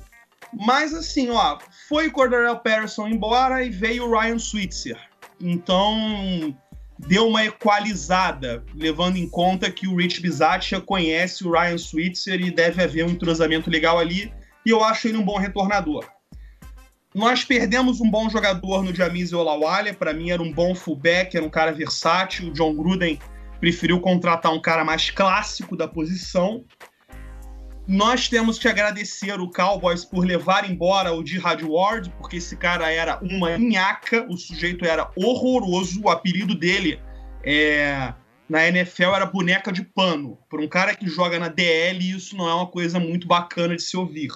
Mas 0.53 0.93
assim, 0.93 1.31
ó, 1.31 1.57
foi 1.89 2.05
o 2.05 2.11
Cordarrelle 2.11 2.61
Patterson 2.63 3.07
embora 3.07 3.63
e 3.63 3.71
veio 3.71 4.05
o 4.05 4.11
Ryan 4.11 4.37
Switzer. 4.37 4.99
Então, 5.41 6.55
deu 6.99 7.27
uma 7.27 7.45
equalizada, 7.45 8.63
levando 8.73 9.17
em 9.17 9.29
conta 9.29 9.69
que 9.69 9.87
o 9.87 9.95
Rich 9.95 10.21
Bisaccia 10.21 10.81
conhece 10.81 11.45
o 11.45 11.51
Ryan 11.51 11.77
Switzer 11.77 12.41
e 12.41 12.51
deve 12.51 12.83
haver 12.83 13.05
um 13.05 13.09
entrosamento 13.09 13.69
legal 13.69 13.99
ali, 13.99 14.31
e 14.65 14.69
eu 14.69 14.83
acho 14.83 15.07
ele 15.07 15.17
um 15.17 15.25
bom 15.25 15.37
retornador. 15.37 16.05
Nós 17.13 17.43
perdemos 17.43 17.99
um 17.99 18.09
bom 18.09 18.29
jogador 18.29 18.83
no 18.83 18.93
Jamis 18.93 19.33
Olawale, 19.33 19.93
para 19.93 20.13
mim 20.13 20.29
era 20.29 20.41
um 20.41 20.51
bom 20.51 20.75
fullback, 20.75 21.35
era 21.35 21.45
um 21.45 21.49
cara 21.49 21.71
versátil. 21.71 22.49
O 22.49 22.53
John 22.53 22.75
Gruden 22.75 23.17
preferiu 23.59 23.99
contratar 23.99 24.53
um 24.53 24.61
cara 24.61 24.83
mais 24.83 25.09
clássico 25.09 25.75
da 25.75 25.87
posição. 25.87 26.63
Nós 27.87 28.27
temos 28.27 28.59
que 28.59 28.67
agradecer 28.67 29.39
o 29.39 29.49
Cowboys 29.49 30.03
por 30.03 30.25
levar 30.25 30.69
embora 30.69 31.13
o 31.13 31.25
Jihad 31.25 31.63
Ward, 31.63 32.13
porque 32.17 32.35
esse 32.35 32.57
cara 32.57 32.91
era 32.91 33.17
uma 33.23 33.57
minhaca, 33.57 34.25
o 34.29 34.35
sujeito 34.35 34.83
era 34.83 35.09
horroroso, 35.15 36.01
o 36.03 36.09
apelido 36.09 36.53
dele 36.53 36.99
é, 37.41 38.13
na 38.49 38.67
NFL 38.67 39.15
era 39.15 39.25
boneca 39.25 39.71
de 39.71 39.83
pano. 39.83 40.37
Por 40.49 40.59
um 40.59 40.67
cara 40.67 40.93
que 40.93 41.07
joga 41.07 41.39
na 41.39 41.47
DL, 41.47 42.11
isso 42.11 42.35
não 42.35 42.49
é 42.49 42.53
uma 42.53 42.67
coisa 42.67 42.99
muito 42.99 43.25
bacana 43.25 43.73
de 43.73 43.83
se 43.83 43.95
ouvir. 43.95 44.31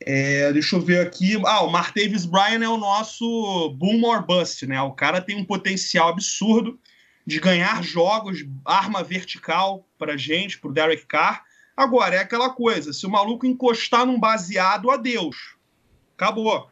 É, 0.00 0.52
deixa 0.52 0.74
eu 0.74 0.80
ver 0.80 1.06
aqui. 1.06 1.40
Ah, 1.44 1.62
o 1.62 1.70
Martavis 1.70 2.24
Bryan 2.24 2.64
é 2.64 2.68
o 2.68 2.76
nosso 2.76 3.70
boom 3.78 4.04
or 4.04 4.26
bust, 4.26 4.66
né? 4.66 4.80
O 4.82 4.92
cara 4.92 5.20
tem 5.20 5.36
um 5.36 5.44
potencial 5.44 6.08
absurdo 6.08 6.80
de 7.24 7.38
ganhar 7.38 7.82
jogos, 7.84 8.44
arma 8.64 9.04
vertical 9.04 9.86
pra 9.96 10.16
gente, 10.16 10.58
pro 10.58 10.72
Derek 10.72 11.06
Carr. 11.06 11.44
Agora, 11.78 12.16
é 12.16 12.18
aquela 12.18 12.50
coisa: 12.50 12.92
se 12.92 13.06
o 13.06 13.10
maluco 13.10 13.46
encostar 13.46 14.04
num 14.04 14.18
baseado, 14.18 14.90
adeus. 14.90 15.54
Acabou. 16.16 16.68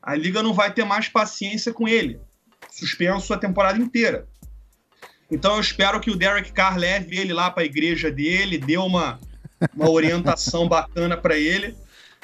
A 0.00 0.14
liga 0.14 0.40
não 0.40 0.54
vai 0.54 0.72
ter 0.72 0.84
mais 0.84 1.08
paciência 1.08 1.72
com 1.72 1.88
ele. 1.88 2.20
Suspenso 2.70 3.34
a 3.34 3.38
temporada 3.38 3.76
inteira. 3.76 4.28
Então 5.28 5.56
eu 5.56 5.60
espero 5.60 5.98
que 5.98 6.12
o 6.12 6.14
Derek 6.14 6.52
Carr 6.52 6.78
leve 6.78 7.18
ele 7.18 7.32
lá 7.32 7.50
para 7.50 7.64
a 7.64 7.66
igreja 7.66 8.08
dele, 8.08 8.56
dê 8.56 8.76
uma, 8.76 9.18
uma 9.74 9.90
orientação 9.90 10.68
bacana 10.70 11.16
para 11.16 11.36
ele 11.36 11.76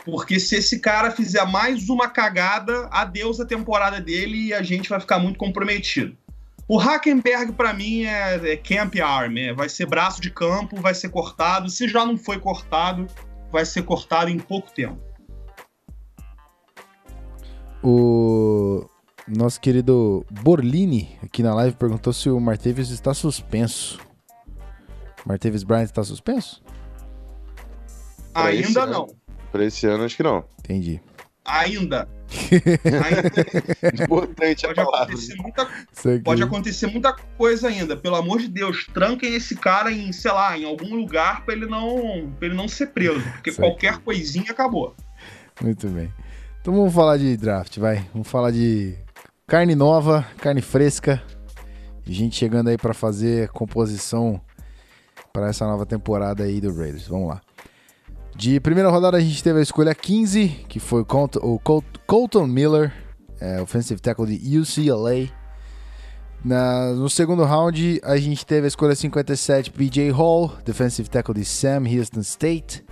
porque 0.05 0.41
se 0.41 0.57
esse 0.57 0.81
cara 0.81 1.11
fizer 1.11 1.45
mais 1.47 1.89
uma 1.89 2.09
cagada, 2.09 2.89
adeus 2.91 3.41
a 3.41 3.47
temporada 3.47 4.01
dele 4.01 4.47
e 4.47 4.55
a 4.55 4.63
gente 4.63 4.89
vai 4.89 5.01
ficar 5.01 5.19
muito 5.19 5.39
comprometido. 5.39 6.17
O 6.69 6.79
Hackenberg, 6.79 7.53
para 7.53 7.73
mim, 7.73 8.05
é, 8.05 8.53
é, 8.53 8.57
camp 8.57 8.95
arm, 8.97 9.37
é, 9.37 9.53
vai 9.53 9.69
ser 9.69 9.87
braço 9.87 10.21
de 10.21 10.31
campo, 10.31 10.81
vai 10.81 10.95
ser 10.95 11.09
cortado. 11.09 11.69
Se 11.69 11.89
já 11.89 12.05
não 12.07 12.17
foi 12.17 12.39
cortado, 12.39 13.07
vai 13.51 13.65
ser 13.65 13.83
cortado 13.83 14.31
em 14.31 14.39
pouco 14.39 14.71
tempo. 14.73 14.99
O 17.83 18.89
nosso 19.27 19.61
querido 19.61 20.25
Borlini 20.31 21.19
aqui 21.23 21.43
na 21.43 21.55
live 21.55 21.77
perguntou 21.77 22.13
se 22.13 22.31
o 22.31 22.39
Martevis 22.39 22.91
está 22.91 23.13
suspenso. 23.13 23.99
Martavis 25.27 25.63
Bryant 25.63 25.89
tá 25.89 26.03
suspenso? 26.03 26.63
Pra 28.33 28.47
Ainda 28.47 28.87
não. 28.87 29.09
Pra 29.51 29.65
esse 29.65 29.87
ano, 29.87 30.05
acho 30.05 30.17
que 30.17 30.23
não. 30.23 30.45
Entendi. 30.61 31.01
Ainda. 31.45 32.09
Ainda 32.85 34.05
Importante 34.05 34.65
a 34.67 34.69
pode 34.69 34.85
palavra. 34.85 35.03
acontecer 35.15 35.35
muita. 35.37 35.69
Pode 36.25 36.43
acontecer 36.43 36.87
muita 36.87 37.13
coisa 37.37 37.69
ainda. 37.69 37.97
Pelo 37.97 38.17
amor 38.17 38.39
de 38.41 38.49
Deus, 38.49 38.87
tranquem 38.93 39.35
esse 39.35 39.55
cara 39.57 39.91
em, 39.93 40.13
sei 40.13 40.33
lá, 40.33 40.57
em 40.57 40.65
algum 40.65 40.95
lugar 40.95 41.45
pra 41.45 41.55
ele 41.55 41.67
não, 41.67 42.31
pra 42.39 42.47
ele 42.49 42.57
não 42.57 42.69
ser 42.69 42.89
preso. 42.89 43.21
Porque 43.33 43.51
Isso 43.51 43.61
aqui. 43.61 43.71
qualquer 43.71 43.99
coisinha 43.99 44.51
acabou. 44.51 44.95
Muito 45.61 45.87
bem. 45.89 46.13
Então 46.61 46.75
vamos 46.75 46.95
falar 46.95 47.17
de 47.19 47.37
draft, 47.37 47.79
vai. 47.79 48.05
Vamos 48.13 48.29
falar 48.29 48.51
de 48.51 48.95
carne 49.47 49.75
nova, 49.75 50.27
carne 50.39 50.63
fresca. 50.63 51.23
E 52.07 52.13
gente 52.13 52.37
chegando 52.37 52.69
aí 52.69 52.77
pra 52.77 52.95
fazer 52.95 53.49
composição 53.51 54.41
para 55.33 55.49
essa 55.49 55.65
nova 55.67 55.87
temporada 55.87 56.45
aí 56.45 56.61
do 56.61 56.75
Raiders. 56.75 57.07
Vamos 57.07 57.29
lá. 57.29 57.41
De 58.35 58.59
primeira 58.61 58.89
rodada 58.91 59.17
a 59.17 59.21
gente 59.21 59.43
teve 59.43 59.59
a 59.59 59.63
escolha 59.63 59.95
15, 59.95 60.49
que 60.69 60.81
foi 60.81 61.03
o 61.03 61.05
Colt- 61.05 61.37
Colton 62.13 62.47
Miller, 62.47 62.93
é, 63.41 63.59
offensive 63.63 63.99
tackle 63.99 64.27
de 64.27 64.59
UCLA. 64.59 65.31
Na- 66.45 66.93
no 66.93 67.09
segundo 67.09 67.43
round 67.43 68.03
a 68.05 68.19
gente 68.19 68.45
teve 68.45 68.67
a 68.67 68.69
escolha 68.69 68.95
57, 68.95 69.71
PJ 69.71 70.11
Hall, 70.11 70.55
defensive 70.63 71.09
tackle 71.09 71.33
de 71.33 71.43
Sam 71.43 71.85
Houston 71.87 72.21
State. 72.21 72.85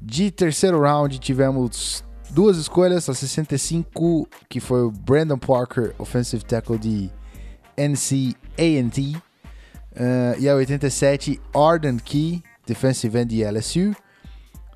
De 0.00 0.30
terceiro 0.30 0.80
round 0.80 1.18
tivemos 1.18 2.02
duas 2.30 2.56
escolhas, 2.56 3.06
a 3.10 3.12
65, 3.12 4.26
que 4.48 4.60
foi 4.60 4.80
o 4.80 4.90
Brandon 4.90 5.38
Parker, 5.38 5.94
offensive 5.98 6.42
tackle 6.42 6.78
de 6.78 7.10
NC 7.76 8.34
A&T, 8.56 9.14
uh, 9.92 10.40
e 10.40 10.48
a 10.48 10.54
87, 10.54 11.38
Arden 11.54 11.98
Key, 11.98 12.42
defensive 12.66 13.18
end 13.18 13.28
de 13.28 13.44
LSU. 13.44 13.94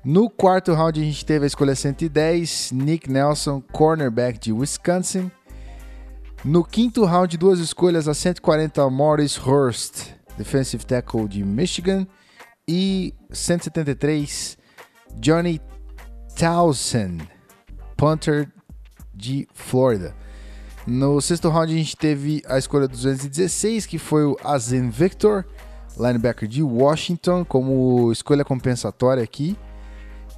No 0.05 0.29
quarto 0.29 0.73
round 0.73 0.99
a 0.99 1.03
gente 1.03 1.25
teve 1.25 1.45
a 1.45 1.47
escolha 1.47 1.73
110, 1.73 2.73
Nick 2.73 3.09
Nelson, 3.09 3.61
cornerback 3.71 4.37
de 4.37 4.51
Wisconsin. 4.51 5.31
No 6.43 6.61
quinto 6.61 7.05
round, 7.05 7.37
duas 7.37 7.59
escolhas, 7.59 8.09
a 8.09 8.13
140, 8.13 8.89
Morris 8.89 9.37
Hurst, 9.37 10.09
defensive 10.37 10.85
tackle 10.85 11.25
de 11.29 11.41
Michigan. 11.45 12.05
E 12.67 13.13
173, 13.31 14.57
Johnny 15.21 15.61
Towson, 16.35 17.19
punter 17.95 18.51
de 19.15 19.47
Florida. 19.53 20.13
No 20.85 21.21
sexto 21.21 21.49
round 21.49 21.73
a 21.73 21.77
gente 21.77 21.95
teve 21.95 22.43
a 22.45 22.57
escolha 22.57 22.89
216, 22.89 23.85
que 23.85 23.97
foi 23.97 24.25
o 24.25 24.37
Azen 24.43 24.89
Victor, 24.89 25.45
linebacker 25.97 26.49
de 26.49 26.61
Washington, 26.61 27.45
como 27.45 28.11
escolha 28.11 28.43
compensatória 28.43 29.23
aqui. 29.23 29.57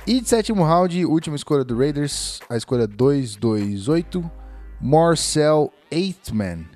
E 0.08 0.22
de 0.22 0.30
sétimo 0.30 0.64
round, 0.64 1.04
última 1.04 1.36
escolha 1.36 1.64
do 1.64 1.76
Raiders, 1.76 2.40
a 2.48 2.56
escolha 2.56 2.86
228, 2.86 4.32
Marcel 4.80 5.74
Aitman, 5.92 6.68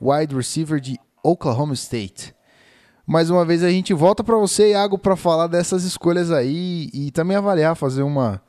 wide 0.00 0.34
receiver 0.34 0.80
de 0.80 0.98
Oklahoma 1.22 1.74
State. 1.74 2.34
Mais 3.06 3.28
uma 3.28 3.44
vez 3.44 3.62
a 3.62 3.68
gente 3.68 3.92
volta 3.92 4.24
para 4.24 4.38
você, 4.38 4.70
Iago, 4.70 4.96
para 4.96 5.14
falar 5.14 5.46
dessas 5.46 5.84
escolhas 5.84 6.32
aí 6.32 6.88
e 6.94 7.10
também 7.10 7.36
avaliar, 7.36 7.76
fazer 7.76 8.02
uma 8.02 8.42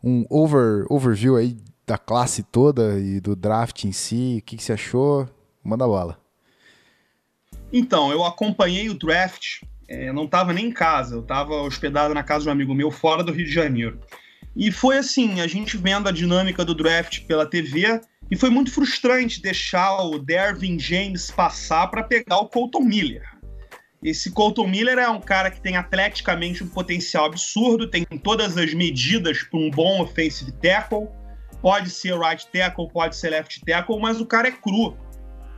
um 0.00 0.24
over, 0.30 0.86
overview 0.88 1.34
aí 1.34 1.56
da 1.84 1.98
classe 1.98 2.44
toda 2.44 3.00
e 3.00 3.18
do 3.18 3.34
draft 3.34 3.82
em 3.86 3.92
si. 3.92 4.36
O 4.38 4.42
que, 4.42 4.56
que 4.56 4.62
você 4.62 4.74
achou? 4.74 5.28
Manda 5.64 5.88
bala. 5.88 6.16
Então, 7.72 8.12
eu 8.12 8.24
acompanhei 8.24 8.88
o 8.88 8.94
draft, 8.96 9.62
é, 9.88 10.12
não 10.12 10.24
estava 10.24 10.52
nem 10.52 10.66
em 10.66 10.72
casa, 10.72 11.16
eu 11.16 11.20
estava 11.20 11.54
hospedado 11.62 12.14
na 12.14 12.22
casa 12.22 12.44
de 12.44 12.48
um 12.48 12.52
amigo 12.52 12.74
meu 12.74 12.90
fora 12.90 13.22
do 13.22 13.32
Rio 13.32 13.46
de 13.46 13.52
Janeiro. 13.52 14.00
E 14.56 14.70
foi 14.70 14.98
assim, 14.98 15.40
a 15.40 15.46
gente 15.46 15.76
vendo 15.76 16.08
a 16.08 16.12
dinâmica 16.12 16.64
do 16.64 16.74
draft 16.74 17.26
pela 17.26 17.44
TV, 17.44 18.00
e 18.30 18.36
foi 18.36 18.50
muito 18.50 18.70
frustrante 18.70 19.42
deixar 19.42 20.02
o 20.02 20.18
Dervin 20.18 20.78
James 20.78 21.30
passar 21.30 21.88
para 21.88 22.02
pegar 22.02 22.38
o 22.38 22.48
Colton 22.48 22.80
Miller. 22.80 23.34
Esse 24.02 24.30
Colton 24.30 24.68
Miller 24.68 24.98
é 24.98 25.08
um 25.08 25.20
cara 25.20 25.50
que 25.50 25.60
tem 25.60 25.76
atleticamente 25.76 26.62
um 26.62 26.68
potencial 26.68 27.24
absurdo, 27.24 27.88
tem 27.88 28.04
todas 28.22 28.56
as 28.56 28.74
medidas 28.74 29.42
para 29.42 29.58
um 29.58 29.70
bom 29.70 30.02
offensive 30.02 30.52
tackle, 30.52 31.08
pode 31.62 31.90
ser 31.90 32.18
right 32.18 32.46
tackle, 32.52 32.88
pode 32.90 33.16
ser 33.16 33.30
left 33.30 33.64
tackle, 33.64 33.98
mas 33.98 34.20
o 34.20 34.26
cara 34.26 34.48
é 34.48 34.52
cru. 34.52 34.96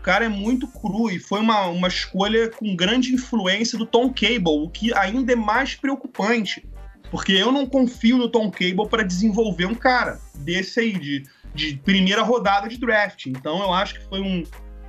Cara 0.07 0.27
é 0.27 0.29
muito 0.29 0.69
cru 0.69 1.11
e 1.11 1.19
foi 1.19 1.41
uma, 1.41 1.67
uma 1.67 1.89
escolha 1.89 2.49
com 2.49 2.77
grande 2.77 3.13
influência 3.13 3.77
do 3.77 3.85
Tom 3.85 4.09
Cable, 4.15 4.63
o 4.63 4.71
que 4.71 4.95
ainda 4.95 5.33
é 5.33 5.37
mais 5.37 5.75
preocupante. 5.75 6.65
Porque 7.11 7.33
eu 7.33 7.51
não 7.51 7.67
confio 7.67 8.17
no 8.17 8.29
Tom 8.29 8.49
Cable 8.49 8.89
para 8.89 9.03
desenvolver 9.03 9.67
um 9.67 9.75
cara 9.75 10.21
desse 10.37 10.79
aí, 10.79 10.93
de, 10.97 11.25
de 11.53 11.77
primeira 11.79 12.23
rodada 12.23 12.69
de 12.69 12.79
draft. 12.79 13.27
Então 13.27 13.59
eu 13.59 13.73
acho 13.73 13.95
que 13.95 14.05
foi 14.09 14.21
um, 14.21 14.45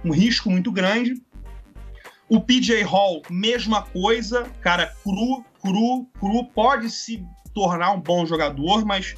um 0.05 0.11
risco 0.11 0.51
muito 0.51 0.71
grande. 0.71 1.19
O 2.29 2.39
PJ 2.39 2.83
Hall, 2.83 3.23
mesma 3.27 3.81
coisa, 3.81 4.43
cara 4.61 4.93
cru, 5.03 5.43
cru, 5.59 6.05
cru, 6.19 6.45
pode 6.45 6.91
se 6.91 7.25
tornar 7.55 7.91
um 7.91 7.99
bom 7.99 8.23
jogador, 8.23 8.85
mas 8.85 9.15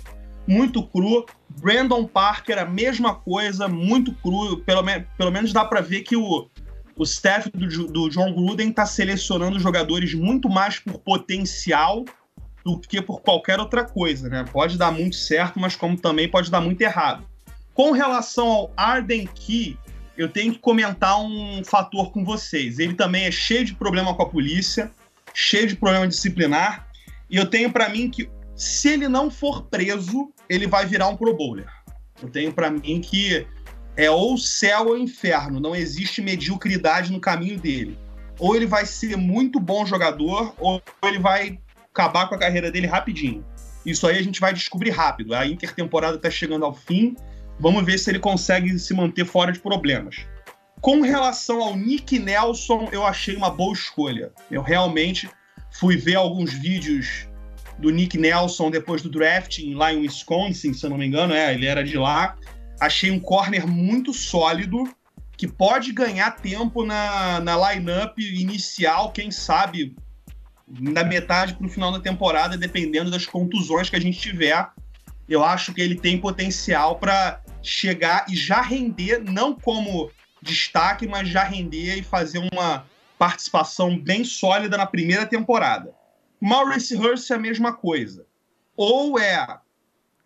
muito 0.48 0.82
cru. 0.82 1.26
Brandon 1.60 2.06
Parker, 2.06 2.58
a 2.58 2.66
mesma 2.66 3.14
coisa, 3.16 3.68
muito 3.68 4.14
cru. 4.16 4.58
Pelo, 4.60 4.84
me 4.84 5.02
pelo 5.18 5.32
menos 5.32 5.54
dá 5.54 5.66
para 5.66 5.82
ver 5.82 6.02
que 6.02 6.16
o, 6.16 6.48
o 6.96 7.04
staff 7.04 7.50
do, 7.50 7.88
do 7.88 8.10
John 8.10 8.34
Gruden 8.34 8.70
está 8.70 8.86
selecionando 8.86 9.60
jogadores 9.60 10.14
muito 10.14 10.50
mais 10.50 10.80
por 10.80 11.00
potencial 11.00 12.06
do 12.64 12.80
que 12.80 13.02
por 13.02 13.22
qualquer 13.22 13.60
outra 13.60 13.84
coisa, 13.84 14.30
né? 14.30 14.46
Pode 14.52 14.78
dar 14.78 14.92
muito 14.92 15.16
certo, 15.16 15.60
mas 15.60 15.76
como 15.76 15.98
também 15.98 16.30
pode 16.30 16.52
dar 16.52 16.62
muito 16.62 16.82
errado. 16.82 17.24
Com 17.74 17.92
relação 17.92 18.48
ao 18.48 18.74
Arden 18.76 19.28
Key, 19.28 19.78
eu 20.18 20.28
tenho 20.28 20.54
que 20.54 20.60
comentar 20.60 21.20
um 21.22 21.64
fator 21.64 22.12
com 22.12 22.26
vocês. 22.26 22.78
Ele 22.78 22.94
também 22.94 23.26
é 23.26 23.32
cheio 23.32 23.64
de 23.64 23.74
problema 23.74 24.14
com 24.14 24.22
a 24.22 24.30
polícia, 24.30 24.92
cheio 25.34 25.68
de 25.68 25.76
problema 25.76 26.08
disciplinar, 26.08 26.88
e 27.30 27.38
eu 27.38 27.46
tenho 27.46 27.72
para 27.72 27.88
mim 27.88 28.10
que 28.10 28.30
se 28.60 28.90
ele 28.90 29.08
não 29.08 29.32
for 29.32 29.64
preso, 29.68 30.34
ele 30.50 30.68
vai 30.68 30.86
virar 30.86 31.08
um 31.08 31.16
pro 31.16 31.34
bowler. 31.34 31.70
Eu 32.22 32.30
tenho 32.30 32.52
para 32.52 32.70
mim 32.70 33.00
que 33.00 33.48
é 33.96 34.12
ou 34.12 34.38
céu 34.38 34.90
ou 34.90 34.98
inferno, 34.98 35.62
não 35.62 35.74
existe 35.74 36.22
mediocridade 36.22 37.10
no 37.10 37.22
caminho 37.22 37.58
dele. 37.58 37.98
Ou 38.38 38.58
ele 38.58 38.66
vai 38.66 38.86
ser 38.86 39.16
muito 39.16 39.62
bom 39.62 39.86
jogador, 39.86 40.54
ou 40.58 40.82
ele 41.04 41.20
vai 41.20 41.58
acabar 41.90 42.28
com 42.28 42.36
a 42.36 42.38
carreira 42.38 42.70
dele 42.70 42.86
rapidinho. 42.86 43.46
Isso 43.86 44.06
aí 44.06 44.18
a 44.18 44.22
gente 44.22 44.42
vai 44.42 44.54
descobrir 44.54 44.90
rápido. 44.90 45.34
A 45.34 45.48
intertemporada 45.48 46.18
está 46.18 46.30
chegando 46.30 46.66
ao 46.66 46.74
fim. 46.74 47.16
Vamos 47.62 47.86
ver 47.86 47.98
se 47.98 48.12
ele 48.12 48.20
consegue 48.20 48.78
se 48.78 48.94
manter 48.94 49.26
fora 49.26 49.54
de 49.54 49.60
problemas. 49.60 50.18
Com 50.82 51.00
relação 51.00 51.64
ao 51.64 51.78
Nick 51.78 52.20
Nelson, 52.20 52.90
eu 52.92 53.06
achei 53.06 53.38
uma 53.38 53.50
boa 53.50 53.74
escolha. 53.74 54.34
Eu 54.52 54.62
realmente 54.62 55.30
fui 55.72 55.96
ver 55.96 56.16
alguns 56.16 56.52
vídeos 56.52 57.29
do 57.80 57.90
Nick 57.90 58.18
Nelson 58.18 58.70
depois 58.70 59.02
do 59.02 59.10
draft 59.10 59.60
lá 59.74 59.94
em 59.94 60.02
Wisconsin, 60.02 60.74
se 60.74 60.86
eu 60.86 60.90
não 60.90 60.98
me 60.98 61.06
engano, 61.06 61.34
é, 61.34 61.54
ele 61.54 61.66
era 61.66 61.84
de 61.84 61.98
lá. 61.98 62.38
Achei 62.80 63.10
um 63.12 63.20
corner 63.20 63.68
muito 63.68 64.14
sólido 64.14 64.84
que 65.38 65.48
pode 65.48 65.94
ganhar 65.94 66.32
tempo 66.32 66.86
na, 66.86 67.40
na 67.40 67.72
lineup 67.72 68.18
inicial, 68.20 69.12
quem 69.12 69.32
sabe 69.32 69.96
da 70.68 71.04
metade 71.04 71.54
para 71.54 71.66
o 71.66 71.70
final 71.70 71.92
da 71.92 72.00
temporada, 72.00 72.58
dependendo 72.58 73.10
das 73.10 73.26
contusões 73.26 73.90
que 73.90 73.96
a 73.96 74.02
gente 74.02 74.20
tiver. 74.20 74.70
Eu 75.28 75.44
acho 75.44 75.74
que 75.74 75.82
ele 75.82 75.96
tem 75.96 76.20
potencial 76.20 76.98
para 76.98 77.42
chegar 77.64 78.26
e 78.30 78.36
já 78.36 78.62
render, 78.62 79.24
não 79.24 79.54
como 79.54 80.12
destaque, 80.42 81.08
mas 81.08 81.28
já 81.28 81.44
render 81.44 81.96
e 81.98 82.04
fazer 82.04 82.40
uma 82.52 82.86
participação 83.18 83.98
bem 83.98 84.24
sólida 84.24 84.78
na 84.78 84.86
primeira 84.86 85.26
temporada. 85.26 85.94
Maurice 86.40 86.96
Hurst 86.96 87.30
é 87.30 87.36
a 87.36 87.40
mesma 87.40 87.74
coisa. 87.74 88.26
Ou 88.76 89.20
é 89.20 89.60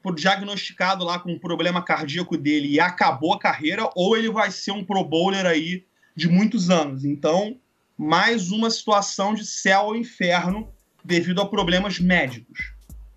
por 0.02 0.16
diagnosticado 0.16 1.06
lá 1.06 1.18
com 1.18 1.32
um 1.32 1.40
problema 1.40 1.82
cardíaco 1.82 2.38
dele 2.38 2.68
e 2.68 2.80
acabou 2.80 3.34
a 3.34 3.40
carreira, 3.40 3.90
ou 3.96 4.18
ele 4.18 4.30
vai 4.30 4.52
ser 4.52 4.72
um 4.72 4.84
pro 4.84 5.04
bowler 5.04 5.46
aí 5.46 5.86
de 6.14 6.28
muitos 6.28 6.70
anos. 6.70 7.06
Então, 7.06 7.58
mais 7.98 8.52
uma 8.52 8.70
situação 8.70 9.34
de 9.34 9.46
céu 9.46 9.86
ou 9.86 9.96
inferno 9.96 10.68
devido 11.04 11.42
a 11.42 11.46
problemas 11.46 12.00
médicos. 12.00 12.74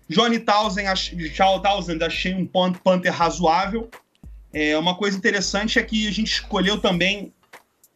Johnny 0.09 0.39
Townsend, 0.39 0.87
Charles 1.33 1.61
Townsend 1.61 2.03
achei 2.03 2.33
um 2.33 2.45
pan- 2.45 2.71
punter 2.71 3.11
razoável. 3.11 3.89
É, 4.53 4.77
uma 4.77 4.95
coisa 4.95 5.17
interessante 5.17 5.77
é 5.77 5.83
que 5.83 6.07
a 6.07 6.11
gente 6.11 6.31
escolheu 6.31 6.79
também 6.79 7.33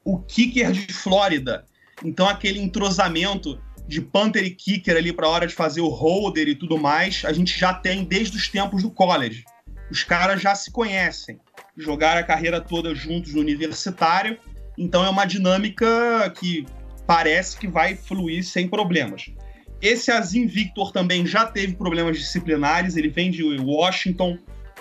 o 0.04 0.20
kicker 0.20 0.72
de 0.72 0.91
Flórida. 0.91 1.66
Então 2.04 2.28
aquele 2.28 2.60
entrosamento 2.60 3.62
de 3.92 4.00
punter 4.00 4.46
e 4.46 4.52
kicker 4.52 4.96
ali 4.96 5.12
para 5.12 5.28
a 5.28 5.30
hora 5.30 5.46
de 5.46 5.54
fazer 5.54 5.82
o 5.82 5.89
holder 5.89 6.48
e 6.48 6.56
tudo 6.56 6.78
mais, 6.78 7.24
a 7.26 7.34
gente 7.34 7.60
já 7.60 7.74
tem 7.74 8.06
desde 8.06 8.38
os 8.38 8.48
tempos 8.48 8.84
do 8.84 8.89
college. 8.89 9.44
Os 9.92 10.02
caras 10.02 10.42
já 10.42 10.56
se 10.56 10.72
conhecem, 10.72 11.38
jogaram 11.76 12.22
a 12.22 12.24
carreira 12.24 12.62
toda 12.62 12.96
juntos 12.96 13.34
no 13.34 13.42
universitário, 13.42 14.38
então 14.78 15.06
é 15.06 15.10
uma 15.10 15.26
dinâmica 15.26 16.34
que 16.39 16.66
parece 17.06 17.58
que 17.58 17.68
vai 17.68 17.94
fluir 17.94 18.46
sem 18.46 18.66
problemas. 18.66 19.30
Esse 19.82 20.10
Azim 20.10 20.48
Victor 20.48 20.94
também 20.94 21.26
já 21.26 21.46
teve 21.46 21.74
problemas 21.74 22.18
disciplinares, 22.18 22.96
ele 22.96 23.10
vem 23.10 23.30
de 23.30 23.44
Washington, 23.44 24.38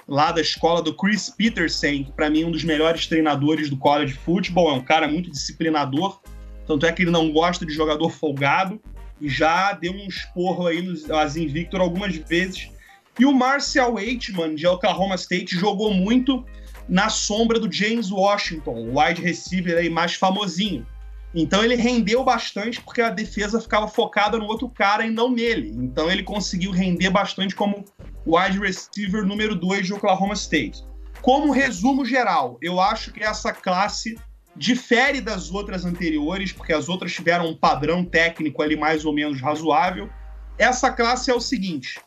lá 0.06 0.30
da 0.30 0.40
escola 0.40 0.80
do 0.80 0.94
Chris 0.94 1.28
Peterson, 1.30 2.04
que 2.04 2.12
para 2.12 2.30
mim 2.30 2.42
é 2.42 2.46
um 2.46 2.52
dos 2.52 2.62
melhores 2.62 3.08
treinadores 3.08 3.68
do 3.68 3.76
college 3.76 4.14
football, 4.14 4.70
é 4.70 4.74
um 4.74 4.84
cara 4.84 5.08
muito 5.08 5.32
disciplinador, 5.32 6.20
tanto 6.64 6.86
é 6.86 6.92
que 6.92 7.02
ele 7.02 7.10
não 7.10 7.32
gosta 7.32 7.66
de 7.66 7.72
jogador 7.72 8.08
folgado, 8.10 8.80
já 9.28 9.72
deu 9.72 9.92
um 9.92 10.06
esporro 10.06 10.66
aí 10.66 10.82
no 10.82 11.16
Azim 11.16 11.46
Victor 11.46 11.80
algumas 11.80 12.16
vezes. 12.16 12.70
E 13.18 13.24
o 13.24 13.32
Marcial 13.32 13.94
Waitman, 13.94 14.54
de 14.54 14.66
Oklahoma 14.66 15.14
State, 15.14 15.56
jogou 15.56 15.92
muito 15.92 16.44
na 16.88 17.08
sombra 17.08 17.58
do 17.58 17.70
James 17.70 18.10
Washington, 18.10 18.72
o 18.72 18.98
wide 18.98 19.22
receiver 19.22 19.76
aí 19.76 19.88
mais 19.88 20.14
famosinho. 20.14 20.86
Então 21.34 21.62
ele 21.62 21.76
rendeu 21.76 22.24
bastante 22.24 22.80
porque 22.80 23.00
a 23.00 23.10
defesa 23.10 23.60
ficava 23.60 23.86
focada 23.86 24.36
no 24.36 24.46
outro 24.46 24.68
cara 24.68 25.06
e 25.06 25.10
não 25.10 25.30
nele. 25.30 25.72
Então 25.76 26.10
ele 26.10 26.22
conseguiu 26.22 26.72
render 26.72 27.10
bastante 27.10 27.54
como 27.54 27.84
wide 28.26 28.58
receiver 28.58 29.24
número 29.24 29.54
2 29.54 29.86
de 29.86 29.94
Oklahoma 29.94 30.34
State. 30.34 30.84
Como 31.22 31.52
resumo 31.52 32.04
geral, 32.04 32.58
eu 32.60 32.80
acho 32.80 33.12
que 33.12 33.22
essa 33.22 33.52
classe 33.52 34.18
difere 34.60 35.22
das 35.22 35.50
outras 35.50 35.86
anteriores, 35.86 36.52
porque 36.52 36.74
as 36.74 36.86
outras 36.86 37.14
tiveram 37.14 37.48
um 37.48 37.56
padrão 37.56 38.04
técnico 38.04 38.60
ali 38.60 38.76
mais 38.76 39.06
ou 39.06 39.12
menos 39.14 39.40
razoável. 39.40 40.10
Essa 40.58 40.92
classe 40.92 41.30
é 41.30 41.34
o 41.34 41.40
seguinte: 41.40 41.98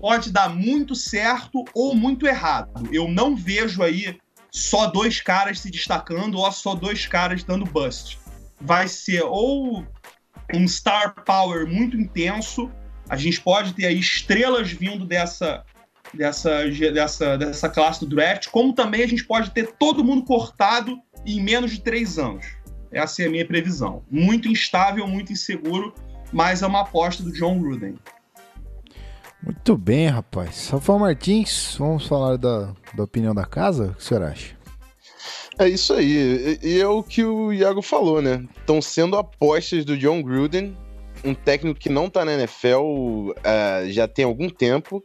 pode 0.00 0.30
dar 0.30 0.48
muito 0.48 0.94
certo 0.94 1.64
ou 1.74 1.92
muito 1.92 2.28
errado. 2.28 2.88
Eu 2.92 3.08
não 3.08 3.34
vejo 3.34 3.82
aí 3.82 4.16
só 4.52 4.86
dois 4.86 5.20
caras 5.20 5.58
se 5.58 5.68
destacando 5.68 6.38
ou 6.38 6.52
só 6.52 6.76
dois 6.76 7.06
caras 7.06 7.42
dando 7.42 7.64
bust. 7.64 8.20
Vai 8.60 8.86
ser 8.86 9.24
ou 9.24 9.84
um 10.54 10.68
star 10.68 11.24
power 11.24 11.66
muito 11.66 11.96
intenso, 11.96 12.70
a 13.08 13.16
gente 13.16 13.40
pode 13.40 13.72
ter 13.74 13.86
aí 13.86 13.98
estrelas 13.98 14.70
vindo 14.70 15.04
dessa, 15.04 15.64
dessa, 16.14 16.68
dessa, 16.68 17.36
dessa 17.36 17.68
classe 17.68 18.00
do 18.00 18.14
draft, 18.14 18.48
como 18.48 18.72
também 18.72 19.02
a 19.02 19.08
gente 19.08 19.24
pode 19.24 19.50
ter 19.50 19.72
todo 19.72 20.04
mundo 20.04 20.24
cortado 20.24 21.00
em 21.26 21.42
menos 21.42 21.72
de 21.72 21.80
três 21.80 22.18
anos. 22.18 22.46
Essa 22.92 23.22
é 23.22 23.26
a 23.26 23.30
minha 23.30 23.46
previsão. 23.46 24.02
Muito 24.10 24.48
instável, 24.48 25.06
muito 25.06 25.32
inseguro, 25.32 25.94
mas 26.32 26.62
é 26.62 26.66
uma 26.66 26.80
aposta 26.80 27.22
do 27.22 27.32
John 27.32 27.60
Gruden. 27.60 27.96
Muito 29.42 29.76
bem, 29.76 30.08
rapaz. 30.08 30.68
Rafael 30.68 30.98
Martins, 30.98 31.76
vamos 31.78 32.06
falar 32.06 32.36
da, 32.36 32.74
da 32.94 33.04
opinião 33.04 33.34
da 33.34 33.44
casa? 33.44 33.86
O 33.86 33.94
que 33.94 34.00
o 34.00 34.04
senhor 34.04 34.22
acha? 34.24 34.54
É 35.58 35.68
isso 35.68 35.94
aí. 35.94 36.58
E 36.62 36.80
é 36.80 36.86
o 36.86 37.02
que 37.02 37.24
o 37.24 37.52
Iago 37.52 37.80
falou, 37.80 38.20
né? 38.20 38.44
Estão 38.58 38.82
sendo 38.82 39.16
apostas 39.16 39.84
do 39.84 39.96
John 39.96 40.22
Gruden, 40.22 40.76
um 41.24 41.34
técnico 41.34 41.78
que 41.78 41.88
não 41.88 42.08
tá 42.08 42.24
na 42.24 42.32
NFL 42.34 42.80
uh, 42.80 43.34
é, 43.44 43.86
já 43.88 44.08
tem 44.08 44.24
algum 44.24 44.48
tempo. 44.48 45.04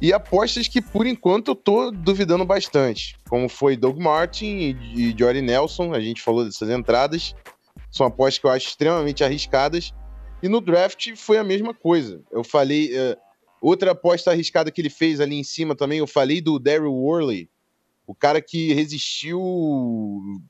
E 0.00 0.12
apostas 0.12 0.66
que, 0.66 0.80
por 0.80 1.06
enquanto, 1.06 1.48
eu 1.48 1.54
tô 1.54 1.90
duvidando 1.90 2.44
bastante. 2.44 3.16
Como 3.28 3.48
foi 3.48 3.76
Doug 3.76 3.98
Martin 3.98 4.46
e, 4.46 5.10
e 5.10 5.14
Jory 5.18 5.42
Nelson, 5.42 5.92
a 5.92 6.00
gente 6.00 6.22
falou 6.22 6.44
dessas 6.44 6.70
entradas. 6.70 7.34
São 7.90 8.06
apostas 8.06 8.38
que 8.38 8.46
eu 8.46 8.50
acho 8.50 8.68
extremamente 8.68 9.22
arriscadas. 9.22 9.92
E 10.42 10.48
no 10.48 10.60
draft 10.60 11.14
foi 11.16 11.36
a 11.36 11.44
mesma 11.44 11.74
coisa. 11.74 12.22
Eu 12.30 12.42
falei. 12.42 12.90
Uh, 12.92 13.30
Outra 13.60 13.90
aposta 13.90 14.30
arriscada 14.30 14.70
que 14.70 14.80
ele 14.80 14.88
fez 14.88 15.20
ali 15.20 15.36
em 15.36 15.44
cima 15.44 15.74
também, 15.76 15.98
eu 15.98 16.06
falei 16.06 16.40
do 16.40 16.58
Daryl 16.58 16.94
Worley, 16.94 17.50
o 18.06 18.14
cara 18.14 18.40
que 18.40 18.72
resistiu, 18.72 19.38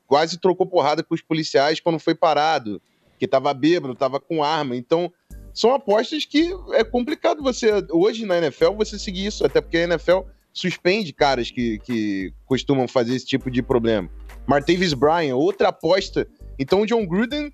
quase 0.06 0.38
trocou 0.38 0.64
porrada 0.64 1.02
com 1.02 1.14
os 1.14 1.20
policiais 1.20 1.80
quando 1.80 1.98
foi 1.98 2.14
parado, 2.14 2.80
que 3.18 3.26
tava 3.26 3.52
bêbado, 3.52 3.96
tava 3.96 4.20
com 4.20 4.44
arma. 4.44 4.76
Então, 4.76 5.12
são 5.60 5.74
apostas 5.74 6.24
que 6.24 6.48
é 6.72 6.82
complicado 6.82 7.42
você, 7.42 7.70
hoje 7.90 8.24
na 8.24 8.38
NFL, 8.38 8.72
você 8.72 8.98
seguir 8.98 9.26
isso, 9.26 9.44
até 9.44 9.60
porque 9.60 9.76
a 9.76 9.82
NFL 9.82 10.20
suspende 10.54 11.12
caras 11.12 11.50
que, 11.50 11.78
que 11.80 12.32
costumam 12.46 12.88
fazer 12.88 13.14
esse 13.14 13.26
tipo 13.26 13.50
de 13.50 13.62
problema. 13.62 14.08
Martavis 14.46 14.94
Bryan, 14.94 15.36
outra 15.36 15.68
aposta. 15.68 16.26
Então, 16.58 16.80
o 16.80 16.86
John 16.86 17.04
Gruden 17.04 17.52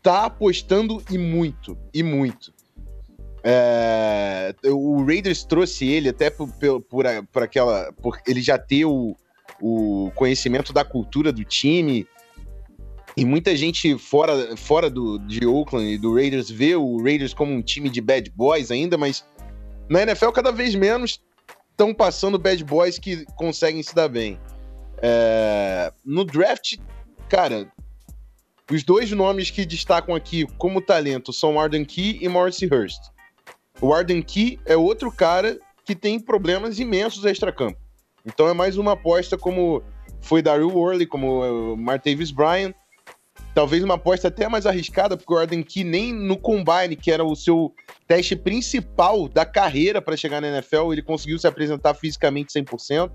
tá 0.00 0.26
apostando 0.26 1.02
e 1.10 1.18
muito, 1.18 1.76
e 1.92 2.00
muito. 2.00 2.54
É, 3.42 4.54
o 4.64 5.04
Raiders 5.04 5.42
trouxe 5.42 5.84
ele 5.84 6.10
até 6.10 6.30
por, 6.30 6.48
por, 6.84 7.06
por, 7.32 7.42
aquela. 7.42 7.92
por 7.94 8.20
ele 8.24 8.40
já 8.40 8.56
ter 8.56 8.84
o, 8.84 9.16
o 9.60 10.12
conhecimento 10.14 10.72
da 10.72 10.84
cultura 10.84 11.32
do 11.32 11.42
time. 11.42 12.06
E 13.18 13.24
muita 13.24 13.56
gente 13.56 13.98
fora, 13.98 14.56
fora 14.56 14.88
do, 14.88 15.18
de 15.18 15.44
Oakland 15.44 15.92
e 15.92 15.98
do 15.98 16.14
Raiders 16.14 16.48
vê 16.48 16.76
o 16.76 17.02
Raiders 17.02 17.34
como 17.34 17.52
um 17.52 17.60
time 17.60 17.90
de 17.90 18.00
bad 18.00 18.30
boys 18.30 18.70
ainda, 18.70 18.96
mas 18.96 19.26
na 19.88 20.02
NFL 20.02 20.28
cada 20.28 20.52
vez 20.52 20.72
menos 20.76 21.20
estão 21.72 21.92
passando 21.92 22.38
bad 22.38 22.62
boys 22.62 22.96
que 22.96 23.24
conseguem 23.34 23.82
se 23.82 23.92
dar 23.92 24.06
bem. 24.06 24.38
É, 25.02 25.92
no 26.04 26.24
draft, 26.24 26.76
cara, 27.28 27.68
os 28.70 28.84
dois 28.84 29.10
nomes 29.10 29.50
que 29.50 29.66
destacam 29.66 30.14
aqui 30.14 30.46
como 30.56 30.80
talento 30.80 31.32
são 31.32 31.58
Arden 31.58 31.84
Key 31.84 32.20
e 32.22 32.28
Morrissey 32.28 32.68
Hurst. 32.72 33.02
O 33.80 33.92
Arden 33.92 34.22
Key 34.22 34.60
é 34.64 34.76
outro 34.76 35.10
cara 35.10 35.58
que 35.84 35.96
tem 35.96 36.20
problemas 36.20 36.78
imensos 36.78 37.24
extra-campo. 37.24 37.80
Então 38.24 38.48
é 38.48 38.52
mais 38.52 38.78
uma 38.78 38.92
aposta 38.92 39.36
como 39.36 39.82
foi 40.20 40.40
Daryl 40.40 40.70
Worley, 40.70 41.04
como 41.04 41.72
uh, 41.72 41.76
Martavis 41.76 42.30
Bryant. 42.30 42.72
Talvez 43.58 43.82
uma 43.82 43.94
aposta 43.94 44.28
até 44.28 44.48
mais 44.48 44.66
arriscada, 44.66 45.16
porque 45.16 45.34
o 45.34 45.36
Arden 45.36 45.64
Key 45.64 45.82
nem 45.82 46.12
no 46.12 46.36
Combine, 46.36 46.94
que 46.94 47.10
era 47.10 47.24
o 47.24 47.34
seu 47.34 47.74
teste 48.06 48.36
principal 48.36 49.28
da 49.28 49.44
carreira 49.44 50.00
para 50.00 50.16
chegar 50.16 50.40
na 50.40 50.46
NFL, 50.46 50.92
ele 50.92 51.02
conseguiu 51.02 51.36
se 51.40 51.46
apresentar 51.48 51.92
fisicamente 51.94 52.52
100%. 52.52 53.10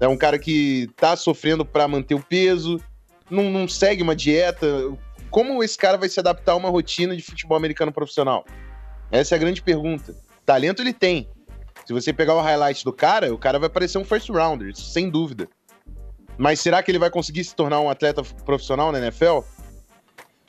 É 0.00 0.06
um 0.06 0.18
cara 0.18 0.38
que 0.38 0.90
tá 0.96 1.16
sofrendo 1.16 1.64
para 1.64 1.88
manter 1.88 2.14
o 2.14 2.22
peso, 2.22 2.78
não, 3.30 3.44
não 3.44 3.66
segue 3.66 4.02
uma 4.02 4.14
dieta. 4.14 4.66
Como 5.30 5.64
esse 5.64 5.78
cara 5.78 5.96
vai 5.96 6.10
se 6.10 6.20
adaptar 6.20 6.52
a 6.52 6.56
uma 6.56 6.68
rotina 6.68 7.16
de 7.16 7.22
futebol 7.22 7.56
americano 7.56 7.90
profissional? 7.90 8.44
Essa 9.10 9.34
é 9.34 9.36
a 9.36 9.40
grande 9.40 9.62
pergunta. 9.62 10.14
Talento 10.44 10.82
ele 10.82 10.92
tem. 10.92 11.26
Se 11.86 11.94
você 11.94 12.12
pegar 12.12 12.34
o 12.34 12.42
highlight 12.42 12.84
do 12.84 12.92
cara, 12.92 13.32
o 13.32 13.38
cara 13.38 13.58
vai 13.58 13.70
parecer 13.70 13.96
um 13.96 14.04
first 14.04 14.28
rounder, 14.28 14.76
sem 14.76 15.08
dúvida. 15.08 15.48
Mas 16.38 16.60
será 16.60 16.82
que 16.82 16.90
ele 16.90 16.98
vai 16.98 17.10
conseguir 17.10 17.42
se 17.42 17.54
tornar 17.54 17.80
um 17.80 17.90
atleta 17.90 18.22
profissional 18.22 18.92
na 18.92 18.98
NFL? 18.98 19.40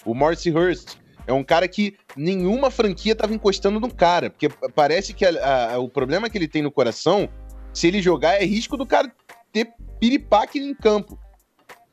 O 0.05 0.13
Morrissey 0.13 0.55
Hurst 0.55 0.97
é 1.25 1.33
um 1.33 1.43
cara 1.43 1.67
que 1.67 1.97
nenhuma 2.15 2.71
franquia 2.71 3.13
estava 3.13 3.33
encostando 3.33 3.79
no 3.79 3.93
cara, 3.93 4.29
porque 4.29 4.49
parece 4.73 5.13
que 5.13 5.25
a, 5.25 5.73
a, 5.73 5.79
o 5.79 5.89
problema 5.89 6.29
que 6.29 6.37
ele 6.37 6.47
tem 6.47 6.61
no 6.61 6.71
coração, 6.71 7.27
se 7.73 7.87
ele 7.87 8.01
jogar, 8.01 8.41
é 8.41 8.45
risco 8.45 8.77
do 8.77 8.85
cara 8.85 9.11
ter 9.51 9.73
piripaque 9.99 10.59
em 10.59 10.73
campo. 10.73 11.19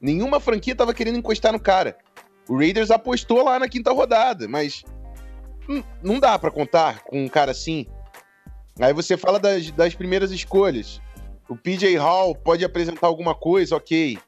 Nenhuma 0.00 0.40
franquia 0.40 0.72
estava 0.72 0.94
querendo 0.94 1.18
encostar 1.18 1.52
no 1.52 1.60
cara. 1.60 1.96
O 2.48 2.56
Raiders 2.56 2.90
apostou 2.90 3.42
lá 3.42 3.58
na 3.58 3.68
quinta 3.68 3.92
rodada, 3.92 4.46
mas 4.46 4.84
não 6.02 6.20
dá 6.20 6.38
para 6.38 6.50
contar 6.50 7.02
com 7.04 7.24
um 7.24 7.28
cara 7.28 7.50
assim. 7.50 7.86
Aí 8.78 8.92
você 8.92 9.16
fala 9.16 9.40
das, 9.40 9.70
das 9.70 9.94
primeiras 9.94 10.30
escolhas. 10.30 11.00
O 11.48 11.56
PJ 11.56 11.96
Hall 11.96 12.34
pode 12.34 12.64
apresentar 12.64 13.06
alguma 13.06 13.34
coisa, 13.34 13.76
ok. 13.76 14.18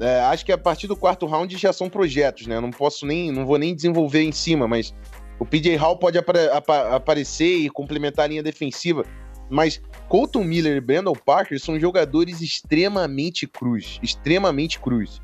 É, 0.00 0.20
acho 0.20 0.44
que 0.44 0.52
a 0.52 0.58
partir 0.58 0.86
do 0.86 0.96
quarto 0.96 1.24
round 1.26 1.56
já 1.56 1.72
são 1.72 1.88
projetos, 1.88 2.46
né? 2.46 2.60
Não 2.60 2.70
posso 2.70 3.06
nem, 3.06 3.30
não 3.30 3.46
vou 3.46 3.58
nem 3.58 3.74
desenvolver 3.74 4.22
em 4.22 4.32
cima, 4.32 4.66
mas 4.66 4.94
o 5.38 5.46
PJ 5.46 5.76
Hall 5.76 5.96
pode 5.98 6.18
aparecer 6.18 7.56
e 7.56 7.70
complementar 7.70 8.24
a 8.26 8.28
linha 8.28 8.42
defensiva. 8.42 9.04
Mas 9.48 9.80
Colton 10.08 10.42
Miller 10.42 10.76
e 10.76 10.80
Brandon 10.80 11.12
Parker 11.12 11.58
são 11.60 11.78
jogadores 11.78 12.40
extremamente 12.40 13.46
cruz, 13.46 13.98
extremamente 14.02 14.80
cruz. 14.80 15.20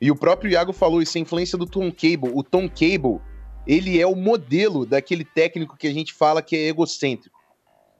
E 0.00 0.10
o 0.10 0.16
próprio 0.16 0.50
Iago 0.50 0.72
falou 0.72 1.00
isso, 1.00 1.16
a 1.16 1.20
influência 1.20 1.56
do 1.56 1.66
Tom 1.66 1.90
Cable. 1.90 2.32
O 2.34 2.42
Tom 2.42 2.68
Cable 2.68 3.20
ele 3.66 4.00
é 4.00 4.06
o 4.06 4.14
modelo 4.14 4.86
daquele 4.86 5.24
técnico 5.24 5.76
que 5.76 5.88
a 5.88 5.92
gente 5.92 6.14
fala 6.14 6.40
que 6.40 6.56
é 6.56 6.68
egocêntrico. 6.68 7.36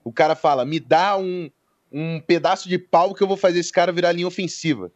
O 0.04 0.12
cara 0.12 0.36
fala, 0.36 0.64
me 0.64 0.78
dá 0.78 1.16
um, 1.18 1.50
um 1.98 2.20
pedaço 2.20 2.68
de 2.68 2.78
pau 2.78 3.14
que 3.14 3.22
eu 3.22 3.26
vou 3.26 3.38
fazer 3.38 3.58
esse 3.58 3.72
cara 3.72 3.90
virar 3.90 4.12
linha 4.12 4.26
ofensiva. 4.26 4.92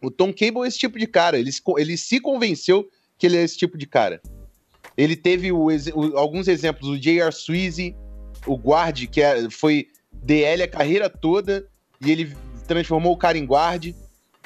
O 0.00 0.12
Tom 0.12 0.32
Cable 0.32 0.62
é 0.62 0.68
esse 0.68 0.78
tipo 0.78 0.96
de 0.96 1.08
cara. 1.08 1.36
Ele, 1.36 1.50
ele 1.76 1.96
se 1.96 2.20
convenceu 2.20 2.88
que 3.18 3.26
ele 3.26 3.36
é 3.36 3.42
esse 3.42 3.58
tipo 3.58 3.76
de 3.76 3.84
cara. 3.84 4.22
Ele 4.96 5.16
teve 5.16 5.50
o, 5.50 5.66
o, 5.66 6.16
alguns 6.16 6.46
exemplos, 6.46 6.88
o 6.88 6.96
J.R. 6.96 7.32
Sweezy, 7.32 7.96
o 8.46 8.54
guard, 8.56 9.08
que 9.08 9.20
é, 9.20 9.50
foi 9.50 9.88
DL 10.12 10.62
a 10.62 10.68
carreira 10.68 11.10
toda, 11.10 11.66
e 12.00 12.12
ele 12.12 12.32
transformou 12.68 13.12
o 13.12 13.16
cara 13.16 13.36
em 13.36 13.44
guard. 13.44 13.92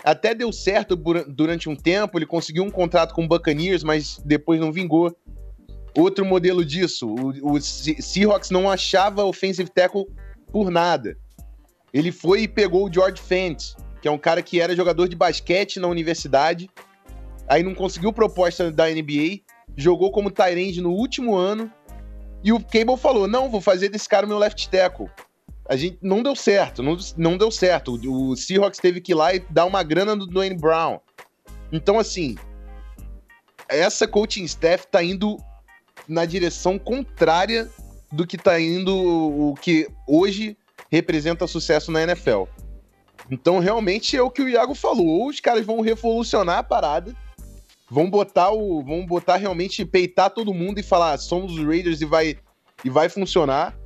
Até 0.02 0.34
deu 0.34 0.50
certo 0.52 0.96
durante 0.96 1.68
um 1.68 1.76
tempo, 1.76 2.18
ele 2.18 2.26
conseguiu 2.26 2.64
um 2.64 2.70
contrato 2.70 3.14
com 3.14 3.24
o 3.24 3.28
Buccaneers, 3.28 3.84
mas 3.84 4.18
depois 4.24 4.58
não 4.58 4.72
vingou. 4.72 5.14
Outro 5.94 6.24
modelo 6.24 6.64
disso, 6.64 7.14
o, 7.14 7.52
o 7.52 7.60
Seahawks 7.60 8.50
não 8.50 8.70
achava 8.70 9.24
offensive 9.24 9.70
tackle 9.70 10.06
por 10.50 10.70
nada. 10.70 11.16
Ele 11.94 12.10
foi 12.10 12.42
e 12.42 12.48
pegou 12.48 12.86
o 12.86 12.92
George 12.92 13.22
Fent, 13.22 13.74
que 14.02 14.08
é 14.08 14.10
um 14.10 14.18
cara 14.18 14.42
que 14.42 14.60
era 14.60 14.74
jogador 14.74 15.08
de 15.08 15.14
basquete 15.14 15.78
na 15.78 15.86
universidade, 15.86 16.68
aí 17.48 17.62
não 17.62 17.72
conseguiu 17.72 18.12
proposta 18.12 18.72
da 18.72 18.90
NBA, 18.90 19.42
jogou 19.76 20.10
como 20.10 20.28
Tyrande 20.28 20.80
no 20.80 20.90
último 20.90 21.36
ano. 21.36 21.70
E 22.42 22.52
o 22.52 22.58
Cable 22.58 22.96
falou: 22.96 23.28
não, 23.28 23.48
vou 23.48 23.60
fazer 23.60 23.88
desse 23.88 24.08
cara 24.08 24.26
o 24.26 24.28
meu 24.28 24.38
left 24.38 24.68
tackle. 24.68 25.08
A 25.66 25.76
gente 25.76 25.96
não 26.02 26.22
deu 26.22 26.34
certo, 26.34 26.82
não, 26.82 26.98
não 27.16 27.38
deu 27.38 27.50
certo. 27.50 27.94
O, 27.94 28.36
Seahawks 28.36 28.80
teve 28.80 29.00
que 29.00 29.12
ir 29.12 29.14
lá 29.14 29.32
e 29.32 29.38
dar 29.48 29.64
uma 29.64 29.82
grana 29.82 30.16
no 30.16 30.26
Dwayne 30.26 30.56
Brown. 30.56 30.98
Então, 31.72 31.98
assim, 31.98 32.36
essa 33.68 34.06
coaching 34.06 34.44
staff 34.44 34.86
tá 34.88 35.02
indo 35.02 35.38
na 36.08 36.26
direção 36.26 36.78
contrária 36.78 37.70
do 38.12 38.26
que 38.26 38.36
tá 38.36 38.60
indo 38.60 38.94
o 38.94 39.54
que 39.54 39.88
hoje 40.06 40.58
representa 40.94 41.46
sucesso 41.46 41.90
na 41.90 42.02
NFL. 42.02 42.44
Então, 43.30 43.58
realmente 43.58 44.16
é 44.16 44.22
o 44.22 44.30
que 44.30 44.42
o 44.42 44.48
Iago 44.48 44.74
falou. 44.74 45.06
Ou 45.06 45.28
os 45.28 45.40
caras 45.40 45.64
vão 45.64 45.80
revolucionar 45.80 46.58
a 46.58 46.62
parada, 46.62 47.14
vão 47.90 48.08
botar 48.08 48.50
o. 48.50 48.82
vão 48.82 49.04
botar 49.04 49.36
realmente 49.36 49.84
peitar 49.84 50.30
todo 50.30 50.54
mundo 50.54 50.78
e 50.78 50.82
falar, 50.82 51.18
somos 51.18 51.58
os 51.58 51.64
Raiders 51.64 52.00
e 52.00 52.04
vai, 52.04 52.38
e 52.84 52.90
vai 52.90 53.08
funcionar. 53.08 53.76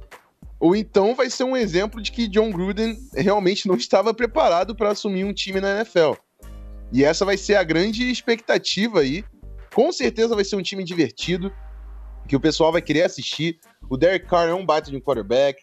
Ou 0.60 0.74
então 0.74 1.14
vai 1.14 1.30
ser 1.30 1.44
um 1.44 1.56
exemplo 1.56 2.02
de 2.02 2.10
que 2.10 2.26
John 2.26 2.50
Gruden 2.50 2.96
realmente 3.14 3.68
não 3.68 3.76
estava 3.76 4.12
preparado 4.12 4.74
para 4.74 4.90
assumir 4.90 5.24
um 5.24 5.32
time 5.32 5.60
na 5.60 5.76
NFL. 5.76 6.14
E 6.92 7.04
essa 7.04 7.24
vai 7.24 7.36
ser 7.36 7.54
a 7.54 7.62
grande 7.62 8.10
expectativa 8.10 9.00
aí. 9.00 9.24
Com 9.72 9.92
certeza 9.92 10.34
vai 10.34 10.44
ser 10.44 10.56
um 10.56 10.62
time 10.62 10.82
divertido, 10.82 11.52
que 12.26 12.34
o 12.34 12.40
pessoal 12.40 12.72
vai 12.72 12.82
querer 12.82 13.02
assistir. 13.02 13.60
O 13.88 13.96
Derek 13.96 14.26
Carr 14.26 14.48
é 14.48 14.54
um 14.54 14.66
baita 14.66 14.90
de 14.90 14.96
um 14.96 15.00
quarterback. 15.00 15.62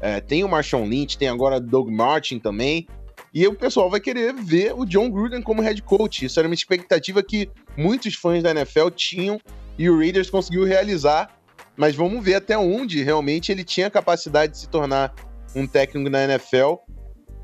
É, 0.00 0.20
tem 0.20 0.44
o 0.44 0.48
Marshawn 0.48 0.86
Lynch, 0.86 1.16
tem 1.16 1.28
agora 1.28 1.60
Doug 1.60 1.88
Martin 1.88 2.38
também. 2.38 2.86
E 3.32 3.46
o 3.48 3.54
pessoal 3.54 3.90
vai 3.90 3.98
querer 3.98 4.32
ver 4.32 4.72
o 4.74 4.84
John 4.84 5.10
Gruden 5.10 5.42
como 5.42 5.60
head 5.60 5.82
coach. 5.82 6.24
Isso 6.24 6.38
era 6.38 6.48
uma 6.48 6.54
expectativa 6.54 7.22
que 7.22 7.50
muitos 7.76 8.14
fãs 8.14 8.42
da 8.42 8.52
NFL 8.52 8.90
tinham 8.90 9.40
e 9.76 9.90
o 9.90 9.98
Raiders 9.98 10.30
conseguiu 10.30 10.64
realizar. 10.64 11.36
Mas 11.76 11.96
vamos 11.96 12.24
ver 12.24 12.36
até 12.36 12.56
onde 12.56 13.02
realmente 13.02 13.50
ele 13.50 13.64
tinha 13.64 13.90
capacidade 13.90 14.52
de 14.52 14.58
se 14.58 14.68
tornar 14.68 15.12
um 15.54 15.66
técnico 15.66 16.08
na 16.08 16.24
NFL. 16.24 16.76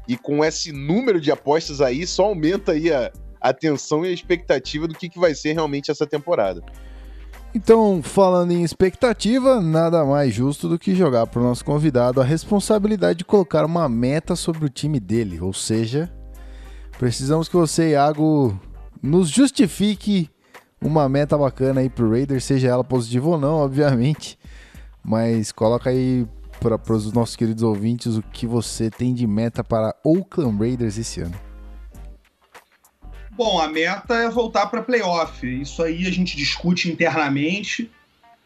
E 0.07 0.17
com 0.17 0.45
esse 0.45 0.73
número 0.73 1.21
de 1.21 1.33
apostas 1.33 1.81
aí, 1.81 2.07
só 2.07 2.27
aumenta 2.27 2.73
aí 2.73 2.93
a, 2.93 3.13
a 3.41 3.53
tensão 3.53 4.05
e 4.05 4.09
a 4.09 4.13
expectativa 4.13 4.87
do 4.87 4.95
que, 4.95 5.09
que 5.09 5.19
vai 5.19 5.35
ser 5.35 5.55
realmente 5.55 5.91
essa 5.91 6.07
temporada. 6.07 6.63
Então, 7.53 8.01
falando 8.01 8.53
em 8.53 8.63
expectativa, 8.63 9.61
nada 9.61 10.05
mais 10.05 10.33
justo 10.33 10.69
do 10.69 10.79
que 10.79 10.95
jogar 10.95 11.27
para 11.27 11.41
o 11.41 11.43
nosso 11.43 11.65
convidado 11.65 12.21
a 12.21 12.25
responsabilidade 12.25 13.19
de 13.19 13.25
colocar 13.25 13.65
uma 13.65 13.89
meta 13.89 14.37
sobre 14.37 14.65
o 14.65 14.69
time 14.69 15.01
dele. 15.01 15.41
Ou 15.41 15.53
seja, 15.53 16.13
precisamos 16.97 17.49
que 17.49 17.57
você, 17.57 17.91
Iago, 17.91 18.57
nos 19.03 19.29
justifique 19.29 20.31
uma 20.81 21.09
meta 21.09 21.37
bacana 21.37 21.81
aí 21.81 21.91
pro 21.91 22.09
Raiders, 22.11 22.45
seja 22.45 22.69
ela 22.69 22.85
positiva 22.85 23.29
ou 23.29 23.39
não, 23.39 23.57
obviamente. 23.57 24.39
Mas 25.03 25.51
coloca 25.51 25.91
aí 25.91 26.29
para 26.61 26.95
os 26.95 27.13
nossos 27.13 27.35
queridos 27.35 27.65
ouvintes 27.65 28.17
o 28.17 28.23
que 28.23 28.47
você 28.47 28.91
tem 28.91 29.13
de 29.13 29.27
meta 29.27 29.65
para 29.65 29.97
Oakland 30.05 30.57
Raiders 30.57 30.99
esse 30.99 31.21
ano. 31.21 31.50
Bom, 33.41 33.59
a 33.59 33.69
meta 33.69 34.17
é 34.17 34.29
voltar 34.29 34.67
para 34.67 34.83
playoff. 34.83 35.47
Isso 35.47 35.83
aí 35.83 36.07
a 36.07 36.11
gente 36.11 36.37
discute 36.37 36.91
internamente 36.91 37.91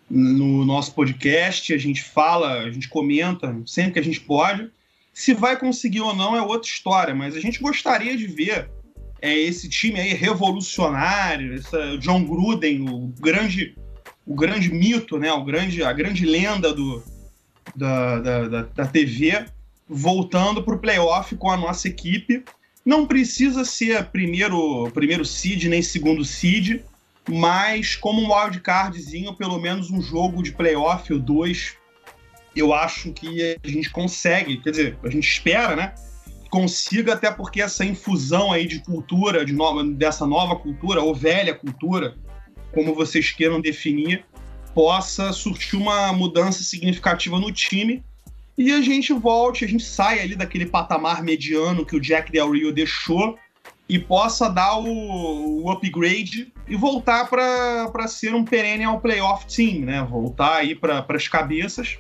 no 0.09 0.65
nosso 0.65 0.95
podcast, 0.95 1.75
a 1.75 1.79
gente 1.79 2.01
fala, 2.01 2.61
a 2.61 2.71
gente 2.71 2.89
comenta 2.89 3.61
sempre 3.67 3.95
que 3.95 3.99
a 3.99 4.05
gente 4.05 4.21
pode. 4.21 4.71
Se 5.13 5.35
vai 5.35 5.59
conseguir 5.59 6.01
ou 6.01 6.15
não 6.15 6.37
é 6.37 6.43
outra 6.43 6.71
história, 6.71 7.13
mas 7.13 7.35
a 7.35 7.41
gente 7.41 7.59
gostaria 7.61 8.17
de 8.17 8.29
ver 8.29 8.71
é, 9.21 9.37
esse 9.37 9.69
time 9.69 9.99
aí 9.99 10.15
revolucionário, 10.15 11.57
essa 11.57 11.99
John 11.99 12.25
Gruden, 12.25 12.89
o 12.89 13.13
grande, 13.19 13.77
o 14.25 14.37
grande 14.37 14.73
mito, 14.73 15.19
né, 15.19 15.33
o 15.33 15.43
grande, 15.43 15.83
a 15.83 15.93
grande 15.93 16.25
lenda 16.25 16.73
do, 16.73 17.03
da, 17.75 18.21
da, 18.21 18.49
da, 18.49 18.63
da 18.63 18.87
TV, 18.87 19.45
voltando 19.89 20.63
para 20.63 20.77
o 20.77 20.79
playoff 20.79 21.35
com 21.35 21.51
a 21.51 21.57
nossa 21.57 21.89
equipe 21.89 22.45
não 22.85 23.07
precisa 23.07 23.65
ser 23.65 24.05
primeiro, 24.07 24.91
primeiro 24.93 25.25
seed 25.25 25.65
nem 25.65 25.83
segundo 25.83 26.25
seed, 26.25 26.83
mas 27.29 27.97
como 27.97 28.21
um 28.21 28.33
wildcardzinho, 28.33 29.35
pelo 29.35 29.59
menos 29.59 29.91
um 29.91 30.03
jogo 30.03 30.43
de 30.43 30.53
playoff 30.53 31.11
ou 31.13 31.19
dois, 31.19 31.77
eu 32.55 32.75
acho 32.75 33.13
que 33.13 33.59
a 33.65 33.69
gente 33.69 33.91
consegue, 33.91 34.59
quer 34.59 34.71
dizer, 34.71 34.99
a 35.03 35.09
gente 35.09 35.27
espera, 35.27 35.75
né? 35.75 35.95
Consiga, 36.51 37.15
até 37.15 37.31
porque 37.31 37.63
essa 37.63 37.85
infusão 37.85 38.53
aí 38.53 38.67
de 38.67 38.81
cultura, 38.81 39.45
de 39.45 39.53
nova, 39.53 39.83
dessa 39.83 40.27
nova 40.27 40.55
cultura, 40.57 41.03
ou 41.03 41.15
velha 41.15 41.55
cultura, 41.55 42.17
como 42.73 42.95
vocês 42.95 43.31
queiram 43.31 43.61
definir, 43.61 44.25
possa 44.75 45.33
surtir 45.33 45.79
uma 45.79 46.13
mudança 46.13 46.63
significativa 46.63 47.41
no 47.41 47.51
time 47.51 48.05
e 48.57 48.73
a 48.73 48.81
gente 48.81 49.13
volte, 49.13 49.65
a 49.65 49.69
gente 49.69 49.85
sai 49.85 50.21
ali 50.21 50.37
daquele 50.37 50.67
patamar 50.67 51.23
mediano 51.23 51.85
que 51.85 51.97
o 51.97 52.01
Jack 52.01 52.31
Del 52.31 52.53
Rio 52.53 52.73
deixou 52.73 53.37
e 53.89 53.99
possa 53.99 54.49
dar 54.49 54.79
o, 54.79 55.65
o 55.65 55.71
upgrade 55.71 56.53
e 56.67 56.77
voltar 56.77 57.29
para 57.29 58.09
ser 58.09 58.35
um 58.35 58.45
perennial 58.45 59.01
playoff 59.01 59.47
team, 59.47 59.85
né? 59.85 60.03
Voltar 60.09 60.57
aí 60.57 60.75
para 60.75 61.05
as 61.09 61.29
cabeças. 61.29 61.99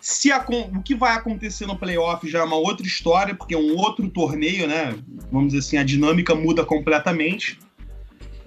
Se 0.00 0.30
a, 0.30 0.44
o 0.74 0.82
que 0.82 0.94
vai 0.94 1.14
acontecer 1.14 1.66
no 1.66 1.78
playoff 1.78 2.28
já 2.28 2.40
é 2.40 2.42
uma 2.42 2.56
outra 2.56 2.86
história, 2.86 3.34
porque 3.34 3.54
é 3.54 3.58
um 3.58 3.76
outro 3.76 4.08
torneio, 4.08 4.66
né? 4.66 4.94
Vamos 5.30 5.52
dizer 5.52 5.60
assim, 5.60 5.76
a 5.78 5.84
dinâmica 5.84 6.34
muda 6.34 6.64
completamente. 6.64 7.58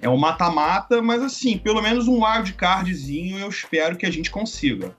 É 0.01 0.09
um 0.09 0.17
mata-mata, 0.17 1.01
mas 1.01 1.21
assim, 1.21 1.57
pelo 1.57 1.81
menos 1.81 2.07
um 2.07 2.23
wild 2.25 2.53
cardzinho 2.53 3.39
eu 3.39 3.49
espero 3.49 3.95
que 3.95 4.05
a 4.05 4.11
gente 4.11 4.29
consiga. 4.29 4.95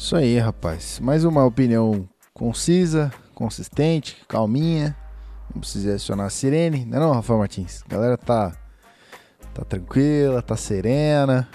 Isso 0.00 0.16
aí, 0.16 0.38
rapaz. 0.38 0.98
Mais 0.98 1.26
uma 1.26 1.44
opinião 1.44 2.08
concisa, 2.32 3.12
consistente, 3.34 4.16
calminha. 4.26 4.96
Não 5.54 5.60
precisa 5.60 5.94
acionar 5.94 6.24
a 6.24 6.30
sirene, 6.30 6.86
não 6.86 6.96
é 6.96 7.00
não, 7.00 7.12
Rafael 7.12 7.38
Martins? 7.38 7.82
A 7.84 7.88
galera 7.92 8.16
tá, 8.16 8.56
tá 9.52 9.62
tranquila, 9.62 10.40
tá 10.40 10.56
serena. 10.56 11.46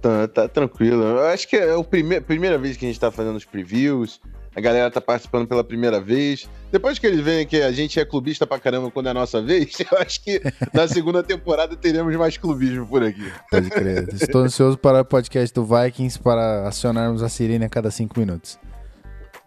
Tá, 0.00 0.28
tá 0.28 0.46
tranquilo. 0.46 1.02
Eu 1.02 1.26
acho 1.26 1.48
que 1.48 1.56
é 1.56 1.74
a 1.74 2.20
primeira 2.20 2.56
vez 2.58 2.76
que 2.76 2.84
a 2.84 2.88
gente 2.88 3.00
tá 3.00 3.10
fazendo 3.10 3.34
os 3.34 3.44
previews 3.44 4.20
a 4.54 4.60
galera 4.60 4.90
tá 4.90 5.00
participando 5.00 5.46
pela 5.46 5.64
primeira 5.64 6.00
vez. 6.00 6.48
Depois 6.70 6.98
que 6.98 7.06
eles 7.06 7.20
veem 7.20 7.46
que 7.46 7.62
a 7.62 7.72
gente 7.72 7.98
é 7.98 8.04
clubista 8.04 8.46
pra 8.46 8.58
caramba 8.58 8.90
quando 8.90 9.06
é 9.06 9.10
a 9.10 9.14
nossa 9.14 9.40
vez, 9.42 9.78
eu 9.80 9.98
acho 9.98 10.22
que 10.22 10.40
na 10.72 10.86
segunda 10.86 11.22
temporada 11.22 11.74
teremos 11.76 12.14
mais 12.16 12.36
clubismo 12.36 12.86
por 12.86 13.02
aqui. 13.02 13.30
Pode 13.50 13.70
crer. 13.70 14.08
Estou 14.14 14.42
ansioso 14.42 14.76
para 14.76 15.00
o 15.00 15.04
podcast 15.04 15.54
do 15.54 15.64
Vikings 15.64 16.18
para 16.18 16.68
acionarmos 16.68 17.22
a 17.22 17.28
sirene 17.28 17.64
a 17.64 17.68
cada 17.68 17.90
cinco 17.90 18.18
minutos. 18.18 18.58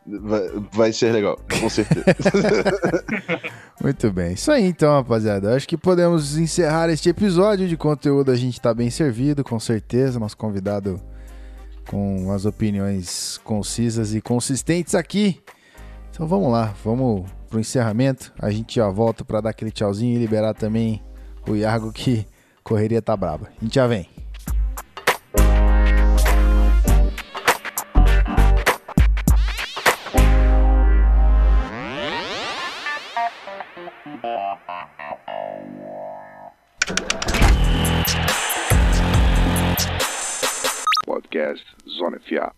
Vai, 0.07 0.41
vai 0.71 0.93
ser 0.93 1.11
legal, 1.11 1.39
com 1.59 1.67
certeza. 1.67 2.05
Muito 3.81 4.11
bem. 4.11 4.33
Isso 4.33 4.51
aí 4.51 4.63
então, 4.63 4.91
rapaziada. 4.91 5.55
Acho 5.55 5.67
que 5.67 5.75
podemos 5.75 6.37
encerrar 6.37 6.89
este 6.89 7.09
episódio 7.09 7.67
de 7.67 7.75
conteúdo. 7.75 8.31
A 8.31 8.35
gente 8.35 8.61
tá 8.61 8.71
bem 8.71 8.91
servido, 8.91 9.43
com 9.43 9.59
certeza. 9.59 10.19
Nosso 10.19 10.37
convidado 10.37 11.01
com 11.87 12.31
as 12.31 12.45
opiniões 12.45 13.39
concisas 13.43 14.13
e 14.13 14.21
consistentes 14.21 14.95
aqui. 14.95 15.41
Então 16.09 16.27
vamos 16.27 16.51
lá, 16.51 16.73
vamos 16.83 17.29
pro 17.49 17.59
encerramento. 17.59 18.33
A 18.39 18.49
gente 18.49 18.75
já 18.75 18.89
volta 18.89 19.23
para 19.25 19.41
dar 19.41 19.49
aquele 19.49 19.71
tchauzinho 19.71 20.15
e 20.15 20.19
liberar 20.19 20.53
também 20.53 21.01
o 21.47 21.55
Iago 21.55 21.91
que 21.91 22.25
correria 22.63 23.01
tá 23.01 23.15
braba. 23.15 23.49
A 23.59 23.63
gente 23.63 23.75
já 23.75 23.87
vem. 23.87 24.14
Podcast 41.15 41.63
Zona 41.87 42.19
FA. 42.19 42.51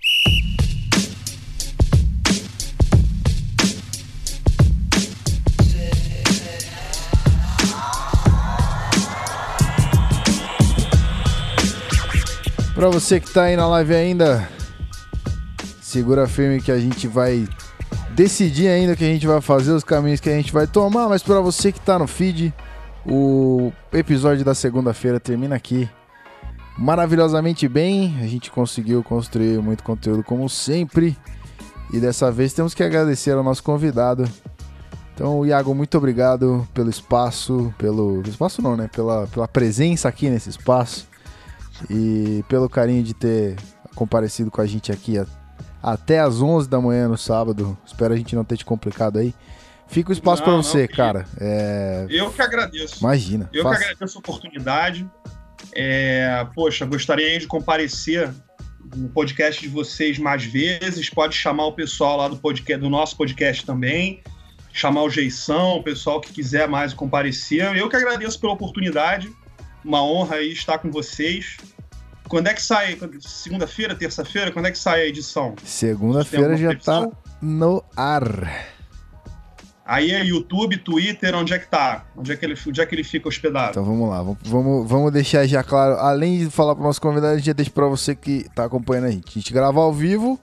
Para 12.74 12.90
você 12.90 13.20
que 13.20 13.32
tá 13.32 13.44
aí 13.44 13.56
na 13.56 13.68
live 13.68 13.94
ainda, 13.94 14.50
segura 15.80 16.28
firme 16.28 16.60
que 16.60 16.72
a 16.72 16.80
gente 16.80 17.08
vai 17.08 17.48
decidir 18.16 18.70
ainda 18.70 18.94
o 18.94 18.98
que 18.98 19.04
a 19.04 19.08
gente 19.08 19.28
vai 19.28 19.40
fazer, 19.40 19.72
os 19.72 19.84
caminhos 19.84 20.20
que 20.20 20.30
a 20.30 20.36
gente 20.36 20.52
vai 20.52 20.66
tomar, 20.66 21.08
mas 21.08 21.22
para 21.22 21.40
você 21.42 21.72
que 21.72 21.80
tá 21.80 22.00
no 22.00 22.08
feed, 22.08 22.52
o 23.06 23.72
episódio 23.94 24.44
da 24.44 24.56
segunda-feira 24.56 25.20
termina 25.20 25.56
aqui 25.56 25.88
maravilhosamente 26.78 27.68
bem. 27.68 28.18
A 28.22 28.28
gente 28.28 28.52
conseguiu 28.52 29.04
construir 29.04 29.60
muito 29.62 29.84
conteúdo 29.84 30.24
como 30.24 30.48
sempre. 30.50 31.18
E 31.94 32.00
dessa 32.00 32.32
vez 32.32 32.52
temos 32.54 32.74
que 32.74 32.84
agradecer 32.84 33.32
ao 33.32 33.42
nosso 33.44 33.64
convidado 33.64 34.30
Então, 35.14 35.44
Iago, 35.46 35.74
muito 35.74 35.98
obrigado 35.98 36.68
pelo 36.76 36.90
espaço, 36.92 37.74
pelo 37.78 38.22
espaço 38.28 38.62
não, 38.62 38.76
né? 38.78 38.88
Pela, 38.94 39.26
pela 39.28 39.48
presença 39.48 40.08
aqui 40.08 40.30
nesse 40.30 40.50
espaço 40.50 41.08
e 41.90 42.44
pelo 42.48 42.70
carinho 42.70 43.02
de 43.02 43.16
ter 43.16 43.56
comparecido 43.96 44.52
com 44.52 44.62
a 44.62 44.66
gente 44.68 44.92
aqui 44.92 45.18
a- 45.18 45.26
até 45.82 46.20
às 46.20 46.40
11 46.42 46.70
da 46.70 46.80
manhã 46.80 47.08
no 47.08 47.18
sábado. 47.18 47.76
Espero 47.84 48.14
a 48.14 48.18
gente 48.18 48.36
não 48.36 48.44
ter 48.44 48.58
te 48.58 48.66
complicado 48.66 49.18
aí. 49.18 49.34
Fica 49.88 50.10
o 50.12 50.14
espaço 50.14 50.44
Não, 50.46 50.58
não, 50.58 50.62
você, 50.64 50.88
que 50.88 50.96
cara. 50.98 51.26
É, 51.40 52.06
Eu 52.10 52.30
que 52.30 52.42
agradeço. 52.42 53.00
imagina. 53.00 53.50
Eu 53.54 53.64
que 53.68 53.76
agradeço 53.76 54.18
a 54.18 54.20
oportunidade. 54.20 55.10
É, 55.80 56.44
poxa, 56.56 56.88
gostaria 56.88 57.38
de 57.38 57.46
comparecer 57.46 58.34
no 58.96 59.10
podcast 59.10 59.62
de 59.62 59.68
vocês 59.68 60.18
mais 60.18 60.44
vezes. 60.44 61.08
Pode 61.08 61.36
chamar 61.36 61.68
o 61.68 61.74
pessoal 61.74 62.18
lá 62.18 62.28
do 62.28 62.36
podcast, 62.36 62.82
do 62.82 62.90
nosso 62.90 63.16
podcast 63.16 63.64
também. 63.64 64.24
Chamar 64.74 65.04
o 65.04 65.10
Geição, 65.10 65.78
o 65.78 65.84
pessoal 65.84 66.20
que 66.20 66.34
quiser 66.34 66.68
mais 66.68 66.96
comparecer. 66.96 67.78
Eu 67.78 67.88
que 67.88 67.96
agradeço 67.96 68.40
pela 68.40 68.54
oportunidade. 68.54 69.32
Uma 69.86 70.04
honra 70.04 70.38
aí 70.38 70.52
estar 70.52 70.80
com 70.80 70.90
vocês. 70.90 71.58
Quando 72.28 72.48
é 72.48 72.56
que 72.56 72.62
sai? 72.62 72.98
Segunda-feira, 73.20 73.94
terça-feira? 73.94 74.52
Quando 74.52 74.66
é 74.66 74.72
que 74.72 74.80
sai 74.80 75.02
a 75.02 75.06
edição? 75.06 75.56
Segunda-feira 75.64 76.58
já 76.58 76.76
tá 76.76 77.02
previsão? 77.02 77.18
no 77.40 77.84
ar. 77.96 78.77
Aí 79.90 80.12
é 80.12 80.22
YouTube, 80.24 80.78
Twitter, 80.80 81.34
onde 81.34 81.54
é 81.54 81.60
que 81.60 81.68
tá? 81.68 82.06
Onde 82.18 82.32
é 82.32 82.36
que 82.36 82.46
ele, 82.46 82.56
onde 82.68 82.82
é 82.82 82.86
que 82.86 82.94
ele 82.94 83.06
fica 83.06 83.30
hospedado? 83.30 83.70
Então 83.72 83.86
vamos 83.86 84.10
lá, 84.10 84.22
vamos- 84.22 84.88
vamos, 84.90 85.12
deixar 85.14 85.48
já 85.48 85.64
claro. 85.64 85.96
Além 85.96 86.40
de 86.40 86.50
falar 86.50 86.76
para 86.76 86.84
nosso 86.84 87.02
convidado, 87.02 87.34
a 87.34 87.38
gente 87.38 87.46
já 87.48 87.54
deixa 87.54 87.72
para 87.72 87.88
você 87.88 88.14
que 88.14 88.46
tá 88.54 88.66
acompanhando 88.66 89.06
a 89.06 89.12
gente. 89.12 89.30
A 89.30 89.34
gente 89.40 89.54
grava 89.54 89.80
ao 89.80 89.94
vivo, 89.94 90.38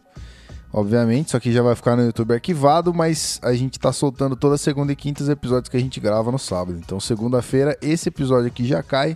obviamente, 0.72 1.28
isso 1.28 1.36
aqui 1.36 1.52
já 1.52 1.60
vai 1.62 1.74
ficar 1.74 1.94
no 1.94 2.04
YouTube 2.06 2.32
arquivado, 2.32 2.94
mas 2.94 3.38
a 3.42 3.52
gente 3.52 3.78
tá 3.78 3.92
soltando 3.92 4.34
toda 4.34 4.56
segunda 4.56 4.92
e 4.92 4.96
quinta 4.96 5.22
os 5.22 5.28
episódios 5.28 5.68
que 5.68 5.76
a 5.76 5.80
gente 5.80 6.00
grava 6.00 6.32
no 6.32 6.38
sábado. 6.38 6.78
Então, 6.82 6.98
segunda-feira, 6.98 7.76
esse 7.82 8.08
episódio 8.08 8.46
aqui 8.46 8.64
já 8.66 8.82
cai, 8.82 9.14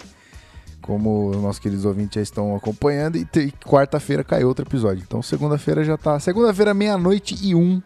como 0.82 1.30
os 1.30 1.36
nossos 1.38 1.58
queridos 1.58 1.84
ouvintes 1.86 2.14
já 2.16 2.20
estão 2.22 2.54
acompanhando, 2.54 3.16
e, 3.16 3.26
e 3.36 3.50
quarta-feira 3.64 4.22
cai 4.22 4.44
outro 4.44 4.64
episódio. 4.66 5.02
Então, 5.06 5.22
segunda-feira 5.22 5.82
já 5.84 5.96
tá. 5.96 6.20
Segunda-feira, 6.20 6.72
meia-noite 6.74 7.34
e 7.42 7.54
um, 7.54 7.82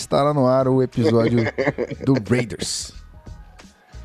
estará 0.00 0.32
no 0.32 0.46
ar 0.46 0.68
o 0.68 0.82
episódio 0.82 1.40
do 2.04 2.14
Raiders. 2.28 2.92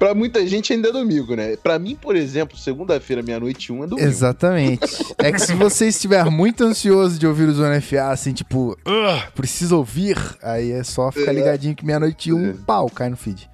Pra 0.03 0.13
muita 0.13 0.45
gente 0.45 0.73
ainda 0.73 0.89
é 0.89 0.91
domingo, 0.91 1.33
né? 1.33 1.55
Pra 1.55 1.79
mim, 1.79 1.95
por 1.95 2.15
exemplo, 2.15 2.57
segunda-feira, 2.57 3.23
meia-noite 3.23 3.71
um 3.71 3.85
é 3.85 3.87
domingo. 3.87 4.05
Exatamente. 4.05 4.81
É 5.17 5.31
que 5.31 5.39
se 5.39 5.53
você 5.53 5.87
estiver 5.87 6.25
muito 6.25 6.63
ansioso 6.65 7.17
de 7.17 7.25
ouvir 7.25 7.47
o 7.47 7.53
Zona 7.53 7.79
FA, 7.79 8.09
assim, 8.09 8.33
tipo, 8.33 8.77
"Ugh, 8.85 9.31
preciso 9.33 9.77
ouvir, 9.77 10.17
aí 10.41 10.71
é 10.71 10.83
só 10.83 11.09
ficar 11.09 11.31
ligadinho 11.31 11.73
que 11.73 11.85
meia-noite 11.85 12.33
um, 12.33 12.53
pau, 12.53 12.89
cai 12.89 13.09
no 13.09 13.15
feed. 13.15 13.49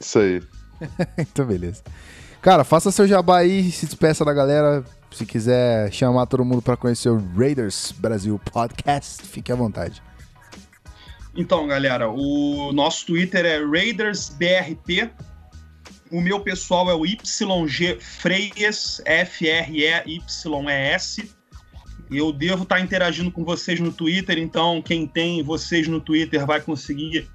Isso 0.00 0.18
aí. 0.20 0.42
então, 1.18 1.44
beleza. 1.44 1.82
Cara, 2.40 2.64
faça 2.64 2.90
seu 2.90 3.06
jabá 3.06 3.38
aí, 3.38 3.70
se 3.70 3.84
despeça 3.84 4.24
da 4.24 4.32
galera. 4.32 4.82
Se 5.10 5.26
quiser 5.26 5.92
chamar 5.92 6.26
todo 6.26 6.44
mundo 6.44 6.62
pra 6.62 6.76
conhecer 6.76 7.08
o 7.10 7.22
Raiders 7.36 7.92
Brasil 7.98 8.40
Podcast, 8.52 9.22
fique 9.22 9.50
à 9.50 9.54
vontade. 9.54 10.02
Então, 11.36 11.66
galera, 11.66 12.08
o 12.10 12.72
nosso 12.72 13.06
Twitter 13.06 13.44
é 13.44 13.58
RaidersBRP. 13.64 15.10
O 16.10 16.20
meu 16.20 16.40
pessoal 16.40 16.90
é 16.90 16.94
o 16.94 17.04
YG 17.04 17.98
Freias, 18.00 19.00
F-R-E-Y-E-S. 19.04 21.30
Eu 22.10 22.32
devo 22.32 22.62
estar 22.62 22.80
interagindo 22.80 23.30
com 23.30 23.44
vocês 23.44 23.78
no 23.78 23.92
Twitter, 23.92 24.38
então 24.38 24.80
quem 24.80 25.06
tem 25.06 25.42
vocês 25.42 25.86
no 25.86 26.00
Twitter 26.00 26.46
vai 26.46 26.60
conseguir 26.60 27.28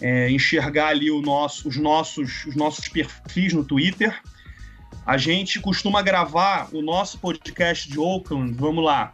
é, 0.00 0.30
enxergar 0.30 0.88
ali 0.88 1.10
nosso- 1.20 1.68
os, 1.68 1.76
nossos, 1.76 2.46
os 2.46 2.54
nossos 2.54 2.88
perfis 2.88 3.52
no 3.52 3.64
Twitter. 3.64 4.16
A 5.04 5.18
gente 5.18 5.60
costuma 5.60 6.00
gravar 6.00 6.68
o 6.72 6.80
nosso 6.80 7.18
podcast 7.18 7.90
de 7.90 7.98
Oakland, 7.98 8.54
vamos 8.54 8.84
lá, 8.84 9.12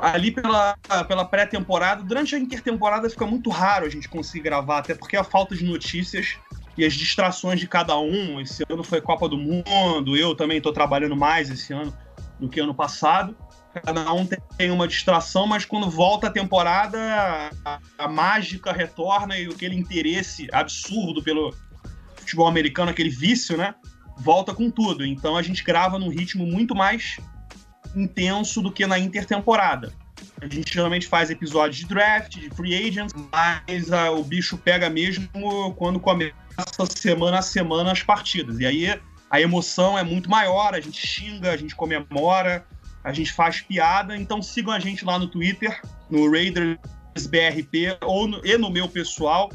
ali 0.00 0.30
pela, 0.30 0.76
pela 1.06 1.24
pré-temporada, 1.24 2.02
durante 2.02 2.34
a 2.34 2.38
intertemporada 2.38 3.08
fica 3.08 3.26
muito 3.26 3.50
raro 3.50 3.86
a 3.86 3.88
gente 3.88 4.08
conseguir 4.08 4.44
gravar, 4.44 4.78
até 4.78 4.94
porque 4.94 5.16
a 5.16 5.24
falta 5.24 5.54
de 5.54 5.64
notícias 5.64 6.38
e 6.76 6.84
as 6.84 6.94
distrações 6.94 7.60
de 7.60 7.68
cada 7.68 7.98
um. 7.98 8.40
Esse 8.40 8.64
ano 8.68 8.82
foi 8.82 9.00
Copa 9.00 9.28
do 9.28 9.36
Mundo, 9.36 10.16
eu 10.16 10.34
também 10.34 10.58
estou 10.58 10.72
trabalhando 10.72 11.16
mais 11.16 11.50
esse 11.50 11.72
ano 11.72 11.94
do 12.38 12.48
que 12.48 12.60
ano 12.60 12.74
passado. 12.74 13.36
Cada 13.72 14.12
um 14.12 14.26
tem 14.56 14.70
uma 14.70 14.88
distração, 14.88 15.46
mas 15.46 15.64
quando 15.64 15.88
volta 15.88 16.26
a 16.26 16.30
temporada, 16.30 16.98
a, 17.64 17.78
a 17.98 18.08
mágica 18.08 18.72
retorna 18.72 19.38
e 19.38 19.46
aquele 19.46 19.76
interesse 19.76 20.48
absurdo 20.52 21.22
pelo 21.22 21.54
futebol 22.16 22.48
americano, 22.48 22.90
aquele 22.90 23.10
vício, 23.10 23.56
né? 23.56 23.74
Volta 24.18 24.52
com 24.52 24.70
tudo. 24.70 25.04
Então 25.04 25.36
a 25.36 25.42
gente 25.42 25.62
grava 25.62 25.98
num 25.98 26.08
ritmo 26.08 26.44
muito 26.44 26.74
mais 26.74 27.18
intenso 27.94 28.60
do 28.60 28.70
que 28.70 28.86
na 28.86 28.98
intertemporada. 28.98 29.92
A 30.40 30.46
gente 30.46 30.72
geralmente 30.72 31.06
faz 31.06 31.30
episódios 31.30 31.78
de 31.78 31.86
draft, 31.86 32.38
de 32.38 32.50
free 32.50 32.74
agents, 32.74 33.14
mas 33.32 33.92
ah, 33.92 34.10
o 34.10 34.22
bicho 34.22 34.58
pega 34.58 34.88
mesmo 34.88 35.28
quando 35.76 35.98
começa 35.98 36.34
semana 36.94 37.38
a 37.38 37.42
semana 37.42 37.92
as 37.92 38.02
partidas. 38.02 38.58
E 38.58 38.66
aí 38.66 39.00
a 39.30 39.40
emoção 39.40 39.98
é 39.98 40.02
muito 40.02 40.28
maior, 40.28 40.74
a 40.74 40.80
gente 40.80 41.06
xinga, 41.06 41.52
a 41.52 41.56
gente 41.56 41.74
comemora, 41.74 42.66
a 43.04 43.12
gente 43.12 43.32
faz 43.32 43.60
piada. 43.60 44.16
Então 44.16 44.42
sigam 44.42 44.72
a 44.72 44.78
gente 44.78 45.04
lá 45.04 45.18
no 45.18 45.26
Twitter, 45.26 45.80
no 46.10 46.30
RaidersBRP 46.30 47.98
ou 48.02 48.26
no, 48.26 48.44
e 48.44 48.56
no 48.58 48.70
meu 48.70 48.88
pessoal, 48.88 49.50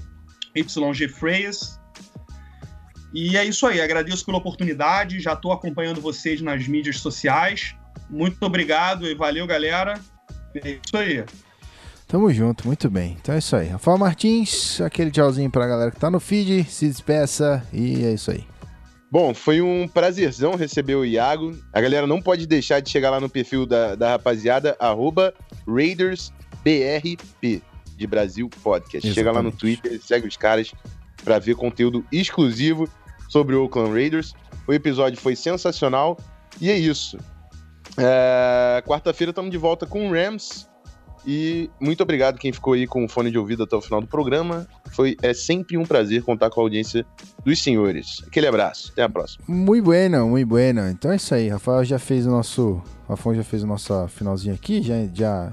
YG. 0.55 1.09
E 3.13 3.37
é 3.37 3.45
isso 3.45 3.65
aí, 3.65 3.79
agradeço 3.79 4.25
pela 4.25 4.37
oportunidade, 4.37 5.21
já 5.21 5.33
estou 5.33 5.53
acompanhando 5.53 6.01
vocês 6.01 6.41
nas 6.41 6.67
mídias 6.67 6.99
sociais. 6.99 7.75
Muito 8.09 8.43
obrigado 8.45 9.07
e 9.07 9.15
valeu, 9.15 9.45
galera. 9.47 9.99
É 10.55 10.71
isso 10.71 10.95
aí. 10.95 11.23
Tamo 12.07 12.31
junto, 12.31 12.67
muito 12.67 12.89
bem. 12.89 13.17
Então 13.19 13.35
é 13.35 13.39
isso 13.39 13.55
aí. 13.55 13.67
Rafael 13.67 13.97
Martins, 13.97 14.79
aquele 14.79 15.11
tchauzinho 15.11 15.49
pra 15.49 15.67
galera 15.67 15.91
que 15.91 15.99
tá 15.99 16.09
no 16.09 16.19
feed, 16.19 16.63
se 16.65 16.87
despeça 16.87 17.65
e 17.73 18.05
é 18.05 18.13
isso 18.13 18.31
aí. 18.31 18.45
Bom, 19.11 19.33
foi 19.33 19.61
um 19.61 19.87
prazerzão 19.87 20.55
receber 20.55 20.95
o 20.95 21.05
Iago. 21.05 21.57
A 21.73 21.81
galera 21.81 22.05
não 22.05 22.21
pode 22.21 22.45
deixar 22.45 22.79
de 22.79 22.89
chegar 22.89 23.09
lá 23.09 23.19
no 23.19 23.29
perfil 23.29 23.65
da, 23.65 23.95
da 23.95 24.09
rapaziada, 24.11 24.75
arroba 24.79 25.33
RaidersBRP, 25.67 27.61
de 27.95 28.07
Brasil 28.07 28.49
Podcast. 28.61 29.13
Chega 29.13 29.31
lá 29.31 29.41
no 29.41 29.49
Exatamente. 29.49 29.81
Twitter, 29.81 30.01
segue 30.01 30.27
os 30.27 30.37
caras 30.37 30.71
pra 31.23 31.39
ver 31.39 31.55
conteúdo 31.55 32.05
exclusivo 32.11 32.89
sobre 33.29 33.55
o 33.55 33.63
Oakland 33.63 33.93
Raiders. 33.93 34.33
O 34.67 34.73
episódio 34.73 35.19
foi 35.19 35.35
sensacional 35.35 36.17
e 36.59 36.69
é 36.69 36.77
isso. 36.77 37.17
É, 37.97 38.83
Quarta-feira 38.85 39.31
estamos 39.31 39.51
de 39.51 39.57
volta 39.57 39.85
com 39.85 40.09
o 40.09 40.11
Rams. 40.11 40.67
E 41.27 41.71
muito 41.79 42.03
obrigado 42.03 42.37
quem 42.37 42.53
ficou 42.53 42.73
aí 42.73 42.85
com 42.85 43.03
o 43.03 43.09
fone 43.09 43.31
de 43.31 43.37
ouvido 43.37 43.63
até 43.63 43.75
o 43.75 43.81
final 43.81 43.99
do 43.99 44.07
programa. 44.07 44.67
Foi 44.91 45.17
é 45.23 45.33
sempre 45.33 45.75
um 45.75 45.83
prazer 45.83 46.21
contar 46.21 46.51
com 46.51 46.61
a 46.61 46.63
audiência 46.63 47.03
dos 47.43 47.61
senhores. 47.61 48.21
Aquele 48.27 48.45
abraço. 48.45 48.91
Até 48.91 49.01
a 49.01 49.09
próxima. 49.09 49.43
Muito 49.47 49.83
bueno, 49.83 50.29
muito 50.29 50.47
bueno. 50.47 50.87
Então 50.87 51.11
é 51.11 51.15
isso 51.15 51.33
aí. 51.33 51.49
Rafael 51.49 51.83
já 51.83 51.97
fez 51.97 52.27
o 52.27 52.29
nosso. 52.29 52.81
Rafael 53.09 53.37
já 53.37 53.43
fez 53.43 53.63
o 53.63 53.67
nosso 53.67 54.07
finalzinho 54.09 54.53
aqui, 54.53 54.83
já, 54.83 54.95
já 55.13 55.51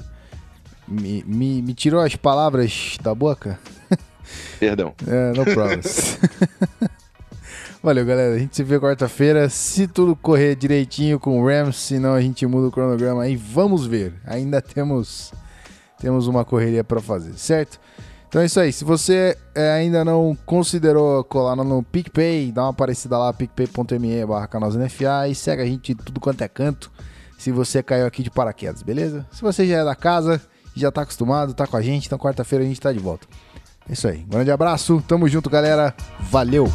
me, 0.87 1.25
me, 1.27 1.63
me 1.63 1.75
tirou 1.75 2.01
as 2.01 2.17
palavras 2.17 2.99
da 3.03 3.15
boca. 3.15 3.59
Perdão. 4.61 4.95
É, 5.07 5.33
no 5.37 5.45
problems. 5.45 6.19
Valeu, 7.83 8.07
galera. 8.07 8.37
A 8.37 8.39
gente 8.39 8.55
se 8.55 8.63
vê 8.63 8.79
quarta-feira. 8.79 9.49
Se 9.49 9.89
tudo 9.89 10.15
correr 10.15 10.55
direitinho 10.55 11.19
com 11.19 11.41
o 11.41 11.47
Rams, 11.47 11.77
senão 11.77 12.15
a 12.15 12.21
gente 12.21 12.47
muda 12.47 12.69
o 12.69 12.71
cronograma 12.71 13.25
aí. 13.25 13.35
Vamos 13.35 13.87
ver. 13.87 14.15
Ainda 14.25 14.63
temos 14.63 15.33
temos 15.99 16.27
uma 16.27 16.45
correria 16.45 16.83
para 16.83 17.01
fazer, 17.01 17.33
certo? 17.35 17.81
Então 18.29 18.41
é 18.41 18.47
isso 18.47 18.59
aí. 18.59 18.73
Se 18.73 18.85
você 18.85 19.37
é, 19.55 19.73
ainda 19.73 20.05
não 20.05 20.37
considerou 20.47 21.23
colar 21.23 21.55
no 21.57 21.83
PicPay, 21.83 22.51
dá 22.51 22.63
uma 22.63 22.71
aparecida 22.71 23.19
lá, 23.19 23.33
picpay.me 23.33 24.27
barra 24.27 25.29
e 25.29 25.35
segue 25.35 25.63
a 25.63 25.67
gente 25.67 25.95
tudo 25.95 26.21
quanto 26.21 26.43
é 26.43 26.49
canto. 26.49 26.91
Se 27.37 27.53
você 27.53 27.83
caiu 27.83 28.07
aqui 28.07 28.23
de 28.23 28.31
paraquedas, 28.31 28.83
beleza? 28.83 29.27
Se 29.31 29.43
você 29.43 29.67
já 29.67 29.79
é 29.79 29.85
da 29.85 29.95
casa, 29.95 30.41
já 30.75 30.91
tá 30.91 31.03
acostumado, 31.03 31.53
tá 31.53 31.67
com 31.67 31.77
a 31.77 31.83
gente, 31.83 32.07
então 32.07 32.19
quarta-feira 32.19 32.65
a 32.65 32.67
gente 32.67 32.81
tá 32.81 32.93
de 32.93 32.99
volta. 32.99 33.27
É 33.89 33.93
isso 33.93 34.09
aí. 34.09 34.25
Grande 34.29 34.51
abraço, 34.51 35.03
tamo 35.07 35.29
junto, 35.29 35.51
galera. 35.51 35.95
Valeu! 36.31 36.67